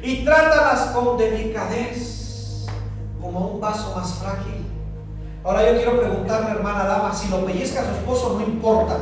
y 0.01 0.23
trátalas 0.23 0.91
con 0.91 1.17
delicadez, 1.17 2.65
como 3.21 3.39
un 3.39 3.61
vaso 3.61 3.93
más 3.95 4.13
frágil. 4.13 4.65
Ahora 5.43 5.69
yo 5.69 5.77
quiero 5.77 5.99
preguntarme, 5.99 6.51
hermana 6.51 6.85
dama, 6.85 7.13
si 7.13 7.29
lo 7.29 7.45
pellizca 7.45 7.81
a 7.81 7.85
su 7.85 7.91
esposo, 7.91 8.37
no 8.39 8.45
importa. 8.45 8.97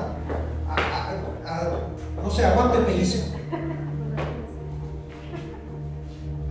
no 2.22 2.30
se 2.32 2.46
aguante 2.46 2.80
el 2.80 2.86
pellizco. 2.86 3.38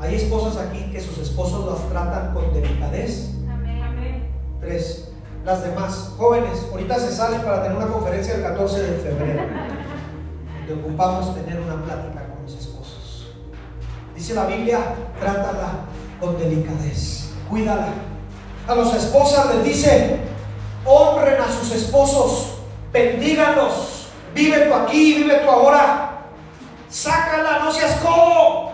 Hay 0.02 0.16
esposas 0.16 0.56
aquí 0.56 0.90
que 0.90 1.00
sus 1.00 1.16
esposos 1.18 1.64
las 1.64 1.88
tratan 1.88 2.34
con 2.34 2.52
delicadez. 2.52 3.30
Amén. 3.48 4.28
Tres. 4.60 5.12
Las 5.44 5.62
demás, 5.62 6.14
jóvenes, 6.18 6.66
ahorita 6.72 6.98
se 6.98 7.14
salen 7.14 7.40
para 7.42 7.62
tener 7.62 7.76
una 7.76 7.86
conferencia 7.86 8.34
el 8.34 8.42
14 8.42 8.82
de 8.82 8.98
febrero. 8.98 9.42
Le 10.66 10.74
ocupamos 10.74 11.32
tener 11.36 11.60
una 11.60 11.84
plática 11.84 12.26
con 12.34 12.42
los 12.42 12.52
esposos. 12.52 13.28
Dice 14.16 14.34
la 14.34 14.46
Biblia, 14.46 14.80
trátala 15.20 15.86
con 16.20 16.36
delicadez. 16.36 17.30
Cuídala. 17.48 17.88
A 18.66 18.74
las 18.74 18.94
esposas 18.94 19.54
les 19.54 19.64
dice, 19.64 20.18
honren 20.84 21.40
a 21.40 21.48
sus 21.48 21.72
esposos, 21.76 22.54
bendígalos, 22.92 24.08
vive 24.34 24.66
tú 24.66 24.74
aquí, 24.74 25.14
vive 25.14 25.38
tú 25.44 25.48
ahora. 25.48 26.24
Sácala, 26.88 27.60
no 27.60 27.72
seas 27.72 28.00
como. 28.00 28.72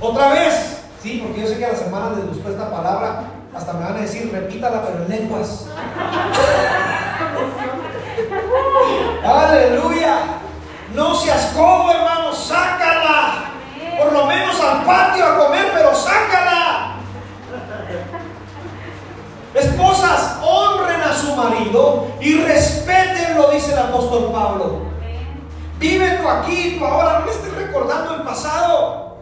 Otra 0.00 0.32
vez. 0.32 0.82
Sí, 1.02 1.22
porque 1.22 1.42
yo 1.42 1.48
sé 1.48 1.58
que 1.58 1.66
a 1.66 1.72
las 1.72 1.82
hermanas 1.82 2.16
les 2.16 2.28
gustó 2.28 2.50
esta 2.50 2.70
palabra. 2.70 3.24
Hasta 3.54 3.72
me 3.74 3.84
van 3.84 3.96
a 3.96 4.00
decir, 4.00 4.30
repítala, 4.32 4.82
pero 4.82 5.04
en 5.04 5.10
lenguas. 5.10 5.66
Aleluya. 9.24 10.18
No 10.94 11.14
seas 11.14 11.52
como, 11.54 11.90
hermano, 11.90 12.32
sácala. 12.32 13.50
Por 13.98 14.12
lo 14.12 14.26
menos 14.26 14.60
al 14.60 14.84
patio 14.84 15.24
a 15.26 15.38
comer, 15.38 15.70
pero 15.74 15.94
sácala. 15.94 16.94
Esposas, 19.54 20.38
honren 20.42 21.00
a 21.00 21.14
su 21.14 21.36
marido 21.36 22.08
y 22.20 22.42
respétenlo, 22.42 23.50
dice 23.52 23.72
el 23.72 23.78
apóstol 23.78 24.32
Pablo. 24.32 24.82
Vive 25.78 26.18
tú 26.20 26.28
aquí, 26.28 26.76
tú 26.78 26.84
ahora, 26.84 27.20
no 27.20 27.26
le 27.26 27.32
estés 27.32 27.54
recordando 27.54 28.16
el 28.16 28.22
pasado. 28.22 29.13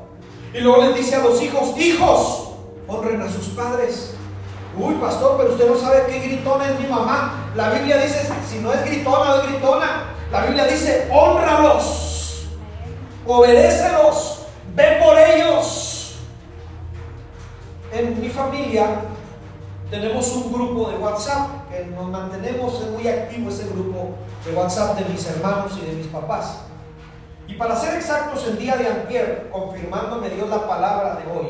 Y 0.54 0.60
luego 0.60 0.82
les 0.84 0.96
dice 0.96 1.16
a 1.16 1.20
los 1.20 1.40
hijos, 1.42 1.78
hijos, 1.78 2.48
honren 2.86 3.22
a 3.22 3.30
sus 3.30 3.48
padres. 3.48 4.14
Uy, 4.76 4.94
pastor, 4.94 5.36
pero 5.38 5.52
usted 5.52 5.68
no 5.68 5.76
sabe 5.76 6.04
qué 6.08 6.18
gritona 6.20 6.70
es 6.70 6.80
mi 6.80 6.86
mamá. 6.86 7.50
La 7.54 7.70
Biblia 7.70 7.98
dice, 7.98 8.28
si 8.48 8.58
no 8.58 8.72
es 8.72 8.84
gritona, 8.84 9.24
no 9.24 9.34
es 9.42 9.48
gritona. 9.48 10.04
La 10.30 10.46
Biblia 10.46 10.66
dice, 10.66 11.08
honralos, 11.10 12.46
obedécelos, 13.26 14.46
ve 14.74 14.98
por 15.02 15.18
ellos. 15.18 16.16
En 17.92 18.20
mi 18.20 18.28
familia 18.28 19.02
tenemos 19.90 20.26
un 20.32 20.52
grupo 20.52 20.90
de 20.90 20.96
WhatsApp 20.96 21.70
que 21.70 21.84
nos 21.94 22.08
mantenemos 22.08 22.80
muy 22.90 23.06
activo 23.06 23.50
ese 23.50 23.68
grupo 23.68 24.16
de 24.44 24.54
WhatsApp 24.54 24.98
de 24.98 25.04
mis 25.06 25.26
hermanos 25.26 25.72
y 25.82 25.86
de 25.86 25.92
mis 25.92 26.06
papás. 26.06 26.71
Y 27.52 27.54
para 27.56 27.76
ser 27.76 27.96
exactos, 27.96 28.46
el 28.46 28.58
día 28.58 28.76
de 28.76 28.88
antier, 28.88 29.50
confirmándome 29.52 30.30
Dios 30.30 30.48
la 30.48 30.66
palabra 30.66 31.16
de 31.16 31.30
hoy, 31.30 31.48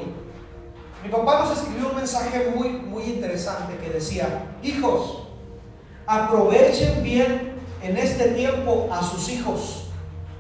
mi 1.01 1.09
papá 1.09 1.45
nos 1.45 1.57
escribió 1.57 1.91
un 1.91 1.97
mensaje 1.97 2.53
muy, 2.57 2.71
muy 2.71 3.05
interesante 3.05 3.77
que 3.77 3.89
decía, 3.89 4.57
hijos, 4.65 5.29
aprovechen 6.05 7.05
bien 7.05 7.53
en 7.81 7.97
este 7.97 8.31
tiempo 8.31 8.89
a 8.91 9.01
sus 9.01 9.29
hijos, 9.29 9.91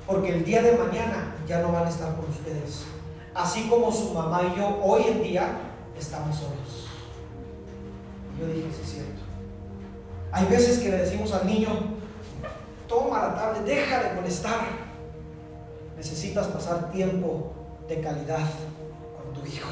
porque 0.04 0.30
el 0.30 0.44
día 0.44 0.62
de 0.62 0.72
mañana 0.72 1.36
ya 1.46 1.60
no 1.60 1.70
van 1.70 1.86
a 1.86 1.90
estar 1.90 2.16
con 2.16 2.28
ustedes. 2.28 2.82
Así 3.32 3.68
como 3.68 3.92
su 3.92 4.12
mamá 4.12 4.42
y 4.42 4.58
yo 4.58 4.80
hoy 4.82 5.04
en 5.06 5.22
día 5.22 5.48
estamos 5.96 6.38
solos. 6.38 6.88
Y 8.34 8.40
yo 8.40 8.46
dije, 8.48 8.68
sí 8.74 8.80
es 8.82 8.90
cierto. 8.94 9.22
Hay 10.32 10.44
veces 10.46 10.80
que 10.80 10.88
le 10.88 10.98
decimos 10.98 11.32
al 11.32 11.46
niño, 11.46 11.68
toma 12.88 13.20
la 13.20 13.34
tablet, 13.36 13.64
deja 13.64 14.02
de 14.02 14.14
molestar 14.14 14.91
necesitas 15.97 16.47
pasar 16.49 16.90
tiempo 16.90 17.53
de 17.88 18.01
calidad 18.01 18.47
con 19.16 19.32
tu 19.34 19.47
hijo. 19.47 19.68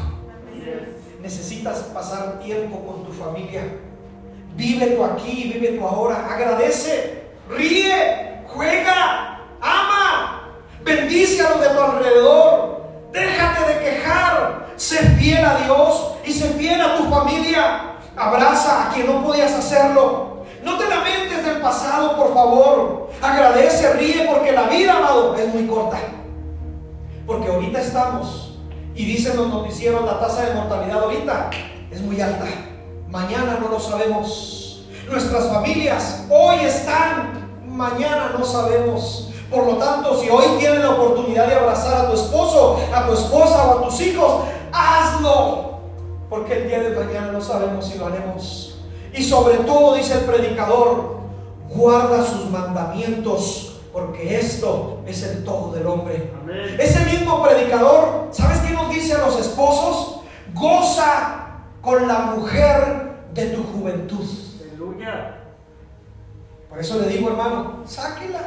Necesitas 1.20 1.78
pasar 1.94 2.40
tiempo 2.40 2.80
con 2.86 3.04
tu 3.04 3.12
familia. 3.12 3.62
Vive 4.54 4.86
tú 4.88 5.04
aquí, 5.04 5.52
vive 5.54 5.78
tú 5.78 5.86
ahora. 5.86 6.26
Agradece, 6.32 7.24
ríe, 7.48 8.42
juega, 8.48 9.40
ama. 9.60 10.54
Bendice 10.82 11.42
a 11.42 11.50
los 11.50 11.60
de 11.60 11.68
tu 11.68 11.80
alrededor. 11.80 12.80
Déjate 13.12 13.72
de 13.72 13.80
quejar. 13.80 14.72
Sé 14.76 14.96
fiel 15.18 15.44
a 15.44 15.58
Dios 15.58 16.14
y 16.24 16.32
sé 16.32 16.48
fiel 16.54 16.80
a 16.80 16.96
tu 16.96 17.04
familia. 17.04 17.96
Abraza 18.16 18.88
a 18.88 18.94
quien 18.94 19.06
no 19.06 19.22
podías 19.22 19.52
hacerlo. 19.52 20.44
No 20.62 20.78
te 20.78 20.88
lamentes 20.88 21.44
del 21.44 21.60
pasado, 21.60 22.16
por 22.16 22.34
favor. 22.34 23.09
Agradece, 23.22 23.92
ríe, 23.94 24.26
porque 24.32 24.52
la 24.52 24.62
vida, 24.68 24.96
amado, 24.96 25.36
es 25.36 25.52
muy 25.52 25.66
corta. 25.66 25.98
Porque 27.26 27.48
ahorita 27.48 27.80
estamos, 27.80 28.58
y 28.94 29.04
dicen 29.04 29.36
los 29.36 29.48
noticieros, 29.48 30.04
la 30.04 30.18
tasa 30.18 30.46
de 30.46 30.54
mortalidad 30.54 31.02
ahorita 31.02 31.50
es 31.90 32.00
muy 32.00 32.20
alta. 32.20 32.46
Mañana 33.08 33.58
no 33.60 33.68
lo 33.68 33.78
sabemos. 33.78 34.84
Nuestras 35.08 35.48
familias 35.48 36.24
hoy 36.30 36.56
están, 36.60 37.48
mañana 37.66 38.34
no 38.38 38.44
sabemos. 38.44 39.30
Por 39.50 39.66
lo 39.66 39.76
tanto, 39.76 40.18
si 40.20 40.30
hoy 40.30 40.44
tienes 40.58 40.80
la 40.80 40.90
oportunidad 40.90 41.48
de 41.48 41.54
abrazar 41.54 42.04
a 42.04 42.08
tu 42.08 42.14
esposo, 42.14 42.78
a 42.94 43.06
tu 43.06 43.12
esposa 43.14 43.64
o 43.64 43.78
a 43.78 43.84
tus 43.84 44.00
hijos, 44.00 44.44
hazlo. 44.72 45.80
Porque 46.28 46.54
el 46.54 46.68
día 46.68 46.80
de 46.80 46.90
mañana 46.90 47.32
no 47.32 47.40
sabemos 47.40 47.86
si 47.86 47.98
lo 47.98 48.06
haremos. 48.06 48.78
Y 49.12 49.24
sobre 49.24 49.56
todo, 49.58 49.94
dice 49.94 50.14
el 50.14 50.20
predicador, 50.20 51.19
guarda 51.70 52.24
sus 52.24 52.50
mandamientos 52.50 53.80
porque 53.92 54.38
esto 54.38 55.02
es 55.06 55.22
el 55.22 55.44
todo 55.44 55.72
del 55.72 55.86
hombre. 55.86 56.32
Ese 56.78 57.04
mismo 57.06 57.42
predicador, 57.42 58.28
¿sabes 58.30 58.58
qué 58.60 58.72
nos 58.72 58.90
dice 58.90 59.14
a 59.14 59.18
los 59.18 59.38
esposos? 59.38 60.20
Goza 60.54 61.46
con 61.80 62.06
la 62.06 62.18
mujer 62.20 63.24
de 63.32 63.46
tu 63.46 63.62
juventud. 63.62 64.26
Aleluya. 64.60 65.38
Por 66.68 66.78
eso 66.78 66.98
le 67.00 67.08
digo, 67.08 67.30
hermano, 67.30 67.82
sáquela. 67.84 68.40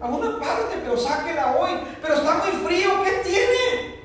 A 0.00 0.06
una 0.06 0.38
parte, 0.38 0.78
pero 0.82 0.96
sáquela 0.96 1.56
hoy. 1.58 1.72
Pero 2.00 2.14
está 2.14 2.38
muy 2.38 2.66
frío, 2.66 2.90
¿qué 3.04 3.28
tiene? 3.28 3.98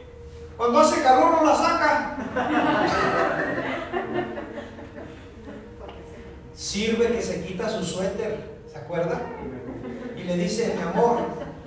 Cuando 0.58 0.80
hace 0.80 1.02
calor 1.02 1.32
no 1.32 1.46
la 1.46 1.56
saca. 1.56 3.40
Sirve 6.56 7.08
que 7.08 7.22
se 7.22 7.43
quita 7.43 7.70
su 7.70 7.84
suéter, 7.84 8.62
¿se 8.72 8.78
acuerda? 8.78 9.20
y 10.24 10.26
le 10.26 10.38
dice, 10.38 10.74
mi 10.76 10.82
amor, 10.82 11.20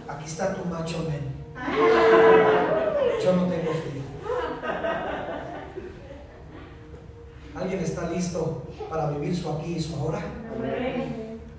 aquí 0.09 0.25
está 0.25 0.55
tu 0.55 0.65
macho 0.65 0.99
men. 1.09 1.37
Yo 3.23 3.33
no 3.37 3.47
tengo 3.47 3.73
frío. 3.73 4.03
¿Alguien 7.55 7.81
está 7.81 8.11
listo 8.11 8.63
para 8.89 9.11
vivir 9.11 9.37
su 9.37 9.51
aquí 9.51 9.75
y 9.75 9.81
su 9.81 9.97
ahora? 9.97 10.21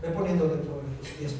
Ve 0.01 0.09
de 0.09 0.37
tus 0.37 1.09
pies, 1.17 1.35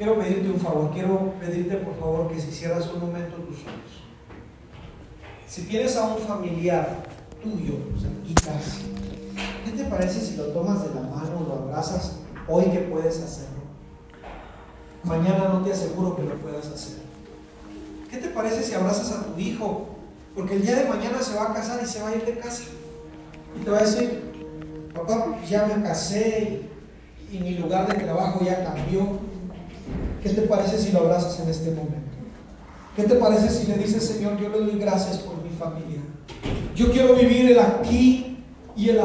quiero 0.00 0.18
pedirte 0.18 0.48
un 0.48 0.58
favor, 0.58 0.90
quiero 0.92 1.34
pedirte 1.38 1.76
por 1.76 1.94
favor 2.00 2.32
que 2.32 2.40
si 2.40 2.50
cierras 2.50 2.88
un 2.90 3.00
momento 3.00 3.36
tus 3.36 3.58
ojos. 3.58 4.00
Si 5.46 5.64
tienes 5.64 5.94
a 5.94 6.06
un 6.06 6.22
familiar 6.22 7.02
tuyo 7.42 7.74
cerquitas, 8.00 8.78
¿qué 9.62 9.72
te 9.72 9.84
parece 9.84 10.20
si 10.20 10.38
lo 10.38 10.44
tomas 10.46 10.82
de 10.84 10.94
la 10.94 11.06
mano, 11.06 11.44
lo 11.46 11.52
abrazas 11.52 12.16
hoy 12.48 12.64
que 12.70 12.78
puedes 12.78 13.20
hacerlo? 13.20 13.60
Mañana 15.04 15.50
no 15.52 15.62
te 15.62 15.72
aseguro 15.74 16.16
que 16.16 16.22
lo 16.22 16.34
puedas 16.36 16.66
hacer. 16.68 17.02
¿Qué 18.10 18.16
te 18.16 18.28
parece 18.28 18.62
si 18.62 18.72
abrazas 18.72 19.12
a 19.12 19.26
tu 19.26 19.38
hijo? 19.38 19.86
Porque 20.34 20.54
el 20.54 20.62
día 20.62 20.76
de 20.76 20.88
mañana 20.88 21.20
se 21.20 21.36
va 21.36 21.50
a 21.50 21.52
casar 21.52 21.78
y 21.82 21.86
se 21.86 22.00
va 22.00 22.08
a 22.08 22.16
ir 22.16 22.24
de 22.24 22.38
casa. 22.38 22.62
Y 23.54 23.62
te 23.62 23.70
va 23.70 23.76
a 23.76 23.82
decir, 23.82 24.32
papá, 24.94 25.38
ya 25.46 25.66
me 25.66 25.82
casé 25.82 26.62
y, 27.30 27.38
mi 27.38 27.58
lugar 27.58 27.86
de 27.86 28.02
trabajo 28.02 28.42
ya 28.42 28.64
cambió. 28.64 29.28
¿Qué 30.22 30.30
te 30.30 30.42
parece 30.42 30.78
si 30.78 30.92
lo 30.92 31.00
abrazas 31.00 31.40
en 31.40 31.48
este 31.48 31.70
momento? 31.70 32.10
¿Qué 32.94 33.04
te 33.04 33.14
parece 33.14 33.48
si 33.48 33.66
le 33.66 33.78
dices, 33.78 34.04
Señor, 34.04 34.38
yo 34.38 34.48
le 34.48 34.58
doy 34.58 34.78
gracias 34.78 35.18
por 35.18 35.42
mi 35.42 35.50
familia? 35.50 36.00
Yo 36.74 36.90
quiero 36.92 37.14
vivir 37.14 37.52
el 37.52 37.58
aquí 37.58 38.38
y 38.76 38.88
el 38.88 38.96
ahora. 38.96 38.98